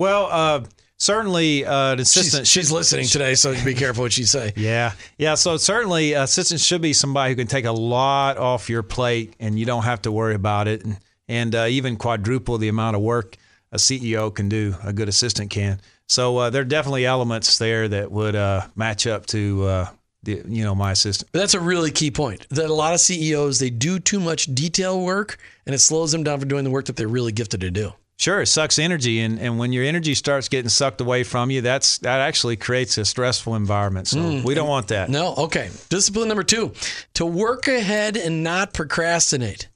Well, 0.00 0.28
uh, 0.30 0.64
certainly 0.96 1.66
uh, 1.66 1.92
an 1.92 1.98
She's, 1.98 2.16
assistant. 2.16 2.46
she's 2.46 2.72
listening 2.72 3.04
today, 3.04 3.34
so 3.34 3.52
be 3.66 3.74
careful 3.74 4.02
what 4.02 4.16
you 4.16 4.24
say. 4.24 4.54
Yeah, 4.56 4.92
yeah. 5.18 5.34
So 5.34 5.58
certainly, 5.58 6.14
uh, 6.14 6.22
assistant 6.24 6.62
should 6.62 6.80
be 6.80 6.94
somebody 6.94 7.32
who 7.32 7.36
can 7.36 7.46
take 7.46 7.66
a 7.66 7.72
lot 7.72 8.38
off 8.38 8.70
your 8.70 8.82
plate, 8.82 9.34
and 9.38 9.58
you 9.58 9.66
don't 9.66 9.84
have 9.84 10.00
to 10.02 10.10
worry 10.10 10.34
about 10.34 10.68
it, 10.68 10.86
and, 10.86 10.96
and 11.28 11.54
uh, 11.54 11.66
even 11.68 11.96
quadruple 11.96 12.56
the 12.56 12.68
amount 12.68 12.96
of 12.96 13.02
work 13.02 13.36
a 13.72 13.76
CEO 13.76 14.34
can 14.34 14.48
do. 14.48 14.74
A 14.84 14.94
good 14.94 15.10
assistant 15.10 15.50
can. 15.50 15.82
So 16.08 16.38
uh, 16.38 16.48
there 16.48 16.62
are 16.62 16.64
definitely 16.64 17.04
elements 17.04 17.58
there 17.58 17.86
that 17.86 18.10
would 18.10 18.34
uh, 18.34 18.68
match 18.76 19.06
up 19.06 19.26
to 19.26 19.64
uh, 19.64 19.88
the 20.22 20.42
you 20.48 20.64
know 20.64 20.74
my 20.74 20.92
assistant. 20.92 21.30
But 21.30 21.40
that's 21.40 21.52
a 21.54 21.60
really 21.60 21.90
key 21.90 22.10
point. 22.10 22.46
That 22.48 22.70
a 22.70 22.74
lot 22.74 22.94
of 22.94 23.00
CEOs 23.00 23.58
they 23.58 23.68
do 23.68 23.98
too 23.98 24.18
much 24.18 24.46
detail 24.54 24.98
work, 24.98 25.36
and 25.66 25.74
it 25.74 25.80
slows 25.80 26.10
them 26.10 26.24
down 26.24 26.40
from 26.40 26.48
doing 26.48 26.64
the 26.64 26.70
work 26.70 26.86
that 26.86 26.96
they're 26.96 27.06
really 27.06 27.32
gifted 27.32 27.60
to 27.60 27.70
do. 27.70 27.92
Sure, 28.20 28.42
it 28.42 28.48
sucks 28.48 28.78
energy, 28.78 29.20
and, 29.20 29.40
and 29.40 29.58
when 29.58 29.72
your 29.72 29.82
energy 29.82 30.14
starts 30.14 30.50
getting 30.50 30.68
sucked 30.68 31.00
away 31.00 31.22
from 31.22 31.50
you, 31.50 31.62
that's 31.62 31.96
that 32.00 32.20
actually 32.20 32.54
creates 32.54 32.98
a 32.98 33.06
stressful 33.06 33.54
environment. 33.54 34.08
So 34.08 34.42
we 34.44 34.52
don't 34.52 34.68
want 34.68 34.88
that. 34.88 35.08
No, 35.08 35.34
okay. 35.38 35.70
Discipline 35.88 36.28
number 36.28 36.42
two: 36.42 36.74
to 37.14 37.24
work 37.24 37.66
ahead 37.66 38.18
and 38.18 38.44
not 38.44 38.74
procrastinate. 38.74 39.68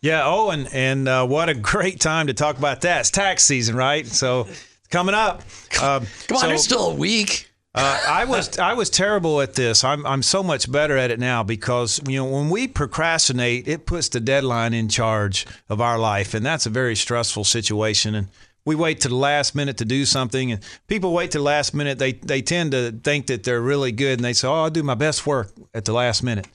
Yeah. 0.00 0.22
Oh, 0.24 0.48
and 0.48 0.66
and 0.72 1.06
uh, 1.06 1.26
what 1.26 1.50
a 1.50 1.54
great 1.54 2.00
time 2.00 2.28
to 2.28 2.32
talk 2.32 2.56
about 2.56 2.80
that. 2.80 3.00
It's 3.00 3.10
tax 3.10 3.44
season, 3.44 3.76
right? 3.76 4.06
So 4.06 4.46
it's 4.48 4.88
coming 4.88 5.14
up. 5.14 5.42
Um, 5.82 6.06
Come 6.26 6.36
on, 6.38 6.40
so, 6.40 6.46
there's 6.48 6.64
still 6.64 6.90
a 6.90 6.94
week. 6.94 7.50
Uh, 7.74 8.00
I 8.06 8.24
was 8.24 8.56
I 8.56 8.74
was 8.74 8.88
terrible 8.88 9.40
at 9.40 9.54
this. 9.54 9.82
I'm 9.82 10.06
I'm 10.06 10.22
so 10.22 10.44
much 10.44 10.70
better 10.70 10.96
at 10.96 11.10
it 11.10 11.18
now 11.18 11.42
because 11.42 12.00
you 12.06 12.18
know 12.18 12.26
when 12.26 12.48
we 12.48 12.68
procrastinate, 12.68 13.66
it 13.66 13.84
puts 13.84 14.08
the 14.08 14.20
deadline 14.20 14.74
in 14.74 14.88
charge 14.88 15.44
of 15.68 15.80
our 15.80 15.98
life, 15.98 16.34
and 16.34 16.46
that's 16.46 16.66
a 16.66 16.70
very 16.70 16.94
stressful 16.94 17.42
situation. 17.42 18.14
And 18.14 18.28
we 18.64 18.76
wait 18.76 19.00
to 19.00 19.08
the 19.08 19.16
last 19.16 19.56
minute 19.56 19.78
to 19.78 19.84
do 19.84 20.04
something, 20.04 20.52
and 20.52 20.62
people 20.86 21.12
wait 21.12 21.32
to 21.32 21.38
the 21.38 21.44
last 21.44 21.74
minute. 21.74 21.98
They 21.98 22.12
they 22.12 22.42
tend 22.42 22.70
to 22.72 22.92
think 22.92 23.26
that 23.26 23.42
they're 23.42 23.60
really 23.60 23.90
good, 23.90 24.20
and 24.20 24.24
they 24.24 24.34
say, 24.34 24.46
"Oh, 24.46 24.62
I'll 24.62 24.70
do 24.70 24.84
my 24.84 24.94
best 24.94 25.26
work 25.26 25.50
at 25.74 25.84
the 25.84 25.92
last 25.92 26.22
minute." 26.22 26.46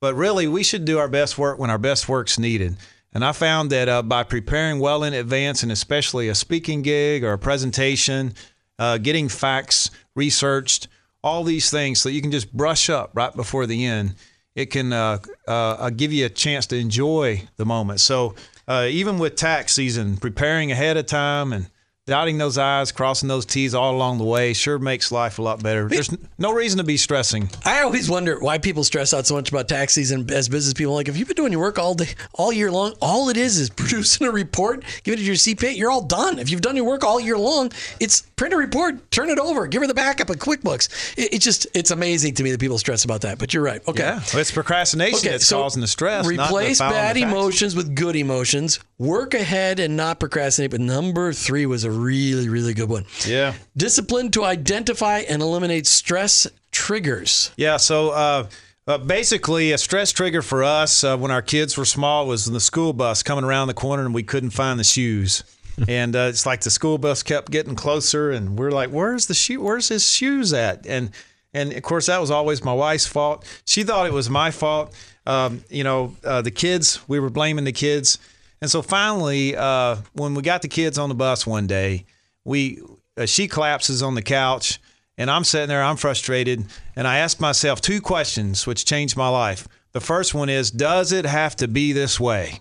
But 0.00 0.16
really, 0.16 0.48
we 0.48 0.64
should 0.64 0.84
do 0.84 0.98
our 0.98 1.08
best 1.08 1.38
work 1.38 1.58
when 1.58 1.70
our 1.70 1.78
best 1.78 2.08
work's 2.08 2.36
needed. 2.36 2.76
And 3.12 3.24
I 3.24 3.30
found 3.30 3.70
that 3.70 3.88
uh, 3.88 4.02
by 4.02 4.24
preparing 4.24 4.80
well 4.80 5.04
in 5.04 5.14
advance, 5.14 5.62
and 5.62 5.70
especially 5.70 6.28
a 6.28 6.34
speaking 6.34 6.82
gig 6.82 7.22
or 7.22 7.32
a 7.32 7.38
presentation, 7.38 8.34
uh, 8.78 8.98
getting 8.98 9.28
facts 9.28 9.90
researched, 10.14 10.88
all 11.22 11.44
these 11.44 11.70
things, 11.70 12.00
so 12.00 12.08
you 12.08 12.20
can 12.20 12.30
just 12.30 12.52
brush 12.52 12.90
up 12.90 13.10
right 13.14 13.34
before 13.34 13.66
the 13.66 13.84
end. 13.84 14.14
It 14.54 14.66
can 14.66 14.92
uh, 14.92 15.18
uh, 15.48 15.90
give 15.90 16.12
you 16.12 16.26
a 16.26 16.28
chance 16.28 16.66
to 16.66 16.76
enjoy 16.76 17.42
the 17.56 17.64
moment. 17.64 18.00
So 18.00 18.34
uh, 18.68 18.86
even 18.90 19.18
with 19.18 19.36
tax 19.36 19.72
season, 19.72 20.16
preparing 20.16 20.70
ahead 20.70 20.96
of 20.96 21.06
time 21.06 21.52
and 21.52 21.68
dotting 22.06 22.36
those 22.36 22.58
I's, 22.58 22.92
crossing 22.92 23.28
those 23.30 23.46
T's 23.46 23.74
all 23.74 23.94
along 23.94 24.18
the 24.18 24.24
way 24.24 24.52
sure 24.52 24.78
makes 24.78 25.10
life 25.10 25.38
a 25.38 25.42
lot 25.42 25.62
better. 25.62 25.88
There's 25.88 26.14
no 26.36 26.52
reason 26.52 26.78
to 26.78 26.84
be 26.84 26.98
stressing. 26.98 27.48
I 27.64 27.82
always 27.82 28.10
wonder 28.10 28.38
why 28.38 28.58
people 28.58 28.84
stress 28.84 29.14
out 29.14 29.26
so 29.26 29.34
much 29.34 29.48
about 29.48 29.68
tax 29.68 29.94
season 29.94 30.30
as 30.30 30.48
business 30.48 30.74
people. 30.74 30.92
Like, 30.94 31.08
if 31.08 31.16
you've 31.16 31.28
been 31.28 31.36
doing 31.36 31.52
your 31.52 31.62
work 31.62 31.78
all 31.78 31.94
day, 31.94 32.08
all 32.34 32.52
year 32.52 32.70
long, 32.70 32.94
all 33.00 33.30
it 33.30 33.38
is 33.38 33.58
is 33.58 33.70
producing 33.70 34.26
a 34.26 34.30
report, 34.30 34.84
give 35.02 35.14
it 35.14 35.16
to 35.16 35.22
your 35.22 35.34
CPA, 35.34 35.76
you're 35.76 35.90
all 35.90 36.02
done. 36.02 36.38
If 36.38 36.50
you've 36.50 36.60
done 36.60 36.76
your 36.76 36.84
work 36.84 37.04
all 37.04 37.18
year 37.18 37.38
long, 37.38 37.72
it's 38.00 38.20
print 38.36 38.52
a 38.52 38.56
report, 38.58 39.10
turn 39.10 39.30
it 39.30 39.38
over, 39.38 39.66
give 39.66 39.80
her 39.80 39.88
the 39.88 39.94
backup 39.94 40.28
of 40.28 40.36
QuickBooks. 40.36 41.16
It, 41.16 41.32
it's 41.34 41.44
just, 41.44 41.66
it's 41.72 41.90
amazing 41.90 42.34
to 42.34 42.42
me 42.42 42.50
that 42.50 42.60
people 42.60 42.76
stress 42.76 43.04
about 43.04 43.22
that. 43.22 43.38
But 43.38 43.54
you're 43.54 43.62
right. 43.62 43.80
Okay. 43.88 44.02
Yeah, 44.02 44.20
well, 44.32 44.40
it's 44.40 44.50
procrastination 44.50 45.30
that's 45.30 45.48
causing 45.50 45.80
the 45.80 45.86
stress. 45.86 46.26
not 46.26 46.36
the 46.36 46.42
Replace 46.42 46.80
bad 46.80 47.16
emotions 47.16 47.74
with 47.74 47.94
good 47.94 48.14
emotions. 48.14 48.78
Work 48.98 49.32
ahead 49.32 49.80
and 49.80 49.96
not 49.96 50.20
procrastinate. 50.20 50.70
But 50.70 50.80
number 50.80 51.32
three 51.32 51.64
was 51.64 51.84
a 51.84 51.93
really, 51.94 52.48
really 52.48 52.74
good 52.74 52.88
one. 52.88 53.04
Yeah. 53.26 53.54
Discipline 53.76 54.30
to 54.32 54.44
identify 54.44 55.20
and 55.20 55.40
eliminate 55.42 55.86
stress 55.86 56.46
triggers. 56.70 57.52
Yeah. 57.56 57.76
So 57.76 58.10
uh, 58.10 58.48
uh, 58.86 58.98
basically, 58.98 59.72
a 59.72 59.78
stress 59.78 60.12
trigger 60.12 60.42
for 60.42 60.62
us 60.62 61.04
uh, 61.04 61.16
when 61.16 61.30
our 61.30 61.42
kids 61.42 61.76
were 61.76 61.84
small 61.84 62.26
was 62.26 62.46
in 62.46 62.52
the 62.52 62.60
school 62.60 62.92
bus 62.92 63.22
coming 63.22 63.44
around 63.44 63.68
the 63.68 63.74
corner 63.74 64.04
and 64.04 64.14
we 64.14 64.22
couldn't 64.22 64.50
find 64.50 64.78
the 64.78 64.84
shoes. 64.84 65.42
and 65.88 66.14
uh, 66.14 66.26
it's 66.28 66.46
like 66.46 66.60
the 66.60 66.70
school 66.70 66.98
bus 66.98 67.22
kept 67.22 67.50
getting 67.50 67.74
closer, 67.74 68.30
and 68.30 68.56
we're 68.58 68.70
like, 68.70 68.90
"Where's 68.90 69.26
the 69.26 69.34
shoe? 69.34 69.60
Where's 69.60 69.88
his 69.88 70.08
shoes 70.08 70.52
at?" 70.52 70.86
And 70.86 71.10
and 71.52 71.72
of 71.72 71.82
course, 71.82 72.06
that 72.06 72.20
was 72.20 72.30
always 72.30 72.62
my 72.62 72.72
wife's 72.72 73.06
fault. 73.06 73.44
She 73.64 73.82
thought 73.82 74.06
it 74.06 74.12
was 74.12 74.30
my 74.30 74.50
fault. 74.50 74.94
Um, 75.26 75.64
you 75.70 75.82
know, 75.82 76.14
uh, 76.24 76.42
the 76.42 76.50
kids. 76.50 77.00
We 77.08 77.18
were 77.18 77.30
blaming 77.30 77.64
the 77.64 77.72
kids. 77.72 78.18
And 78.64 78.70
so 78.70 78.80
finally, 78.80 79.54
uh, 79.54 79.96
when 80.14 80.32
we 80.32 80.40
got 80.40 80.62
the 80.62 80.68
kids 80.68 80.96
on 80.96 81.10
the 81.10 81.14
bus 81.14 81.46
one 81.46 81.66
day, 81.66 82.06
we 82.46 82.80
uh, 83.14 83.26
she 83.26 83.46
collapses 83.46 84.02
on 84.02 84.14
the 84.14 84.22
couch, 84.22 84.80
and 85.18 85.30
I'm 85.30 85.44
sitting 85.44 85.68
there. 85.68 85.82
I'm 85.82 85.98
frustrated, 85.98 86.64
and 86.96 87.06
I 87.06 87.18
asked 87.18 87.42
myself 87.42 87.82
two 87.82 88.00
questions, 88.00 88.66
which 88.66 88.86
changed 88.86 89.18
my 89.18 89.28
life. 89.28 89.68
The 89.92 90.00
first 90.00 90.32
one 90.32 90.48
is, 90.48 90.70
does 90.70 91.12
it 91.12 91.26
have 91.26 91.54
to 91.56 91.68
be 91.68 91.92
this 91.92 92.18
way? 92.18 92.60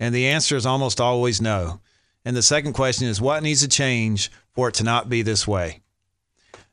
And 0.00 0.14
the 0.14 0.26
answer 0.26 0.56
is 0.56 0.64
almost 0.64 1.02
always 1.02 1.38
no. 1.38 1.80
And 2.24 2.34
the 2.34 2.40
second 2.40 2.72
question 2.72 3.06
is, 3.06 3.20
what 3.20 3.42
needs 3.42 3.60
to 3.60 3.68
change 3.68 4.30
for 4.54 4.68
it 4.68 4.74
to 4.76 4.84
not 4.84 5.10
be 5.10 5.20
this 5.20 5.46
way? 5.46 5.82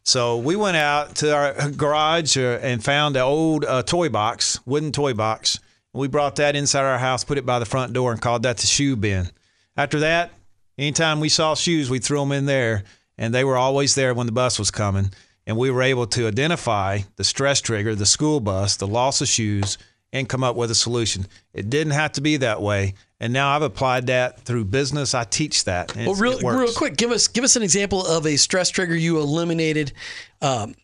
So 0.03 0.37
we 0.37 0.55
went 0.55 0.77
out 0.77 1.15
to 1.15 1.35
our 1.35 1.69
garage 1.71 2.37
uh, 2.37 2.59
and 2.61 2.81
found 2.81 3.17
an 3.17 3.23
old 3.23 3.65
uh, 3.65 3.83
toy 3.83 4.07
box, 4.07 4.65
wooden 4.65 4.93
toy 4.93 5.13
box. 5.13 5.59
We 5.93 6.07
brought 6.07 6.37
that 6.37 6.55
inside 6.55 6.85
our 6.85 6.97
house, 6.97 7.23
put 7.23 7.37
it 7.37 7.45
by 7.45 7.59
the 7.59 7.65
front 7.65 7.93
door, 7.93 8.11
and 8.11 8.21
called 8.21 8.43
that 8.43 8.57
the 8.57 8.67
shoe 8.67 8.95
bin. 8.95 9.29
After 9.77 9.99
that, 10.01 10.31
anytime 10.77 11.19
we 11.19 11.29
saw 11.29 11.55
shoes, 11.55 11.89
we 11.89 11.99
threw 11.99 12.19
them 12.19 12.31
in 12.31 12.45
there, 12.45 12.83
and 13.17 13.33
they 13.33 13.43
were 13.43 13.57
always 13.57 13.93
there 13.95 14.13
when 14.13 14.25
the 14.25 14.31
bus 14.31 14.57
was 14.57 14.71
coming. 14.71 15.11
And 15.45 15.57
we 15.57 15.69
were 15.69 15.81
able 15.81 16.07
to 16.07 16.27
identify 16.27 16.99
the 17.17 17.23
stress 17.23 17.61
trigger, 17.61 17.95
the 17.95 18.05
school 18.05 18.39
bus, 18.39 18.77
the 18.77 18.87
loss 18.87 19.21
of 19.21 19.27
shoes, 19.27 19.77
and 20.13 20.29
come 20.29 20.43
up 20.43 20.55
with 20.55 20.71
a 20.71 20.75
solution. 20.75 21.27
It 21.53 21.69
didn't 21.69 21.93
have 21.93 22.13
to 22.13 22.21
be 22.21 22.37
that 22.37 22.61
way. 22.61 22.93
And 23.19 23.33
now 23.33 23.55
I've 23.55 23.61
applied 23.61 24.07
that 24.07 24.41
through 24.41 24.65
business. 24.65 25.13
I 25.13 25.23
teach 25.25 25.65
that. 25.65 25.95
Well, 25.95 26.15
real, 26.15 26.39
real 26.39 26.73
quick, 26.73 26.97
give 26.97 27.11
us 27.11 27.27
give 27.27 27.43
us 27.43 27.55
an 27.55 27.63
example 27.63 28.05
of 28.05 28.25
a 28.25 28.35
stress 28.35 28.69
trigger 28.69 28.95
you 28.95 29.19
eliminated 29.19 29.93
um, 30.41 30.75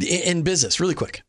in 0.00 0.42
business. 0.42 0.80
Really 0.80 0.94
quick. 0.94 1.22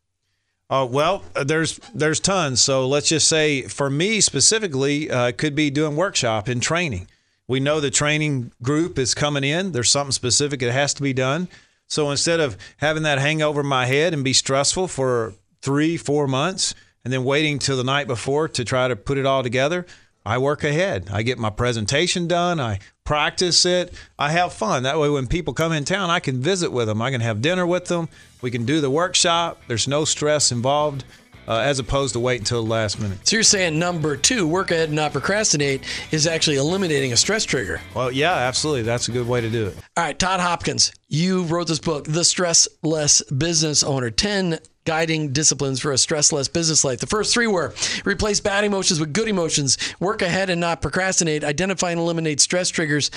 Uh, 0.71 0.87
well, 0.89 1.21
uh, 1.35 1.43
there's 1.43 1.79
there's 1.93 2.21
tons. 2.21 2.63
So 2.63 2.87
let's 2.87 3.09
just 3.09 3.27
say 3.27 3.63
for 3.63 3.89
me 3.89 4.21
specifically, 4.21 5.11
uh, 5.11 5.33
could 5.33 5.53
be 5.53 5.69
doing 5.69 5.97
workshop 5.97 6.47
and 6.47 6.63
training. 6.63 7.09
We 7.45 7.59
know 7.59 7.81
the 7.81 7.91
training 7.91 8.53
group 8.63 8.97
is 8.97 9.13
coming 9.13 9.43
in. 9.43 9.73
There's 9.73 9.91
something 9.91 10.13
specific 10.13 10.61
that 10.61 10.71
has 10.71 10.93
to 10.93 11.03
be 11.03 11.11
done. 11.11 11.49
So 11.87 12.09
instead 12.09 12.39
of 12.39 12.55
having 12.77 13.03
that 13.03 13.19
hang 13.19 13.41
over 13.41 13.61
my 13.63 13.85
head 13.85 14.13
and 14.13 14.23
be 14.23 14.31
stressful 14.31 14.87
for 14.87 15.33
three, 15.61 15.97
four 15.97 16.25
months, 16.25 16.73
and 17.03 17.11
then 17.11 17.25
waiting 17.25 17.59
till 17.59 17.75
the 17.75 17.83
night 17.83 18.07
before 18.07 18.47
to 18.47 18.63
try 18.63 18.87
to 18.87 18.95
put 18.95 19.17
it 19.17 19.25
all 19.25 19.43
together, 19.43 19.85
I 20.25 20.37
work 20.37 20.63
ahead. 20.63 21.09
I 21.11 21.23
get 21.23 21.37
my 21.37 21.49
presentation 21.49 22.29
done. 22.29 22.61
I 22.61 22.79
practice 23.03 23.65
it. 23.65 23.93
I 24.17 24.31
have 24.31 24.53
fun. 24.53 24.83
That 24.83 24.99
way, 24.99 25.09
when 25.09 25.27
people 25.27 25.53
come 25.53 25.71
in 25.71 25.85
town, 25.85 26.09
I 26.09 26.19
can 26.19 26.41
visit 26.41 26.71
with 26.71 26.87
them. 26.87 27.01
I 27.01 27.11
can 27.11 27.21
have 27.21 27.41
dinner 27.41 27.65
with 27.65 27.85
them. 27.85 28.09
We 28.41 28.51
can 28.51 28.65
do 28.65 28.81
the 28.81 28.89
workshop. 28.89 29.61
There's 29.67 29.87
no 29.87 30.05
stress 30.05 30.51
involved, 30.51 31.03
uh, 31.47 31.57
as 31.57 31.79
opposed 31.79 32.13
to 32.13 32.19
wait 32.19 32.39
until 32.39 32.63
the 32.63 32.69
last 32.69 32.99
minute. 32.99 33.27
So 33.27 33.35
you're 33.35 33.43
saying 33.43 33.77
number 33.77 34.15
two, 34.15 34.47
work 34.47 34.71
ahead 34.71 34.89
and 34.89 34.95
not 34.95 35.11
procrastinate, 35.11 35.83
is 36.11 36.27
actually 36.27 36.57
eliminating 36.57 37.13
a 37.13 37.17
stress 37.17 37.43
trigger. 37.43 37.81
Well, 37.93 38.11
yeah, 38.11 38.33
absolutely. 38.33 38.83
That's 38.83 39.07
a 39.07 39.11
good 39.11 39.27
way 39.27 39.41
to 39.41 39.49
do 39.49 39.67
it. 39.67 39.77
All 39.97 40.03
right, 40.03 40.17
Todd 40.17 40.39
Hopkins, 40.39 40.91
you 41.07 41.43
wrote 41.43 41.67
this 41.67 41.79
book, 41.79 42.05
The 42.05 42.21
Stressless 42.21 43.21
Business 43.37 43.83
Owner 43.83 44.09
10 44.09 44.59
Guiding 44.85 45.31
Disciplines 45.33 45.79
for 45.79 45.91
a 45.91 45.95
Stressless 45.95 46.51
Business 46.51 46.83
Life. 46.83 46.99
The 46.99 47.07
first 47.07 47.33
three 47.33 47.47
were 47.47 47.73
replace 48.05 48.39
bad 48.39 48.63
emotions 48.63 48.99
with 48.99 49.13
good 49.13 49.27
emotions, 49.27 49.77
work 49.99 50.21
ahead 50.21 50.49
and 50.49 50.59
not 50.59 50.81
procrastinate, 50.81 51.43
identify 51.43 51.91
and 51.91 51.99
eliminate 51.99 52.41
stress 52.41 52.69
triggers. 52.69 53.11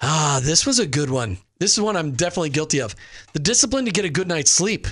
Ah, 0.00 0.40
this 0.42 0.66
was 0.66 0.78
a 0.78 0.86
good 0.86 1.10
one. 1.10 1.38
This 1.58 1.72
is 1.72 1.80
one 1.80 1.96
I'm 1.96 2.12
definitely 2.12 2.50
guilty 2.50 2.80
of. 2.80 2.96
The 3.32 3.38
discipline 3.38 3.84
to 3.84 3.92
get 3.92 4.04
a 4.04 4.10
good 4.10 4.26
night's 4.26 4.50
sleep. 4.50 4.88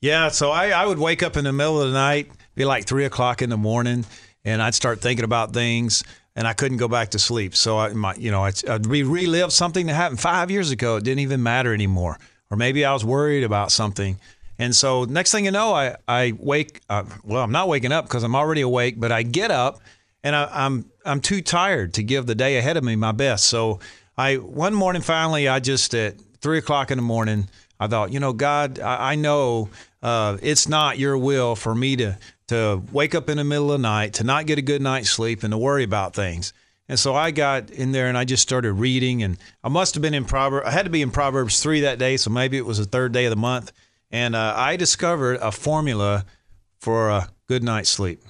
Yeah, 0.00 0.28
so 0.28 0.50
I, 0.50 0.68
I 0.68 0.86
would 0.86 0.98
wake 0.98 1.22
up 1.22 1.36
in 1.36 1.44
the 1.44 1.52
middle 1.52 1.80
of 1.80 1.88
the 1.88 1.94
night, 1.94 2.30
be 2.54 2.64
like 2.64 2.86
three 2.86 3.04
o'clock 3.04 3.42
in 3.42 3.50
the 3.50 3.56
morning, 3.56 4.04
and 4.44 4.62
I'd 4.62 4.74
start 4.74 5.00
thinking 5.00 5.24
about 5.24 5.52
things, 5.52 6.04
and 6.36 6.46
I 6.46 6.52
couldn't 6.52 6.76
go 6.76 6.88
back 6.88 7.10
to 7.10 7.18
sleep. 7.18 7.56
So 7.56 7.78
I, 7.78 7.88
my, 7.94 8.14
you 8.14 8.30
know, 8.30 8.44
I'd, 8.44 8.86
re- 8.86 9.02
relive 9.02 9.52
something 9.52 9.86
that 9.86 9.94
happened 9.94 10.20
five 10.20 10.50
years 10.50 10.70
ago. 10.70 10.96
It 10.96 11.04
didn't 11.04 11.20
even 11.20 11.42
matter 11.42 11.72
anymore, 11.72 12.18
or 12.50 12.56
maybe 12.56 12.84
I 12.84 12.92
was 12.92 13.04
worried 13.04 13.44
about 13.44 13.72
something, 13.72 14.18
and 14.58 14.74
so 14.74 15.04
next 15.04 15.32
thing 15.32 15.44
you 15.44 15.50
know, 15.50 15.72
I 15.72 15.96
I 16.06 16.32
wake. 16.38 16.80
Uh, 16.88 17.04
well, 17.24 17.42
I'm 17.42 17.52
not 17.52 17.68
waking 17.68 17.92
up 17.92 18.04
because 18.06 18.22
I'm 18.22 18.34
already 18.34 18.60
awake, 18.60 18.98
but 18.98 19.12
I 19.12 19.22
get 19.22 19.50
up, 19.50 19.80
and 20.22 20.36
I, 20.36 20.48
I'm 20.52 20.90
I'm 21.04 21.20
too 21.20 21.40
tired 21.40 21.94
to 21.94 22.02
give 22.02 22.26
the 22.26 22.34
day 22.34 22.58
ahead 22.58 22.76
of 22.76 22.84
me 22.84 22.96
my 22.96 23.12
best. 23.12 23.46
So 23.46 23.80
I 24.16 24.36
one 24.36 24.74
morning 24.74 25.02
finally, 25.02 25.48
I 25.48 25.60
just 25.60 25.94
at 25.94 26.20
three 26.40 26.58
o'clock 26.58 26.90
in 26.90 26.98
the 26.98 27.02
morning, 27.02 27.48
I 27.80 27.88
thought, 27.88 28.12
you 28.12 28.20
know, 28.20 28.32
God, 28.32 28.78
I, 28.78 29.12
I 29.12 29.14
know 29.16 29.70
uh, 30.02 30.38
it's 30.42 30.68
not 30.68 30.98
your 30.98 31.18
will 31.18 31.56
for 31.56 31.74
me 31.74 31.96
to 31.96 32.18
to 32.48 32.82
wake 32.92 33.14
up 33.14 33.30
in 33.30 33.38
the 33.38 33.44
middle 33.44 33.72
of 33.72 33.80
the 33.80 33.88
night, 33.88 34.14
to 34.14 34.24
not 34.24 34.46
get 34.46 34.58
a 34.58 34.62
good 34.62 34.82
night's 34.82 35.10
sleep, 35.10 35.42
and 35.42 35.52
to 35.52 35.58
worry 35.58 35.82
about 35.82 36.14
things. 36.14 36.52
And 36.88 36.98
so 36.98 37.14
I 37.14 37.30
got 37.30 37.70
in 37.70 37.92
there 37.92 38.08
and 38.08 38.18
I 38.18 38.24
just 38.24 38.42
started 38.42 38.74
reading, 38.74 39.22
and 39.22 39.38
I 39.62 39.68
must 39.68 39.94
have 39.94 40.02
been 40.02 40.14
in 40.14 40.26
Proverbs. 40.26 40.66
I 40.66 40.70
had 40.70 40.84
to 40.84 40.90
be 40.90 41.02
in 41.02 41.10
Proverbs 41.10 41.60
three 41.62 41.80
that 41.80 41.98
day, 41.98 42.16
so 42.18 42.30
maybe 42.30 42.58
it 42.58 42.66
was 42.66 42.78
the 42.78 42.84
third 42.84 43.12
day 43.12 43.24
of 43.24 43.30
the 43.30 43.36
month. 43.36 43.72
And 44.14 44.36
uh, 44.36 44.54
I 44.56 44.76
discovered 44.76 45.40
a 45.42 45.50
formula 45.50 46.24
for 46.78 47.08
a 47.08 47.28
good 47.48 47.64
night's 47.64 47.90
sleep. 47.90 48.22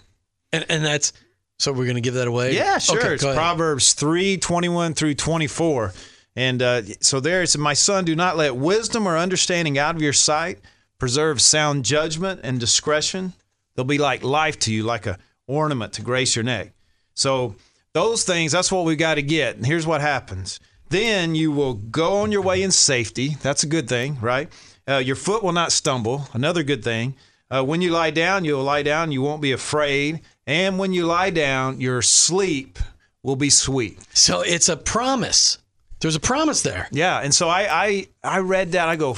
And, 0.50 0.64
and 0.70 0.82
that's 0.82 1.12
so 1.58 1.72
we're 1.72 1.84
going 1.84 1.96
to 1.96 2.00
give 2.00 2.14
that 2.14 2.26
away. 2.26 2.54
Yeah, 2.54 2.78
sure. 2.78 2.98
Okay, 2.98 3.14
it's. 3.14 3.22
Proverbs 3.22 3.92
3 3.92 4.38
21 4.38 4.94
through 4.94 5.14
24. 5.14 5.92
And 6.36 6.62
uh, 6.62 6.82
so 7.00 7.20
there 7.20 7.42
it's, 7.42 7.58
My 7.58 7.74
son, 7.74 8.06
do 8.06 8.16
not 8.16 8.38
let 8.38 8.56
wisdom 8.56 9.06
or 9.06 9.18
understanding 9.18 9.76
out 9.78 9.94
of 9.94 10.00
your 10.00 10.14
sight. 10.14 10.58
Preserve 10.98 11.42
sound 11.42 11.84
judgment 11.84 12.40
and 12.44 12.58
discretion. 12.58 13.34
They'll 13.76 13.84
be 13.84 13.98
like 13.98 14.24
life 14.24 14.58
to 14.60 14.72
you, 14.72 14.84
like 14.84 15.04
a 15.04 15.18
ornament 15.46 15.92
to 15.94 16.02
grace 16.02 16.34
your 16.34 16.44
neck. 16.44 16.72
So 17.12 17.56
those 17.92 18.24
things, 18.24 18.52
that's 18.52 18.72
what 18.72 18.86
we 18.86 18.96
got 18.96 19.16
to 19.16 19.22
get. 19.22 19.56
And 19.56 19.66
here's 19.66 19.86
what 19.86 20.00
happens. 20.00 20.60
Then 20.88 21.34
you 21.34 21.52
will 21.52 21.74
go 21.74 22.22
on 22.22 22.32
your 22.32 22.42
way 22.42 22.62
in 22.62 22.70
safety. 22.70 23.36
That's 23.42 23.64
a 23.64 23.66
good 23.66 23.86
thing, 23.86 24.18
right? 24.22 24.50
Uh, 24.88 24.96
your 24.96 25.16
foot 25.16 25.42
will 25.42 25.52
not 25.52 25.72
stumble. 25.72 26.28
Another 26.32 26.62
good 26.62 26.84
thing. 26.84 27.14
Uh, 27.50 27.62
when 27.62 27.80
you 27.80 27.90
lie 27.90 28.10
down, 28.10 28.44
you'll 28.44 28.64
lie 28.64 28.82
down. 28.82 29.12
You 29.12 29.22
won't 29.22 29.42
be 29.42 29.52
afraid. 29.52 30.20
And 30.46 30.78
when 30.78 30.92
you 30.92 31.06
lie 31.06 31.30
down, 31.30 31.80
your 31.80 32.02
sleep 32.02 32.78
will 33.22 33.36
be 33.36 33.50
sweet. 33.50 33.98
So 34.12 34.40
it's 34.40 34.68
a 34.68 34.76
promise. 34.76 35.58
There's 36.00 36.16
a 36.16 36.20
promise 36.20 36.62
there. 36.62 36.88
Yeah. 36.90 37.20
And 37.20 37.34
so 37.34 37.48
I 37.48 37.84
I, 37.84 38.08
I 38.22 38.38
read 38.40 38.72
that. 38.72 38.88
I 38.88 38.96
go, 38.96 39.16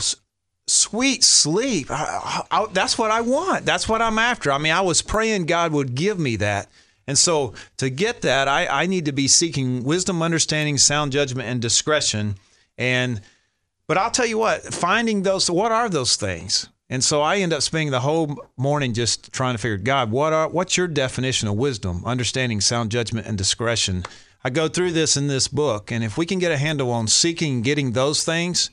sweet 0.67 1.25
sleep. 1.25 1.91
I, 1.91 2.43
I, 2.51 2.67
that's 2.73 2.99
what 2.99 3.11
I 3.11 3.21
want. 3.23 3.65
That's 3.65 3.89
what 3.89 4.03
I'm 4.03 4.19
after. 4.19 4.53
I 4.53 4.59
mean, 4.59 4.73
I 4.73 4.83
was 4.83 5.03
praying 5.03 5.47
God 5.47 5.73
would 5.73 5.95
give 5.95 6.19
me 6.19 6.37
that. 6.37 6.69
And 7.09 7.17
so 7.17 7.55
to 7.77 7.89
get 7.89 8.23
that, 8.23 8.49
I, 8.49 8.67
I 8.67 8.87
need 8.87 9.05
to 9.05 9.13
be 9.13 9.29
seeking 9.29 9.85
wisdom, 9.85 10.23
understanding, 10.23 10.77
sound 10.79 11.13
judgment, 11.13 11.49
and 11.49 11.63
discretion. 11.63 12.37
And 12.79 13.21
but 13.87 13.99
I'll 13.99 14.11
tell 14.11 14.27
you 14.27 14.39
what, 14.39 14.63
finding 14.63 15.23
those, 15.23 15.51
what 15.51 15.73
are 15.73 15.89
those 15.89 16.17
things? 16.17 16.69
And 16.89 17.03
so 17.03 17.21
I 17.21 17.39
end 17.39 17.53
up 17.53 17.63
spending 17.63 17.91
the 17.91 18.01
whole 18.01 18.37
morning 18.57 18.93
just 18.93 19.33
trying 19.33 19.55
to 19.55 19.59
figure, 19.59 19.77
God, 19.77 20.11
what 20.11 20.33
are 20.33 20.49
what's 20.49 20.77
your 20.77 20.87
definition 20.87 21.49
of 21.49 21.57
wisdom, 21.57 22.05
understanding, 22.05 22.61
sound 22.61 22.91
judgment, 22.91 23.27
and 23.27 23.37
discretion? 23.37 24.05
I 24.45 24.51
go 24.51 24.69
through 24.69 24.93
this 24.93 25.17
in 25.17 25.27
this 25.27 25.49
book, 25.49 25.91
and 25.91 26.05
if 26.05 26.17
we 26.17 26.27
can 26.27 26.39
get 26.39 26.53
a 26.53 26.57
handle 26.57 26.93
on 26.93 27.09
seeking 27.09 27.63
getting 27.63 27.91
those 27.91 28.23
things, 28.23 28.71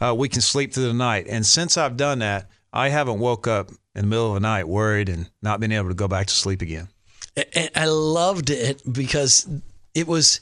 uh, 0.00 0.14
we 0.16 0.30
can 0.30 0.40
sleep 0.40 0.72
through 0.72 0.88
the 0.88 0.94
night. 0.94 1.26
And 1.28 1.44
since 1.44 1.76
I've 1.76 1.98
done 1.98 2.20
that, 2.20 2.48
I 2.72 2.88
haven't 2.88 3.18
woke 3.18 3.46
up 3.46 3.70
in 3.94 4.02
the 4.02 4.06
middle 4.06 4.28
of 4.28 4.34
the 4.34 4.40
night 4.40 4.66
worried 4.66 5.10
and 5.10 5.28
not 5.42 5.60
been 5.60 5.72
able 5.72 5.88
to 5.88 5.94
go 5.94 6.08
back 6.08 6.28
to 6.28 6.34
sleep 6.34 6.62
again. 6.62 6.88
I 7.74 7.84
loved 7.84 8.48
it 8.48 8.82
because 8.90 9.46
it 9.94 10.06
was 10.06 10.40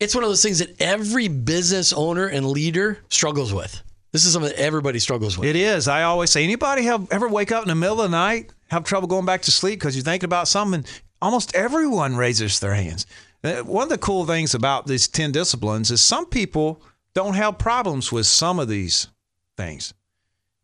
it's 0.00 0.14
one 0.14 0.24
of 0.24 0.30
those 0.30 0.42
things 0.42 0.60
that 0.60 0.80
every 0.80 1.28
business 1.28 1.92
owner 1.92 2.26
and 2.26 2.46
leader 2.46 2.98
struggles 3.08 3.52
with. 3.52 3.82
This 4.12 4.24
is 4.24 4.32
something 4.32 4.50
that 4.50 4.60
everybody 4.60 4.98
struggles 4.98 5.36
with. 5.36 5.48
It 5.48 5.56
is. 5.56 5.86
I 5.86 6.04
always 6.04 6.30
say, 6.30 6.44
anybody 6.44 6.84
have 6.84 7.10
ever 7.10 7.28
wake 7.28 7.52
up 7.52 7.62
in 7.62 7.68
the 7.68 7.74
middle 7.74 8.00
of 8.00 8.10
the 8.10 8.16
night, 8.16 8.52
have 8.68 8.84
trouble 8.84 9.08
going 9.08 9.26
back 9.26 9.42
to 9.42 9.50
sleep 9.50 9.80
because 9.80 9.96
you're 9.96 10.04
thinking 10.04 10.26
about 10.26 10.48
something? 10.48 10.84
Almost 11.20 11.54
everyone 11.54 12.16
raises 12.16 12.60
their 12.60 12.74
hands. 12.74 13.06
Uh, 13.44 13.56
One 13.58 13.84
of 13.84 13.88
the 13.88 13.98
cool 13.98 14.24
things 14.24 14.54
about 14.54 14.86
these 14.86 15.08
10 15.08 15.32
disciplines 15.32 15.90
is 15.90 16.00
some 16.00 16.26
people 16.26 16.82
don't 17.14 17.34
have 17.34 17.58
problems 17.58 18.10
with 18.12 18.26
some 18.26 18.58
of 18.58 18.68
these 18.68 19.08
things. 19.56 19.92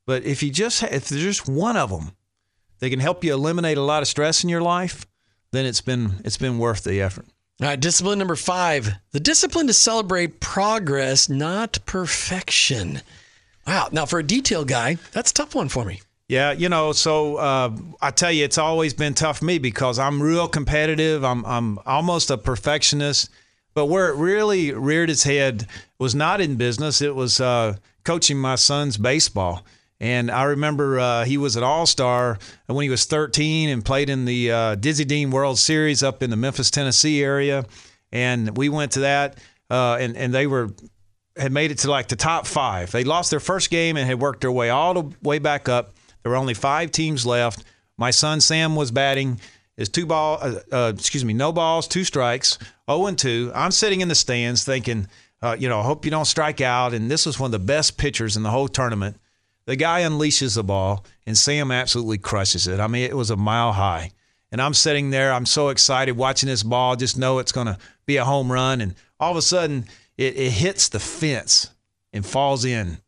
But 0.06 0.24
if 0.24 0.42
you 0.42 0.50
just 0.50 0.82
if 0.82 1.08
there's 1.08 1.22
just 1.22 1.48
one 1.48 1.76
of 1.76 1.90
them 1.90 2.12
that 2.78 2.90
can 2.90 3.00
help 3.00 3.24
you 3.24 3.32
eliminate 3.32 3.78
a 3.78 3.82
lot 3.82 4.02
of 4.02 4.08
stress 4.08 4.44
in 4.44 4.50
your 4.50 4.60
life, 4.60 5.06
then 5.50 5.64
it's 5.66 5.80
been 5.80 6.20
it's 6.24 6.36
been 6.36 6.58
worth 6.58 6.84
the 6.84 7.00
effort. 7.00 7.26
All 7.60 7.68
right, 7.68 7.78
discipline 7.78 8.18
number 8.18 8.36
five 8.36 8.94
the 9.12 9.20
discipline 9.20 9.68
to 9.68 9.72
celebrate 9.72 10.40
progress, 10.40 11.28
not 11.28 11.78
perfection. 11.86 13.00
Wow. 13.66 13.88
Now, 13.92 14.06
for 14.06 14.18
a 14.18 14.24
detail 14.24 14.64
guy, 14.64 14.98
that's 15.12 15.30
a 15.30 15.34
tough 15.34 15.54
one 15.54 15.68
for 15.68 15.84
me. 15.84 16.00
Yeah, 16.28 16.52
you 16.52 16.68
know, 16.68 16.92
so 16.92 17.36
uh, 17.36 17.70
I 18.00 18.10
tell 18.10 18.32
you, 18.32 18.44
it's 18.44 18.58
always 18.58 18.94
been 18.94 19.14
tough 19.14 19.38
for 19.38 19.44
me 19.44 19.58
because 19.58 19.98
I'm 19.98 20.22
real 20.22 20.48
competitive. 20.48 21.22
I'm 21.24 21.44
I'm 21.44 21.78
almost 21.86 22.30
a 22.30 22.38
perfectionist. 22.38 23.30
But 23.74 23.86
where 23.86 24.08
it 24.08 24.16
really 24.16 24.72
reared 24.72 25.10
its 25.10 25.24
head 25.24 25.66
was 25.98 26.14
not 26.14 26.40
in 26.40 26.56
business. 26.56 27.02
It 27.02 27.14
was 27.14 27.40
uh, 27.40 27.76
coaching 28.04 28.38
my 28.38 28.54
son's 28.54 28.96
baseball. 28.96 29.64
And 30.04 30.30
I 30.30 30.42
remember 30.42 31.00
uh, 31.00 31.24
he 31.24 31.38
was 31.38 31.56
an 31.56 31.62
all 31.62 31.86
star 31.86 32.38
when 32.66 32.82
he 32.82 32.90
was 32.90 33.06
13 33.06 33.70
and 33.70 33.82
played 33.82 34.10
in 34.10 34.26
the 34.26 34.52
uh, 34.52 34.74
Dizzy 34.74 35.06
Dean 35.06 35.30
World 35.30 35.58
Series 35.58 36.02
up 36.02 36.22
in 36.22 36.28
the 36.28 36.36
Memphis, 36.36 36.70
Tennessee 36.70 37.22
area. 37.22 37.64
And 38.12 38.54
we 38.54 38.68
went 38.68 38.92
to 38.92 39.00
that, 39.00 39.38
uh, 39.70 39.96
and, 39.98 40.14
and 40.14 40.34
they 40.34 40.46
were 40.46 40.68
had 41.38 41.52
made 41.52 41.70
it 41.70 41.78
to 41.78 41.90
like 41.90 42.08
the 42.08 42.16
top 42.16 42.46
five. 42.46 42.90
They 42.90 43.02
lost 43.02 43.30
their 43.30 43.40
first 43.40 43.70
game 43.70 43.96
and 43.96 44.06
had 44.06 44.20
worked 44.20 44.42
their 44.42 44.52
way 44.52 44.68
all 44.68 44.92
the 44.92 45.16
way 45.22 45.38
back 45.38 45.70
up. 45.70 45.94
There 46.22 46.28
were 46.28 46.36
only 46.36 46.52
five 46.52 46.90
teams 46.90 47.24
left. 47.24 47.64
My 47.96 48.10
son 48.10 48.42
Sam 48.42 48.76
was 48.76 48.90
batting. 48.90 49.40
Is 49.78 49.88
two 49.88 50.04
ball, 50.04 50.38
uh, 50.42 50.60
uh, 50.70 50.92
excuse 50.94 51.24
me, 51.24 51.32
no 51.32 51.50
balls, 51.50 51.88
two 51.88 52.04
strikes, 52.04 52.58
0 52.90 53.06
and 53.06 53.18
2. 53.18 53.52
I'm 53.54 53.70
sitting 53.70 54.02
in 54.02 54.08
the 54.08 54.14
stands 54.14 54.64
thinking, 54.64 55.08
uh, 55.40 55.56
you 55.58 55.70
know, 55.70 55.80
I 55.80 55.82
hope 55.82 56.04
you 56.04 56.10
don't 56.10 56.26
strike 56.26 56.60
out. 56.60 56.92
And 56.92 57.10
this 57.10 57.24
was 57.24 57.40
one 57.40 57.48
of 57.48 57.52
the 57.52 57.66
best 57.66 57.96
pitchers 57.96 58.36
in 58.36 58.42
the 58.42 58.50
whole 58.50 58.68
tournament. 58.68 59.16
The 59.66 59.76
guy 59.76 60.02
unleashes 60.02 60.56
the 60.56 60.64
ball, 60.64 61.04
and 61.26 61.36
Sam 61.36 61.70
absolutely 61.70 62.18
crushes 62.18 62.66
it. 62.66 62.80
I 62.80 62.86
mean, 62.86 63.04
it 63.04 63.16
was 63.16 63.30
a 63.30 63.36
mile 63.36 63.72
high. 63.72 64.10
And 64.52 64.60
I'm 64.60 64.74
sitting 64.74 65.10
there, 65.10 65.32
I'm 65.32 65.46
so 65.46 65.68
excited 65.68 66.16
watching 66.16 66.48
this 66.48 66.62
ball, 66.62 66.96
just 66.96 67.18
know 67.18 67.38
it's 67.38 67.50
going 67.50 67.66
to 67.66 67.78
be 68.06 68.18
a 68.18 68.24
home 68.24 68.52
run. 68.52 68.80
And 68.80 68.94
all 69.18 69.32
of 69.32 69.36
a 69.36 69.42
sudden, 69.42 69.86
it, 70.16 70.36
it 70.36 70.50
hits 70.50 70.88
the 70.90 71.00
fence 71.00 71.70
and 72.12 72.24
falls 72.24 72.64
in 72.64 72.98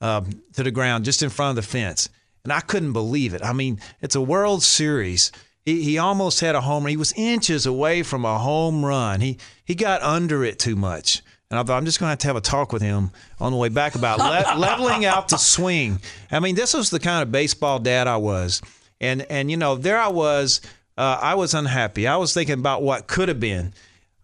um, 0.00 0.30
to 0.52 0.62
the 0.62 0.70
ground 0.70 1.04
just 1.04 1.22
in 1.22 1.30
front 1.30 1.58
of 1.58 1.64
the 1.64 1.68
fence. 1.68 2.08
And 2.44 2.52
I 2.52 2.60
couldn't 2.60 2.92
believe 2.92 3.34
it. 3.34 3.42
I 3.42 3.52
mean, 3.52 3.80
it's 4.00 4.14
a 4.14 4.20
World 4.20 4.62
Series. 4.62 5.32
He, 5.64 5.82
he 5.82 5.98
almost 5.98 6.40
had 6.40 6.54
a 6.54 6.60
home 6.60 6.84
run. 6.84 6.90
He 6.90 6.96
was 6.96 7.12
inches 7.16 7.66
away 7.66 8.02
from 8.02 8.24
a 8.24 8.38
home 8.38 8.84
run. 8.84 9.20
He 9.20 9.38
he 9.64 9.74
got 9.74 10.02
under 10.02 10.44
it 10.44 10.58
too 10.58 10.76
much. 10.76 11.22
And 11.50 11.58
I 11.58 11.62
thought, 11.62 11.76
I'm 11.76 11.84
just 11.84 12.00
going 12.00 12.08
to 12.08 12.10
have 12.10 12.18
to 12.20 12.26
have 12.28 12.36
a 12.36 12.40
talk 12.40 12.72
with 12.72 12.82
him 12.82 13.10
on 13.38 13.52
the 13.52 13.58
way 13.58 13.68
back 13.68 13.94
about 13.94 14.18
le- 14.18 14.58
leveling 14.58 15.04
out 15.04 15.28
the 15.28 15.36
swing. 15.36 16.00
I 16.30 16.40
mean, 16.40 16.54
this 16.54 16.74
was 16.74 16.90
the 16.90 16.98
kind 16.98 17.22
of 17.22 17.30
baseball 17.30 17.78
dad 17.78 18.06
I 18.08 18.16
was. 18.16 18.60
And, 19.00 19.22
and 19.30 19.50
you 19.50 19.56
know, 19.56 19.76
there 19.76 19.98
I 19.98 20.08
was. 20.08 20.60
Uh, 20.96 21.18
I 21.20 21.34
was 21.34 21.54
unhappy. 21.54 22.06
I 22.06 22.16
was 22.16 22.32
thinking 22.32 22.58
about 22.58 22.82
what 22.82 23.06
could 23.06 23.28
have 23.28 23.40
been. 23.40 23.74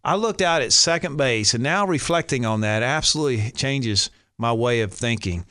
I 0.03 0.15
looked 0.15 0.41
out 0.41 0.63
at 0.63 0.73
second 0.73 1.17
base, 1.17 1.53
and 1.53 1.63
now 1.63 1.87
reflecting 1.87 2.47
on 2.47 2.63
that 2.63 2.83
absolutely 2.83 3.51
changes 3.51 4.11
my 4.39 4.53
way 4.53 4.81
of 4.81 4.93
thinking. 4.93 5.45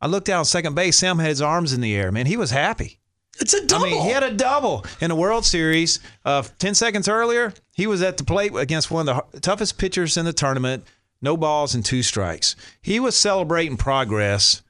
I 0.00 0.06
looked 0.06 0.28
out 0.28 0.40
at 0.40 0.46
second 0.46 0.74
base. 0.74 0.98
Sam 0.98 1.18
had 1.18 1.28
his 1.28 1.42
arms 1.42 1.72
in 1.72 1.80
the 1.80 1.94
air. 1.94 2.12
Man, 2.12 2.26
he 2.26 2.36
was 2.36 2.50
happy. 2.50 3.00
It's 3.40 3.54
a 3.54 3.66
double. 3.66 3.86
I 3.86 3.90
mean, 3.90 4.02
he 4.02 4.10
had 4.10 4.22
a 4.22 4.32
double 4.32 4.84
in 5.00 5.08
the 5.08 5.14
World 5.14 5.44
Series. 5.44 5.98
Uh, 6.24 6.42
Ten 6.58 6.74
seconds 6.74 7.08
earlier, 7.08 7.54
he 7.74 7.86
was 7.86 8.02
at 8.02 8.16
the 8.16 8.24
plate 8.24 8.54
against 8.54 8.90
one 8.90 9.08
of 9.08 9.22
the 9.32 9.40
toughest 9.40 9.78
pitchers 9.78 10.16
in 10.16 10.24
the 10.24 10.32
tournament. 10.32 10.84
No 11.22 11.36
balls 11.36 11.74
and 11.74 11.84
two 11.84 12.02
strikes. 12.02 12.56
He 12.80 12.98
was 12.98 13.16
celebrating 13.16 13.76
progress, 13.76 14.62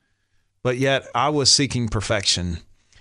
but 0.62 0.78
yet 0.78 1.06
I 1.14 1.28
was 1.28 1.50
seeking 1.50 1.88
perfection. 1.88 2.58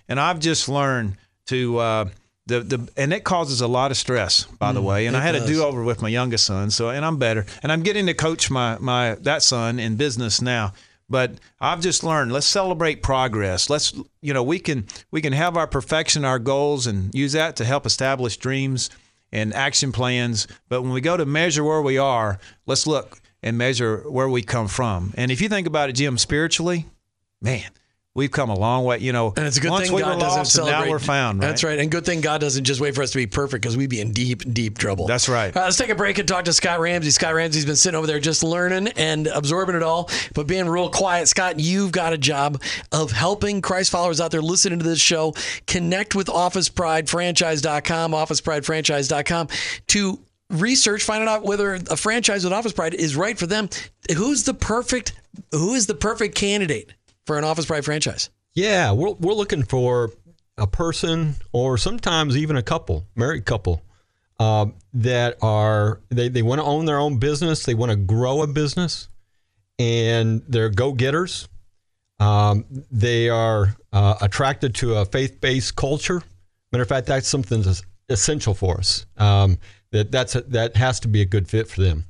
And 0.08 0.20
I've 0.20 0.40
just 0.40 0.70
learned 0.70 1.18
to 1.48 1.78
uh, 1.78 2.10
the 2.46 2.60
the 2.62 2.90
and 2.98 3.14
it 3.14 3.24
causes 3.24 3.62
a 3.62 3.68
lot 3.68 3.92
of 3.92 3.98
stress, 3.98 4.44
by 4.44 4.72
the 4.72 4.82
way. 4.82 5.06
And 5.06 5.16
I 5.16 5.22
had 5.22 5.34
does. 5.34 5.44
a 5.44 5.48
do 5.48 5.64
over 5.64 5.84
with 5.84 6.02
my 6.02 6.10
youngest 6.10 6.46
son, 6.46 6.72
so 6.72 6.90
and 6.90 7.06
I'm 7.06 7.18
better. 7.18 7.46
And 7.64 7.72
I'm 7.72 7.84
getting 7.84 8.08
to 8.08 8.14
coach 8.14 8.52
my 8.52 8.78
my 8.80 9.16
that 9.22 9.44
son 9.44 9.80
in 9.80 9.96
business 9.96 10.42
now. 10.42 10.74
But 11.10 11.34
I've 11.60 11.82
just 11.82 12.04
learned 12.04 12.32
let's 12.32 12.46
celebrate 12.46 13.02
progress. 13.02 13.70
Let's 13.70 13.94
you 14.22 14.34
know 14.34 14.44
we 14.44 14.60
can 14.60 14.88
we 15.12 15.22
can 15.22 15.34
have 15.34 15.58
our 15.58 15.68
perfection, 15.68 16.26
our 16.26 16.40
goals, 16.40 16.86
and 16.86 17.14
use 17.16 17.34
that 17.34 17.56
to 17.58 17.66
help 17.66 17.86
establish 17.86 18.38
dreams 18.38 18.90
and 19.32 19.54
action 19.54 19.92
plans. 19.92 20.48
But 20.70 20.82
when 20.82 20.92
we 20.92 21.02
go 21.02 21.18
to 21.18 21.26
measure 21.26 21.64
where 21.64 21.82
we 21.82 21.98
are, 21.98 22.40
let's 22.66 22.86
look 22.86 23.22
and 23.44 23.58
measure 23.58 24.04
where 24.10 24.30
we 24.30 24.42
come 24.42 24.68
from. 24.68 25.14
And 25.16 25.32
if 25.32 25.42
you 25.42 25.50
think 25.50 25.68
about 25.68 25.90
it, 25.90 25.94
Jim, 25.94 26.18
spiritually, 26.18 26.86
man, 27.42 27.70
we've 28.16 28.32
come 28.32 28.50
a 28.50 28.58
long 28.58 28.84
way. 28.84 29.00
You 29.00 29.14
know, 29.14 29.34
and 29.36 29.46
it's 29.46 29.58
a 29.58 29.62
good 29.62 29.72
thing 29.82 29.94
we 29.94 30.02
God 30.02 30.16
were 30.16 30.20
doesn't 30.20 30.40
lost, 30.40 30.54
celebrate. 30.54 30.86
now 30.86 30.90
we're 30.90 31.00
found. 31.00 31.40
Right? 31.40 31.48
That's 31.48 31.64
right. 31.64 31.80
And 31.80 31.90
good 31.90 32.06
thing 32.06 32.22
God 32.22 32.42
doesn't 32.42 32.66
just 32.66 32.82
wait 32.82 32.96
for 32.96 33.02
us 33.02 33.12
to 33.12 33.18
be 33.18 33.28
perfect 33.28 33.62
because 33.62 33.78
we'd 33.78 33.90
be 33.90 34.02
in 34.02 34.12
deep, 34.12 34.42
deep 34.54 34.78
trouble. 34.78 35.08
That's 35.08 35.30
right. 35.30 35.56
Right, 35.56 35.64
let's 35.64 35.78
take 35.78 35.90
a 35.90 35.96
break 35.96 36.18
and 36.18 36.28
talk 36.28 36.46
to 36.46 36.54
Scott 36.54 36.80
Ramsey. 36.80 37.12
Scott 37.12 37.34
Ramsey's 37.34 37.66
been 37.66 37.76
sitting 37.76 37.98
over 37.98 38.08
there 38.08 38.20
just 38.20 38.44
learning 38.44 38.90
and 38.98 39.28
absorbing 39.28 39.76
it 39.76 39.84
all, 39.84 40.10
but 40.34 40.48
being 40.48 40.68
real 40.68 40.90
quiet. 40.90 41.28
Scott, 41.28 41.60
you've 41.60 41.92
got 41.92 42.14
a 42.14 42.18
job 42.18 42.62
of 42.92 43.12
helping 43.12 43.62
Christ 43.62 43.92
followers 43.92 44.20
out 44.20 44.32
there 44.32 44.42
listening 44.42 44.80
to 44.80 44.86
this 44.86 45.00
show 45.00 45.34
connect 45.68 46.16
with 46.16 46.30
Office 46.30 46.70
Pride 46.70 47.10
Franchise.com, 47.10 48.14
Office 48.14 48.42
OfficePrideFranchise.com, 48.42 48.50
OfficePrideFranchise.com 48.50 49.48
to 49.88 50.20
research, 50.50 51.04
finding 51.04 51.30
out 51.30 51.44
whether 51.44 51.74
a 51.74 51.98
franchise 51.98 52.44
with 52.44 52.54
Office 52.54 52.74
Pride 52.74 52.94
is 52.94 53.16
right 53.16 53.38
for 53.38 53.48
them. 53.48 53.70
Who's 54.16 54.44
the 54.44 54.54
perfect? 54.54 55.14
Who 55.52 55.74
is 55.76 55.88
the 55.88 55.96
perfect 55.96 56.36
candidate? 56.36 56.94
for 57.30 57.38
an 57.38 57.44
Office 57.44 57.68
Pride 57.68 57.86
franchise? 57.86 58.32
Yeah, 58.56 58.92
we're, 58.92 59.12
we're 59.12 59.36
looking 59.36 59.62
for 59.62 60.10
a 60.58 60.66
person 60.66 61.36
or 61.52 61.78
sometimes 61.78 62.36
even 62.36 62.56
a 62.56 62.64
couple, 62.64 63.06
married 63.16 63.46
couple, 63.46 63.84
uh, 64.40 64.66
that 64.96 65.38
are, 65.44 66.02
they, 66.10 66.30
they 66.30 66.42
want 66.42 66.60
to 66.60 66.66
own 66.66 66.86
their 66.86 66.98
own 66.98 67.20
business, 67.20 67.66
they 67.66 67.76
want 67.76 67.92
to 67.92 67.96
grow 67.96 68.42
a 68.42 68.48
business, 68.48 69.10
and 69.78 70.42
they're 70.48 70.70
go 70.70 70.92
getters. 70.92 71.48
Um, 72.20 72.66
they 72.90 73.30
are 73.30 73.76
uh, 73.94 74.16
attracted 74.22 74.74
to 74.76 74.96
a 74.96 75.06
faith 75.06 75.40
based 75.40 75.76
culture. 75.76 76.24
Matter 76.72 76.82
of 76.82 76.90
fact, 76.90 77.06
that's 77.06 77.28
something 77.28 77.62
that's 77.62 77.84
essential 78.10 78.56
for 78.56 78.80
us. 78.80 79.06
Um, 79.18 79.60
that 79.92 80.12
that's 80.12 80.36
a, 80.36 80.42
that 80.42 80.76
has 80.76 81.00
to 81.02 81.08
be 81.08 81.22
a 81.22 81.26
good 81.26 81.48
fit 81.48 81.68
for 81.68 81.82
them, 81.82 82.06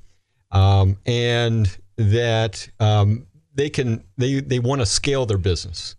um, 0.51 0.97
and 1.05 1.77
that 1.97 2.67
um, 2.79 3.27
they 3.55 3.69
can 3.69 4.03
they 4.17 4.39
they 4.39 4.59
want 4.59 4.81
to 4.81 4.85
scale 4.85 5.25
their 5.25 5.37
business, 5.37 5.95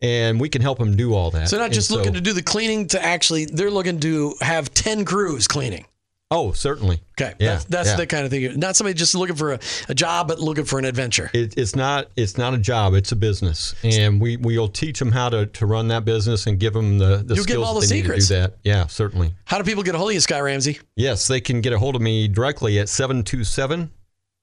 and 0.00 0.40
we 0.40 0.48
can 0.48 0.62
help 0.62 0.78
them 0.78 0.96
do 0.96 1.14
all 1.14 1.30
that. 1.30 1.48
So 1.48 1.58
not 1.58 1.72
just 1.72 1.90
looking 1.90 2.14
to 2.14 2.20
do 2.20 2.32
the 2.32 2.42
cleaning 2.42 2.88
to 2.88 3.02
actually, 3.02 3.46
they're 3.46 3.70
looking 3.70 4.00
to 4.00 4.34
have 4.40 4.72
10 4.72 5.04
crews 5.04 5.46
cleaning. 5.46 5.84
Oh, 6.32 6.52
certainly. 6.52 7.00
Okay. 7.20 7.34
Yeah, 7.40 7.54
That's, 7.54 7.64
that's 7.64 7.88
yeah. 7.88 7.96
the 7.96 8.06
kind 8.06 8.24
of 8.24 8.30
thing. 8.30 8.56
Not 8.58 8.76
somebody 8.76 8.94
just 8.94 9.16
looking 9.16 9.34
for 9.34 9.54
a, 9.54 9.60
a 9.88 9.94
job, 9.96 10.28
but 10.28 10.38
looking 10.38 10.64
for 10.64 10.78
an 10.78 10.84
adventure. 10.84 11.28
It, 11.34 11.58
it's 11.58 11.74
not 11.74 12.06
it's 12.14 12.38
not 12.38 12.54
a 12.54 12.58
job; 12.58 12.94
it's 12.94 13.10
a 13.10 13.16
business, 13.16 13.74
and 13.82 14.20
we 14.20 14.36
we'll 14.36 14.68
teach 14.68 15.00
them 15.00 15.10
how 15.10 15.28
to, 15.30 15.46
to 15.46 15.66
run 15.66 15.88
that 15.88 16.04
business 16.04 16.46
and 16.46 16.60
give 16.60 16.72
them 16.72 16.98
the, 16.98 17.16
the 17.24 17.34
You'll 17.34 17.42
skills 17.42 17.46
give 17.46 17.56
'em 17.56 17.64
all 17.64 17.80
the 17.80 17.86
secrets. 17.86 18.28
do 18.28 18.34
that. 18.36 18.58
Yeah, 18.62 18.86
certainly. 18.86 19.34
How 19.44 19.58
do 19.58 19.64
people 19.64 19.82
get 19.82 19.96
a 19.96 19.98
hold 19.98 20.10
of 20.10 20.14
you, 20.14 20.20
Scott 20.20 20.42
Ramsey? 20.44 20.78
Yes, 20.94 21.26
they 21.26 21.40
can 21.40 21.62
get 21.62 21.72
a 21.72 21.78
hold 21.80 21.96
of 21.96 22.00
me 22.02 22.28
directly 22.28 22.78
at 22.78 22.88
727 22.88 23.90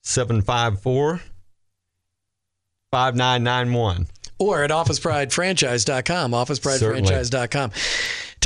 754 0.04 1.22
5991. 2.92 4.08
Or 4.40 4.64
at 4.64 4.70
officepridefranchise.com, 4.72 6.32
officepridefranchise.com. 6.32 7.72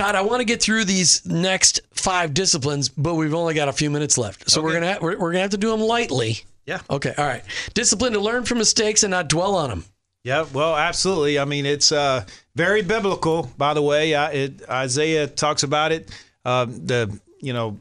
Todd, 0.02 0.16
I 0.16 0.22
want 0.22 0.40
to 0.40 0.46
get 0.46 0.64
through 0.64 0.86
these 0.86 1.24
next 1.28 1.82
five 1.94 2.34
disciplines, 2.34 2.90
but 2.90 3.14
we've 3.14 3.36
only 3.36 3.54
got 3.54 3.68
a 3.68 3.72
few 3.72 3.92
minutes 3.92 4.18
left. 4.18 4.50
So 4.50 4.60
we're 4.60 4.74
gonna 4.74 4.94
ha- 4.94 5.00
we're, 5.00 5.16
we're 5.16 5.32
gonna 5.32 5.44
have 5.44 5.52
to 5.52 5.60
do 5.60 5.70
them 5.70 5.80
lightly. 5.80 6.40
Yeah. 6.66 6.80
Okay. 6.90 7.14
All 7.16 7.26
right. 7.28 7.44
Discipline 7.76 8.14
to 8.14 8.20
learn 8.20 8.44
from 8.46 8.58
mistakes 8.58 9.04
and 9.04 9.12
not 9.12 9.30
dwell 9.30 9.54
on 9.54 9.70
them. 9.70 9.86
Yeah, 10.24 10.48
well, 10.54 10.76
absolutely. 10.76 11.38
I 11.38 11.46
mean, 11.46 11.68
it's 11.68 11.92
uh, 11.92 12.26
very 12.56 12.82
biblical, 12.82 13.52
by 13.60 13.76
the 13.76 13.84
way. 13.84 14.16
I, 14.16 14.32
it, 14.32 14.68
Isaiah 14.68 15.28
talks 15.28 15.62
about 15.62 15.92
it. 15.92 16.10
Uh, 16.44 16.66
the 16.66 17.20
you 17.40 17.54
know, 17.54 17.78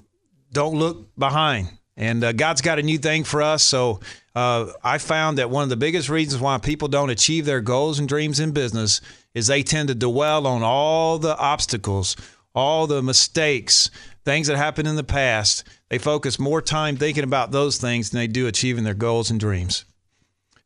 don't 0.52 0.74
look 0.78 1.16
behind, 1.16 1.68
and 1.96 2.22
uh, 2.22 2.32
God's 2.32 2.60
got 2.60 2.78
a 2.78 2.82
new 2.82 2.98
thing 2.98 3.24
for 3.24 3.40
us. 3.40 3.62
So 3.62 4.00
uh, 4.34 4.66
I 4.84 4.98
found 4.98 5.38
that 5.38 5.48
one 5.48 5.62
of 5.62 5.70
the 5.70 5.76
biggest 5.76 6.10
reasons 6.10 6.42
why 6.42 6.58
people 6.58 6.88
don't 6.88 7.08
achieve 7.08 7.46
their 7.46 7.62
goals 7.62 7.98
and 7.98 8.06
dreams 8.06 8.40
in 8.40 8.50
business 8.50 9.00
is 9.34 9.46
they 9.46 9.62
tend 9.62 9.88
to 9.88 9.94
dwell 9.94 10.46
on 10.46 10.62
all 10.62 11.18
the 11.18 11.36
obstacles, 11.36 12.16
all 12.54 12.86
the 12.86 13.02
mistakes, 13.02 13.90
things 14.24 14.46
that 14.48 14.56
happened 14.56 14.88
in 14.88 14.96
the 14.96 15.04
past. 15.04 15.64
They 15.88 15.98
focus 15.98 16.38
more 16.38 16.62
time 16.62 16.96
thinking 16.96 17.24
about 17.24 17.50
those 17.50 17.78
things 17.78 18.10
than 18.10 18.20
they 18.20 18.26
do 18.26 18.46
achieving 18.46 18.84
their 18.84 18.94
goals 18.94 19.30
and 19.30 19.38
dreams. 19.38 19.84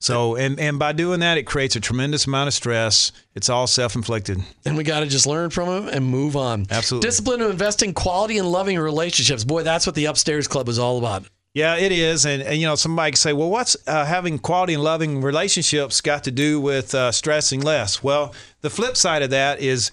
So, 0.05 0.37
and, 0.37 0.61
and 0.61 0.79
by 0.79 0.93
doing 0.93 1.21
that, 1.21 1.39
it 1.39 1.45
creates 1.45 1.77
a 1.77 1.81
tremendous 1.81 2.27
amount 2.27 2.49
of 2.49 2.53
stress. 2.53 3.11
It's 3.35 3.49
all 3.49 3.67
self 3.67 3.95
inflicted. 3.95 4.39
And 4.67 4.77
we 4.77 4.85
got 4.85 5.01
to 5.01 5.07
just 5.07 5.27
learn 5.27 5.49
from 5.49 5.69
them 5.69 5.89
and 5.89 6.05
move 6.05 6.37
on. 6.37 6.67
Absolutely. 6.71 7.09
Discipline 7.09 7.39
to 7.39 7.49
invest 7.49 7.83
in 7.83 7.95
quality 7.95 8.37
and 8.37 8.53
loving 8.53 8.79
relationships. 8.79 9.45
Boy, 9.45 9.63
that's 9.63 9.87
what 9.87 9.95
the 9.95 10.05
Upstairs 10.05 10.47
Club 10.47 10.69
is 10.69 10.79
all 10.79 10.99
about. 10.99 11.27
Yeah, 11.55 11.77
it 11.77 11.93
is. 11.93 12.27
And, 12.27 12.43
and 12.43 12.59
you 12.59 12.67
know, 12.67 12.75
somebody 12.75 13.13
can 13.13 13.17
say, 13.17 13.33
well, 13.33 13.49
what's 13.49 13.77
uh, 13.87 14.05
having 14.05 14.39
quality 14.41 14.75
and 14.75 14.83
loving 14.83 15.21
relationships 15.21 16.01
got 16.01 16.25
to 16.25 16.33
do 16.33 16.61
with 16.61 16.95
uh, 16.95 17.13
stressing 17.13 17.61
less? 17.61 18.03
Well, 18.03 18.35
the 18.61 18.71
flip 18.71 18.97
side 18.97 19.23
of 19.23 19.31
that 19.31 19.61
is 19.61 19.93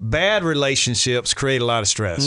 bad 0.00 0.42
relationships 0.42 1.34
create 1.34 1.60
a 1.60 1.64
lot 1.64 1.82
of 1.82 1.88
stress. 1.88 2.24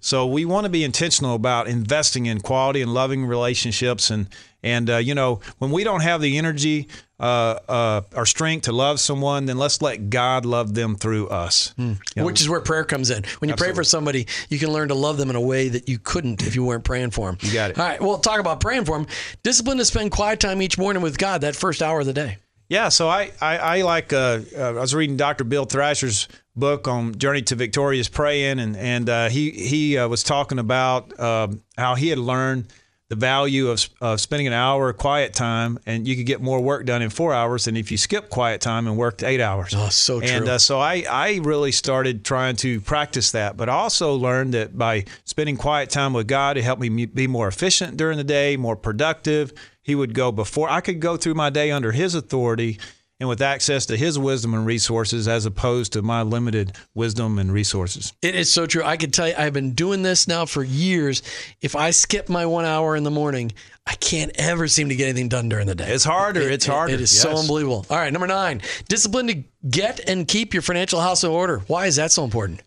So 0.00 0.26
we 0.26 0.44
want 0.44 0.64
to 0.64 0.70
be 0.70 0.84
intentional 0.84 1.34
about 1.34 1.66
investing 1.66 2.26
in 2.26 2.40
quality 2.40 2.82
and 2.82 2.92
loving 2.92 3.24
relationships. 3.24 4.10
And, 4.10 4.28
and 4.66 4.90
uh, 4.90 4.96
you 4.96 5.14
know, 5.14 5.40
when 5.58 5.70
we 5.70 5.84
don't 5.84 6.00
have 6.02 6.20
the 6.20 6.38
energy 6.38 6.88
uh, 7.20 7.58
uh, 7.68 8.00
or 8.14 8.26
strength 8.26 8.64
to 8.64 8.72
love 8.72 8.98
someone, 8.98 9.46
then 9.46 9.58
let's 9.58 9.80
let 9.80 10.10
God 10.10 10.44
love 10.44 10.74
them 10.74 10.96
through 10.96 11.28
us. 11.28 11.72
You 11.78 11.96
know, 12.16 12.24
Which 12.24 12.40
is 12.40 12.48
where 12.48 12.60
prayer 12.60 12.84
comes 12.84 13.10
in. 13.10 13.24
When 13.38 13.48
you 13.48 13.56
pray 13.56 13.72
for 13.72 13.84
somebody, 13.84 14.26
you 14.48 14.58
can 14.58 14.70
learn 14.70 14.88
to 14.88 14.94
love 14.94 15.16
them 15.18 15.30
in 15.30 15.36
a 15.36 15.40
way 15.40 15.68
that 15.68 15.88
you 15.88 15.98
couldn't 15.98 16.46
if 16.46 16.54
you 16.56 16.64
weren't 16.64 16.84
praying 16.84 17.12
for 17.12 17.30
them. 17.30 17.38
You 17.40 17.52
got 17.52 17.70
it. 17.70 17.78
All 17.78 17.86
right. 17.86 18.00
Well, 18.00 18.18
talk 18.18 18.40
about 18.40 18.60
praying 18.60 18.84
for 18.86 18.98
them. 18.98 19.06
Discipline 19.44 19.78
to 19.78 19.84
spend 19.84 20.10
quiet 20.10 20.40
time 20.40 20.60
each 20.60 20.76
morning 20.78 21.02
with 21.02 21.16
God, 21.16 21.42
that 21.42 21.54
first 21.54 21.80
hour 21.80 22.00
of 22.00 22.06
the 22.06 22.12
day. 22.12 22.38
Yeah, 22.68 22.88
so 22.88 23.08
I 23.08 23.30
I, 23.40 23.58
I 23.58 23.82
like 23.82 24.12
uh, 24.12 24.40
uh, 24.58 24.60
I 24.60 24.70
was 24.72 24.92
reading 24.92 25.16
Dr. 25.16 25.44
Bill 25.44 25.66
Thrasher's 25.66 26.26
book 26.56 26.88
on 26.88 27.16
Journey 27.16 27.42
to 27.42 27.54
Victorious 27.54 28.08
Praying, 28.08 28.58
and 28.58 28.76
and 28.76 29.08
uh, 29.08 29.28
he 29.28 29.52
he 29.52 29.96
uh, 29.96 30.08
was 30.08 30.24
talking 30.24 30.58
about 30.58 31.18
um, 31.20 31.62
how 31.78 31.94
he 31.94 32.08
had 32.08 32.18
learned 32.18 32.66
the 33.08 33.16
value 33.16 33.68
of, 33.68 33.88
of 34.00 34.20
spending 34.20 34.48
an 34.48 34.52
hour 34.52 34.90
of 34.90 34.96
quiet 34.96 35.32
time, 35.32 35.78
and 35.86 36.08
you 36.08 36.16
could 36.16 36.26
get 36.26 36.40
more 36.40 36.60
work 36.60 36.84
done 36.84 37.02
in 37.02 37.10
four 37.10 37.32
hours 37.32 37.66
than 37.66 37.76
if 37.76 37.90
you 37.90 37.96
skip 37.96 38.30
quiet 38.30 38.60
time 38.60 38.86
and 38.88 38.96
worked 38.96 39.22
eight 39.22 39.40
hours. 39.40 39.72
Oh, 39.76 39.88
so 39.88 40.20
true. 40.20 40.28
And 40.28 40.48
uh, 40.48 40.58
so 40.58 40.80
I, 40.80 41.04
I 41.08 41.40
really 41.42 41.70
started 41.70 42.24
trying 42.24 42.56
to 42.56 42.80
practice 42.80 43.30
that, 43.30 43.56
but 43.56 43.68
I 43.68 43.74
also 43.74 44.14
learned 44.14 44.54
that 44.54 44.76
by 44.76 45.04
spending 45.24 45.56
quiet 45.56 45.88
time 45.90 46.12
with 46.12 46.26
God, 46.26 46.56
it 46.56 46.64
helped 46.64 46.82
me 46.82 47.06
be 47.06 47.28
more 47.28 47.46
efficient 47.46 47.96
during 47.96 48.18
the 48.18 48.24
day, 48.24 48.56
more 48.56 48.76
productive. 48.76 49.52
He 49.82 49.94
would 49.94 50.12
go 50.12 50.32
before 50.32 50.68
I 50.68 50.80
could 50.80 50.98
go 50.98 51.16
through 51.16 51.34
my 51.34 51.48
day 51.48 51.70
under 51.70 51.92
His 51.92 52.16
authority 52.16 52.80
and 53.18 53.28
with 53.28 53.40
access 53.40 53.86
to 53.86 53.96
His 53.96 54.18
wisdom 54.18 54.54
and 54.54 54.66
resources, 54.66 55.26
as 55.26 55.46
opposed 55.46 55.92
to 55.94 56.02
my 56.02 56.22
limited 56.22 56.72
wisdom 56.94 57.38
and 57.38 57.52
resources. 57.52 58.12
It 58.22 58.34
is 58.34 58.52
so 58.52 58.66
true. 58.66 58.82
I 58.84 58.96
can 58.96 59.10
tell 59.10 59.28
you, 59.28 59.34
I've 59.36 59.52
been 59.52 59.72
doing 59.72 60.02
this 60.02 60.28
now 60.28 60.44
for 60.46 60.62
years. 60.62 61.22
If 61.60 61.74
I 61.76 61.90
skip 61.90 62.28
my 62.28 62.44
one 62.46 62.64
hour 62.64 62.94
in 62.96 63.04
the 63.04 63.10
morning, 63.10 63.52
I 63.86 63.94
can't 63.94 64.32
ever 64.34 64.68
seem 64.68 64.88
to 64.90 64.96
get 64.96 65.04
anything 65.08 65.28
done 65.28 65.48
during 65.48 65.66
the 65.66 65.74
day. 65.74 65.88
It's 65.88 66.04
harder. 66.04 66.40
It- 66.42 66.52
it's 66.52 66.66
it- 66.66 66.70
harder. 66.70 66.92
It 66.94 67.00
is 67.00 67.18
so 67.18 67.36
unbelievable. 67.36 67.86
All 67.88 67.96
right, 67.96 68.12
number 68.12 68.26
nine, 68.26 68.60
discipline 68.88 69.28
to 69.28 69.42
get 69.68 70.00
and 70.08 70.28
keep 70.28 70.52
your 70.52 70.62
financial 70.62 71.00
house 71.00 71.24
in 71.24 71.30
order. 71.30 71.58
Why 71.68 71.86
is 71.86 71.96
that 71.96 72.12
so 72.12 72.24
important? 72.24 72.60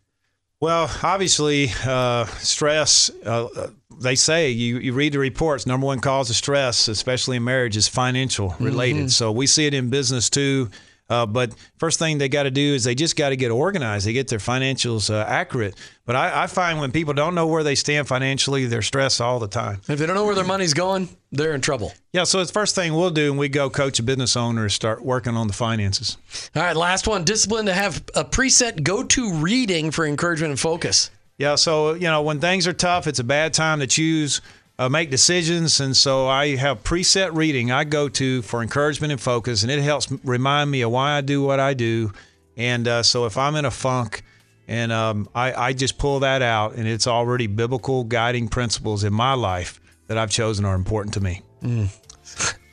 Well, 0.61 0.91
obviously, 1.03 1.71
uh, 1.85 2.25
stress. 2.25 3.09
Uh, 3.25 3.45
uh, 3.45 3.67
they 4.01 4.15
say 4.15 4.49
you, 4.49 4.77
you 4.79 4.93
read 4.93 5.13
the 5.13 5.19
reports. 5.19 5.65
Number 5.65 5.85
one 5.85 5.99
cause 5.99 6.29
of 6.29 6.35
stress, 6.35 6.89
especially 6.89 7.37
in 7.37 7.43
marriage, 7.45 7.77
is 7.77 7.87
financial 7.87 8.55
related. 8.59 9.11
So 9.11 9.31
we 9.31 9.47
see 9.47 9.65
it 9.67 9.73
in 9.73 9.89
business 9.89 10.29
too. 10.29 10.69
Uh, 11.09 11.25
but 11.25 11.53
first 11.77 11.97
thing 11.97 12.17
they 12.17 12.29
got 12.29 12.43
to 12.43 12.51
do 12.51 12.75
is 12.75 12.83
they 12.83 12.95
just 12.95 13.15
got 13.15 13.29
to 13.29 13.35
get 13.35 13.51
organized. 13.51 14.05
They 14.05 14.13
get 14.13 14.27
their 14.27 14.39
financials 14.39 15.13
uh, 15.13 15.25
accurate. 15.27 15.75
But 16.05 16.15
I, 16.15 16.43
I 16.43 16.47
find 16.47 16.79
when 16.79 16.91
people 16.91 17.13
don't 17.13 17.35
know 17.35 17.47
where 17.47 17.63
they 17.63 17.75
stand 17.75 18.07
financially, 18.07 18.65
they're 18.65 18.81
stressed 18.81 19.19
all 19.19 19.39
the 19.39 19.47
time. 19.47 19.81
If 19.87 19.99
they 19.99 20.05
don't 20.05 20.15
know 20.15 20.25
where 20.25 20.35
their 20.35 20.43
money's 20.43 20.73
going, 20.73 21.09
they're 21.31 21.53
in 21.53 21.61
trouble. 21.61 21.93
Yeah. 22.13 22.23
So 22.23 22.39
it's 22.39 22.51
the 22.51 22.59
first 22.59 22.75
thing 22.75 22.93
we'll 22.93 23.09
do 23.09 23.31
when 23.31 23.39
we 23.39 23.49
go 23.49 23.69
coach 23.69 23.99
a 23.99 24.03
business 24.03 24.35
owner 24.35 24.65
is 24.65 24.73
start 24.73 25.03
working 25.03 25.35
on 25.35 25.47
the 25.47 25.53
finances. 25.53 26.17
All 26.55 26.63
right, 26.63 26.75
last 26.75 27.07
one, 27.07 27.23
discipline 27.23 27.65
to 27.65 27.73
have 27.73 28.03
a 28.15 28.23
preset 28.23 28.83
go-to 28.83 29.33
reading 29.33 29.91
for 29.91 30.05
encouragement 30.05 30.51
and 30.51 30.59
focus. 30.59 31.11
Yeah, 31.39 31.55
so 31.55 31.93
you 31.93 32.01
know 32.01 32.21
when 32.21 32.41
things 32.41 32.67
are 32.67 32.73
tough, 32.73 33.07
it's 33.07 33.19
a 33.19 33.23
bad 33.23 33.53
time 33.53 33.79
to 33.79 33.87
choose, 33.87 34.41
uh, 34.79 34.87
make 34.87 35.09
decisions, 35.11 35.81
and 35.81 35.95
so 35.95 36.27
I 36.27 36.55
have 36.55 36.83
preset 36.83 37.35
reading 37.35 37.69
I 37.69 37.83
go 37.83 38.07
to 38.07 38.41
for 38.41 38.61
encouragement 38.61 39.11
and 39.11 39.19
focus, 39.19 39.61
and 39.61 39.69
it 39.69 39.81
helps 39.81 40.09
remind 40.23 40.71
me 40.71 40.81
of 40.83 40.91
why 40.91 41.17
I 41.17 41.21
do 41.21 41.43
what 41.43 41.59
I 41.59 41.73
do. 41.73 42.13
And 42.55 42.87
uh, 42.87 43.03
so 43.03 43.25
if 43.25 43.37
I'm 43.37 43.55
in 43.55 43.65
a 43.65 43.71
funk, 43.71 44.23
and 44.69 44.93
um, 44.93 45.27
I, 45.35 45.51
I 45.53 45.73
just 45.73 45.97
pull 45.97 46.21
that 46.21 46.41
out, 46.41 46.75
and 46.75 46.87
it's 46.87 47.07
already 47.07 47.45
biblical 47.47 48.05
guiding 48.05 48.47
principles 48.47 49.03
in 49.03 49.11
my 49.11 49.33
life 49.33 49.81
that 50.07 50.17
I've 50.17 50.31
chosen 50.31 50.63
are 50.63 50.75
important 50.75 51.13
to 51.15 51.19
me. 51.19 51.41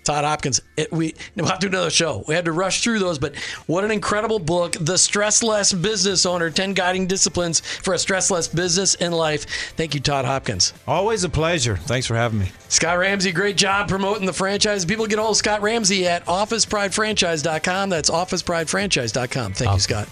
Todd 0.07 0.25
Hopkins. 0.25 0.61
It, 0.77 0.91
we 0.93 1.15
we'll 1.35 1.47
have 1.47 1.59
to 1.59 1.69
do 1.69 1.77
another 1.77 1.91
show. 1.91 2.25
We 2.27 2.35
had 2.35 2.47
to 2.47 2.53
rush 2.53 2.83
through 2.83 3.01
those, 3.01 3.19
but 3.19 3.37
what 3.67 3.85
an 3.85 3.91
incredible 3.91 4.39
book! 4.39 4.77
The 4.81 4.97
Stress 4.97 5.43
Less 5.43 5.73
Business 5.73 6.25
Owner: 6.25 6.51
Ten 6.51 6.73
Guiding 6.73 7.07
Disciplines 7.07 7.61
for 7.61 7.95
a 7.95 7.99
Stress 7.99 8.31
Less 8.31 8.49
Business 8.49 8.95
and 8.95 9.13
Life. 9.13 9.47
Thank 9.77 9.95
you, 9.95 10.01
Todd 10.01 10.25
Hopkins. 10.25 10.73
Always 10.87 11.25
a 11.25 11.29
pleasure. 11.29 11.77
Thanks 11.77 12.07
for 12.07 12.15
having 12.15 12.39
me. 12.39 12.49
Scott 12.69 12.99
Ramsey, 12.99 13.33
great 13.33 13.57
job 13.57 13.89
promoting 13.89 14.27
the 14.27 14.33
franchise. 14.33 14.85
People 14.85 15.07
get 15.07 15.19
hold 15.19 15.33
of 15.33 15.37
Scott 15.37 15.63
Ramsey 15.63 16.07
at 16.07 16.25
officepridefranchise.com. 16.27 17.91
That's 17.91 18.11
officepridefranchise.com. 18.11 19.53
Thank 19.53 19.73
you, 19.73 19.81
Scott. 19.81 20.09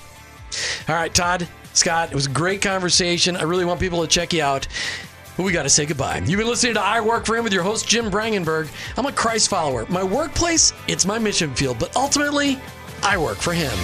All 0.89 0.95
right, 0.95 1.13
Todd, 1.13 1.49
Scott, 1.73 2.11
it 2.13 2.15
was 2.15 2.27
a 2.27 2.31
great 2.31 2.63
conversation. 2.63 3.37
I 3.37 3.43
really 3.43 3.65
want 3.65 3.81
people 3.81 4.03
to 4.03 4.09
check 4.09 4.33
you 4.33 4.43
out. 4.43 4.69
We 5.37 5.51
got 5.53 5.65
to 5.65 5.69
say 5.69 5.85
goodbye. 5.85 6.23
You've 6.25 6.39
been 6.39 6.47
listening 6.47 6.75
to 6.75 6.81
I 6.81 7.01
Work 7.01 7.27
for 7.27 7.37
Him 7.37 7.43
with 7.43 7.53
your 7.53 7.65
host, 7.65 7.89
Jim 7.89 8.09
Brangenberg. 8.11 8.69
I'm 8.97 9.07
a 9.07 9.13
Christ 9.13 9.49
follower. 9.49 9.85
My 9.89 10.05
workplace, 10.05 10.73
it's 10.87 11.05
my 11.05 11.19
mission 11.19 11.53
field, 11.55 11.79
but 11.81 11.95
ultimately, 11.97 12.59
I 13.03 13.19
work 13.19 13.39
for 13.39 13.53
Him. 13.53 13.77